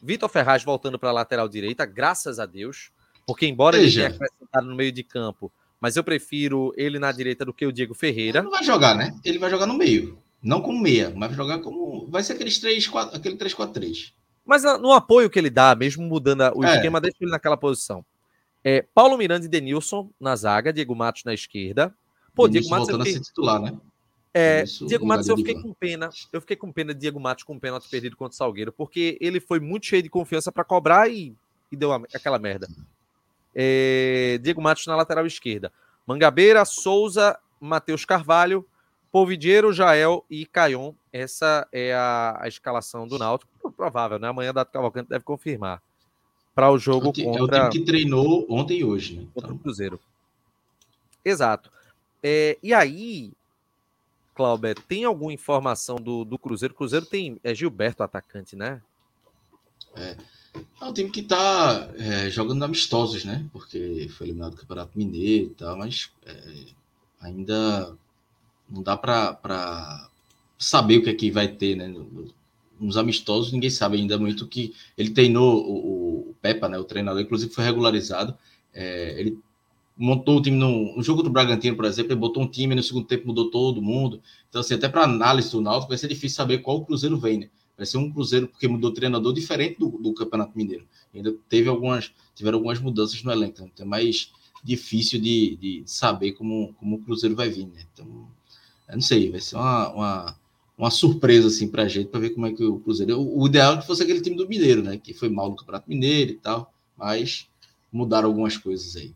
Vitor 0.04 0.28
Ferraz 0.28 0.62
voltando 0.62 1.00
para 1.00 1.08
a 1.08 1.14
lateral 1.14 1.48
direita, 1.48 1.86
graças 1.86 2.38
a 2.38 2.46
Deus. 2.46 2.92
Porque, 3.26 3.48
embora 3.48 3.78
Veja. 3.78 4.02
ele 4.02 4.10
tenha 4.10 4.18
acrescentado 4.18 4.68
no 4.68 4.76
meio 4.76 4.92
de 4.92 5.04
campo, 5.04 5.50
mas 5.80 5.96
eu 5.96 6.04
prefiro 6.04 6.74
ele 6.76 7.00
na 7.00 7.10
direita 7.14 7.46
do 7.46 7.54
que 7.54 7.66
o 7.66 7.72
Diego 7.72 7.94
Ferreira. 7.94 8.40
Ele 8.40 8.46
não 8.48 8.52
vai 8.52 8.66
jogar, 8.66 8.94
né? 8.94 9.18
Ele 9.24 9.40
vai 9.40 9.50
jogar 9.50 9.68
no 9.68 9.74
meio. 9.74 10.20
Não 10.44 10.62
como 10.62 10.82
meia, 10.82 11.14
mas 11.16 11.30
vai 11.30 11.38
jogar 11.38 11.60
como. 11.60 12.08
Vai 12.08 12.24
ser 12.24 12.34
aqueles 12.34 12.60
3, 12.60 12.90
4, 12.90 13.16
aquele 13.16 13.38
3-4-3. 13.38 14.12
Mas 14.46 14.64
no 14.64 14.92
apoio 14.92 15.30
que 15.30 15.40
ele 15.40 15.50
dá, 15.50 15.74
mesmo 15.76 16.04
mudando 16.04 16.42
o 16.56 16.66
é. 16.66 16.76
esquema, 16.76 17.00
deixa 17.00 17.20
ele 17.22 17.32
naquela 17.32 17.56
posição. 17.56 18.04
É, 18.64 18.86
Paulo 18.94 19.18
Miranda 19.18 19.46
e 19.46 19.50
Denilson 19.50 20.10
na 20.20 20.36
zaga, 20.36 20.72
Diego 20.72 20.96
Matos 20.96 21.24
na 21.24 21.34
esquerda. 21.34 21.94
Pô, 22.36 22.48
Diego 22.48 22.70
Matos. 22.70 22.88
Voltando 22.88 23.06
fiquei... 23.06 23.20
a 23.20 23.24
ser 23.24 23.30
titular, 23.30 23.62
né? 23.62 23.78
É, 24.34 24.64
Diego 24.64 25.06
Matos, 25.06 25.28
eu 25.28 25.36
fiquei 25.36 25.56
com 25.56 25.74
pena. 25.74 26.10
Eu 26.32 26.40
fiquei 26.40 26.56
com 26.56 26.72
pena 26.72 26.94
de 26.94 27.00
Diego 27.02 27.20
Matos 27.20 27.44
com 27.44 27.56
o 27.56 27.60
pênalti 27.60 27.90
perdido 27.90 28.16
contra 28.16 28.34
o 28.34 28.38
Salgueiro, 28.38 28.72
porque 28.72 29.18
ele 29.20 29.40
foi 29.40 29.60
muito 29.60 29.86
cheio 29.86 30.02
de 30.02 30.10
confiança 30.10 30.52
para 30.52 30.64
cobrar 30.64 31.10
e, 31.10 31.36
e 31.72 31.76
deu 31.76 31.92
aquela 31.92 32.40
merda. 32.40 32.68
É, 33.54 34.40
Diego 34.42 34.62
Matos 34.62 34.86
na 34.88 34.96
lateral 34.96 35.26
esquerda. 35.26 35.72
Mangabeira, 36.08 36.64
Souza, 36.64 37.38
Matheus 37.60 38.06
Carvalho, 38.06 38.66
Polvidiero, 39.12 39.74
Jael 39.74 40.26
e 40.30 40.46
Caion. 40.46 40.94
Essa 41.12 41.68
é 41.72 41.94
a, 41.94 42.38
a 42.42 42.48
escalação 42.48 43.06
do 43.06 43.20
Náutico. 43.20 43.52
Provável, 43.76 44.18
né? 44.18 44.30
Amanhã 44.30 44.54
Dato 44.54 44.72
Cavalcante 44.72 45.10
deve 45.10 45.26
confirmar 45.26 45.82
para 46.62 46.72
o 46.72 46.78
jogo 46.78 47.08
é 47.08 47.10
o 47.10 47.32
contra... 47.32 47.58
É 47.58 47.66
o 47.66 47.70
time 47.72 47.84
que 47.84 47.92
treinou 47.92 48.46
ontem 48.48 48.82
e 48.82 48.84
hoje, 48.84 49.16
né? 49.16 49.26
Contra 49.34 49.52
o 49.52 49.58
Cruzeiro. 49.58 50.00
Exato. 51.26 51.72
É, 52.22 52.56
e 52.62 52.72
aí, 52.72 53.34
Clauber, 54.36 54.80
tem 54.80 55.04
alguma 55.04 55.34
informação 55.34 55.96
do, 55.96 56.24
do 56.24 56.38
Cruzeiro? 56.38 56.76
Cruzeiro 56.76 57.04
tem 57.04 57.40
é 57.44 57.56
Gilberto 57.56 58.04
atacante, 58.04 58.56
né? 58.56 58.80
É. 59.96 60.16
É 60.80 60.86
um 60.86 60.94
time 60.94 61.10
que 61.10 61.22
está 61.22 61.90
é, 61.98 62.30
jogando 62.30 62.64
amistosos, 62.64 63.26
né? 63.26 63.44
Porque 63.52 64.08
foi 64.16 64.28
eliminado 64.28 64.52
do 64.52 64.58
Campeonato 64.58 64.96
Mineiro 64.96 65.48
e 65.48 65.56
tal, 65.56 65.76
mas 65.76 66.12
é, 66.28 66.66
ainda 67.22 67.98
não 68.70 68.84
dá 68.84 68.96
para 68.96 70.08
saber 70.60 71.00
o 71.00 71.04
que 71.04 71.10
é 71.10 71.16
que 71.16 71.32
vai 71.32 71.48
ter, 71.48 71.76
né? 71.76 71.92
Nos 72.82 72.98
amistosos, 72.98 73.52
ninguém 73.52 73.70
sabe 73.70 73.98
ainda 73.98 74.18
muito 74.18 74.48
que 74.48 74.74
ele 74.98 75.12
treinou 75.12 75.64
o, 75.64 76.32
o 76.32 76.36
Pepa, 76.42 76.68
né? 76.68 76.78
O 76.78 76.84
treinador, 76.84 77.22
inclusive 77.22 77.54
foi 77.54 77.64
regularizado. 77.64 78.36
É, 78.74 79.20
ele 79.20 79.38
montou 79.98 80.38
o 80.38 80.42
time 80.42 80.58
no, 80.58 81.02
jogo 81.04 81.22
do 81.22 81.30
Bragantino, 81.30 81.76
por 81.76 81.86
exemplo, 81.86 82.12
ele 82.12 82.20
botou 82.20 82.42
um 82.42 82.48
time 82.48 82.74
no 82.74 82.82
segundo 82.82 83.06
tempo 83.06 83.28
mudou 83.28 83.52
todo 83.52 83.82
mundo. 83.82 84.22
Então, 84.50 84.62
assim, 84.62 84.74
até 84.74 84.90
para 84.90 85.04
análise 85.04 85.52
do 85.52 85.62
Náutico 85.62 85.90
vai 85.90 85.98
ser 85.98 86.08
difícil 86.08 86.38
saber 86.38 86.60
qual 86.60 86.78
o 86.78 86.86
Cruzeiro 86.86 87.18
vem, 87.20 87.40
né? 87.40 87.50
Vai 87.78 87.86
ser 87.86 87.98
um 87.98 88.12
Cruzeiro 88.12 88.48
porque 88.48 88.68
mudou 88.68 88.92
treinador 88.92 89.34
diferente 89.34 89.80
do, 89.80 89.90
do 89.90 90.14
Campeonato 90.14 90.58
Mineiro. 90.58 90.86
Ainda 91.14 91.36
teve 91.48 91.70
algumas, 91.70 92.12
tiveram 92.36 92.58
algumas 92.58 92.80
mudanças 92.80 93.22
no 93.24 93.32
elenco, 93.32 93.62
então 93.62 93.86
é 93.86 93.90
mais 93.90 94.32
difícil 94.64 95.20
de, 95.20 95.56
de 95.58 95.84
saber 95.86 96.34
como, 96.34 96.74
como 96.80 96.96
o 96.96 97.00
Cruzeiro 97.00 97.36
vai 97.36 97.50
vir, 97.50 97.68
né? 97.68 97.86
Então, 97.94 98.28
eu 98.88 98.96
não 98.96 99.02
sei, 99.02 99.30
vai 99.30 99.40
ser 99.40 99.56
uma, 99.56 99.90
uma, 99.90 100.40
uma 100.82 100.90
surpresa 100.90 101.48
assim 101.48 101.70
para 101.70 101.84
a 101.84 101.88
gente 101.88 102.10
para 102.10 102.20
ver 102.20 102.32
como 102.32 102.48
é 102.48 102.54
que 102.54 102.64
o 102.64 102.80
Cruzeiro. 102.80 103.20
O, 103.20 103.44
o 103.44 103.48
ideal 103.48 103.76
é 103.76 103.78
que 103.78 103.86
fosse 103.86 104.02
aquele 104.02 104.20
time 104.20 104.36
do 104.36 104.50
Mineiro, 104.50 104.82
né? 104.82 104.98
Que 104.98 105.14
foi 105.14 105.30
mal 105.30 105.48
no 105.48 105.56
Campeonato 105.56 105.88
Mineiro 105.88 106.32
e 106.32 106.38
tal, 106.38 106.74
mas 106.98 107.48
mudaram 107.92 108.28
algumas 108.28 108.58
coisas 108.58 108.96
aí. 108.96 109.14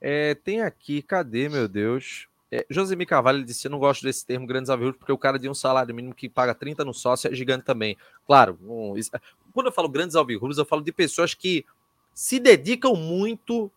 É, 0.00 0.36
tem 0.36 0.62
aqui, 0.62 1.02
cadê, 1.02 1.48
meu 1.48 1.66
Deus? 1.66 2.28
É, 2.48 2.64
Carvalho 3.06 3.44
disse: 3.44 3.66
Eu 3.66 3.72
não 3.72 3.80
gosto 3.80 4.04
desse 4.04 4.24
termo 4.24 4.46
grandes 4.46 4.70
alvirrubros, 4.70 5.00
porque 5.00 5.12
o 5.12 5.18
cara 5.18 5.36
de 5.36 5.48
um 5.48 5.54
salário 5.54 5.92
mínimo 5.92 6.14
que 6.14 6.28
paga 6.28 6.54
30 6.54 6.84
no 6.84 6.94
sócio 6.94 7.28
é 7.28 7.34
gigante 7.34 7.64
também. 7.64 7.96
Claro, 8.24 8.56
isso, 8.96 9.10
quando 9.52 9.66
eu 9.66 9.72
falo 9.72 9.88
grandes 9.88 10.14
alvirrubros, 10.14 10.58
eu 10.58 10.64
falo 10.64 10.82
de 10.82 10.92
pessoas 10.92 11.34
que 11.34 11.66
se 12.14 12.38
dedicam 12.38 12.94
muito 12.94 13.68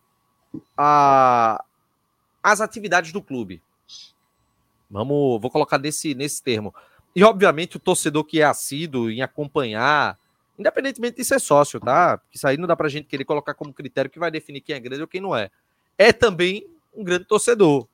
a, 0.76 1.64
às 2.40 2.60
atividades 2.60 3.10
do 3.10 3.20
clube. 3.20 3.60
Vamos, 4.90 5.40
vou 5.40 5.50
colocar 5.50 5.78
nesse, 5.78 6.14
nesse 6.14 6.42
termo. 6.42 6.74
E, 7.14 7.22
obviamente, 7.22 7.76
o 7.76 7.80
torcedor 7.80 8.24
que 8.24 8.40
é 8.40 8.44
assíduo 8.44 9.10
em 9.10 9.22
acompanhar, 9.22 10.18
independentemente 10.58 11.16
de 11.16 11.24
ser 11.24 11.40
sócio, 11.40 11.78
tá? 11.80 12.18
Porque 12.18 12.36
isso 12.36 12.46
aí 12.46 12.56
não 12.56 12.66
dá 12.66 12.76
pra 12.76 12.88
gente 12.88 13.06
querer 13.06 13.24
colocar 13.24 13.54
como 13.54 13.72
critério 13.72 14.10
que 14.10 14.18
vai 14.18 14.30
definir 14.30 14.60
quem 14.60 14.74
é 14.74 14.80
grande 14.80 15.02
ou 15.02 15.08
quem 15.08 15.20
não 15.20 15.34
é. 15.34 15.50
É 15.96 16.12
também 16.12 16.66
um 16.94 17.04
grande 17.04 17.24
torcedor. 17.24 17.86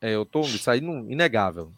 É, 0.00 0.14
eu 0.14 0.24
tô, 0.24 0.40
isso 0.40 0.70
aí 0.70 0.80
não, 0.80 1.10
inegável. 1.10 1.72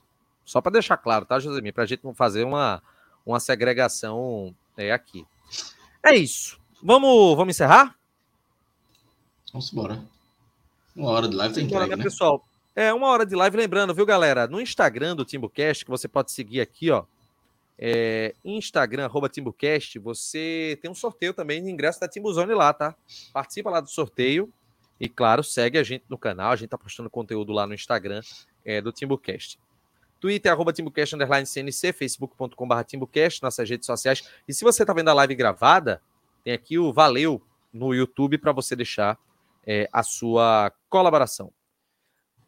Só 0.45 0.61
para 0.61 0.73
deixar 0.73 0.97
claro, 0.97 1.25
tá, 1.25 1.39
Josemir? 1.39 1.73
Para 1.73 1.85
a 1.85 1.87
gente 1.87 2.05
não 2.05 2.15
fazer 2.15 2.45
uma, 2.45 2.83
uma 3.27 3.41
segregação 3.41 4.55
é, 4.77 4.93
aqui. 4.93 5.27
É 6.03 6.15
isso. 6.15 6.61
Vamos, 6.83 7.37
vamos 7.37 7.55
encerrar? 7.55 7.97
Vamos 9.53 9.73
embora. 9.73 10.05
Uma 10.95 11.11
hora 11.11 11.29
de 11.29 11.37
live 11.37 11.55
tem 11.55 11.65
entregue, 11.65 11.91
né, 11.91 11.97
né, 11.97 12.03
pessoal? 12.03 12.45
É, 12.75 12.93
uma 12.93 13.09
hora 13.09 13.27
de 13.27 13.35
live. 13.35 13.57
Lembrando, 13.57 13.95
viu, 13.95 14.07
galera? 14.07 14.47
No 14.47 14.61
Instagram 14.61 15.15
do 15.15 15.25
TimbuCast, 15.25 15.85
que 15.85 15.91
você 15.91 16.09
pode 16.09 16.33
seguir 16.33 16.61
aqui, 16.61 16.91
ó. 16.91 17.05
É, 17.79 18.35
Instagram, 18.45 19.05
arroba 19.05 19.29
TimbuCast, 19.29 19.99
você 19.99 20.79
tem 20.81 20.91
um 20.91 20.95
sorteio 20.95 21.35
também 21.35 21.63
de 21.63 21.71
ingresso 21.71 22.01
da 22.01 22.09
Timbuzone 22.09 22.55
lá, 22.55 22.73
tá? 22.73 22.95
Participa 23.33 23.71
lá 23.71 23.81
do 23.81 23.91
sorteio. 23.91 24.53
E 25.01 25.09
claro, 25.09 25.43
segue 25.43 25.79
a 25.79 25.83
gente 25.83 26.05
no 26.09 26.17
canal, 26.17 26.53
a 26.53 26.57
gente 26.57 26.69
tá 26.69 26.79
postando 26.79 27.11
conteúdo 27.11 27.53
lá 27.53 27.67
no 27.67 27.75
Instagram 27.75 28.21
é, 28.65 28.81
do 28.81 28.93
Timbucast. 28.93 29.59
Twitter, 30.21 30.53
arroba 30.53 30.73
Timbucast, 30.73 31.17
underline 31.17 31.45
CNC, 31.45 31.93
facebook.com.br 31.93 32.85
Timbucast, 32.87 33.43
nossas 33.43 33.69
redes 33.69 33.85
sociais. 33.85 34.23
E 34.47 34.55
se 34.55 34.63
você 34.63 34.87
tá 34.87 34.95
vendo 34.95 35.09
a 35.09 35.15
live 35.15 35.35
gravada, 35.35 36.01
tem 36.45 36.53
aqui 36.53 36.79
o 36.79 36.93
Valeu 36.93 37.43
no 37.73 37.93
YouTube 37.93 38.39
para 38.39 38.53
você 38.53 38.77
deixar 38.77 39.19
é, 39.67 39.89
a 39.93 40.05
sua 40.05 40.73
colaboração. 40.89 41.53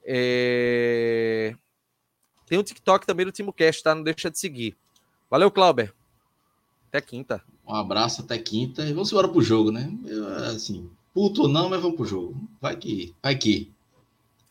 É... 0.05 1.55
Tem 2.47 2.59
o 2.59 2.63
TikTok 2.63 3.07
também 3.07 3.25
do 3.25 3.33
Timbucast, 3.33 3.83
tá? 3.83 3.95
Não 3.95 4.03
deixa 4.03 4.31
de 4.31 4.39
seguir. 4.39 4.77
Valeu, 5.31 5.51
Clauber. 5.51 5.93
Até 6.89 7.01
quinta. 7.01 7.43
Um 7.67 7.75
abraço, 7.75 8.23
até 8.23 8.39
quinta. 8.39 8.85
E 8.85 8.93
vamos 8.93 9.11
embora 9.11 9.29
pro 9.29 9.41
jogo, 9.41 9.73
né? 9.73 9.91
Eu, 10.07 10.29
assim, 10.45 10.91
puto 11.13 11.43
ou 11.43 11.49
não, 11.49 11.69
mas 11.69 11.81
vamos 11.81 11.97
pro 11.97 12.05
jogo. 12.05 12.37
Vai 12.61 12.77
que, 12.77 13.15
vai 13.23 13.35
que. 13.37 13.73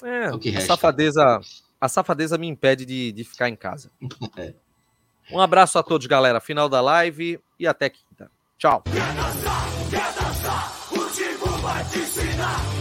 É, 0.04 0.26
é 0.26 0.34
o 0.34 0.40
que 0.40 0.56
a 0.56 0.62
safadeza, 0.62 1.40
a 1.80 1.88
safadeza 1.88 2.38
me 2.38 2.48
impede 2.48 2.86
de, 2.86 3.12
de 3.12 3.24
ficar 3.24 3.48
em 3.48 3.56
casa. 3.56 3.92
é. 4.36 4.54
Um 5.32 5.40
abraço 5.40 5.80
a 5.80 5.84
todos, 5.84 6.06
galera. 6.08 6.42
Final 6.42 6.68
da 6.68 6.82
live 6.82 7.40
e 7.58 7.68
até 7.68 7.90
quinta. 7.90 8.30
Tchau. 8.58 8.84
Quer 8.84 9.14
dançar, 9.16 9.90
quer 9.90 10.14
dançar, 10.14 10.74
o 10.92 11.62
vai 11.62 11.86
te 11.86 12.00
ensinar. 12.00 12.73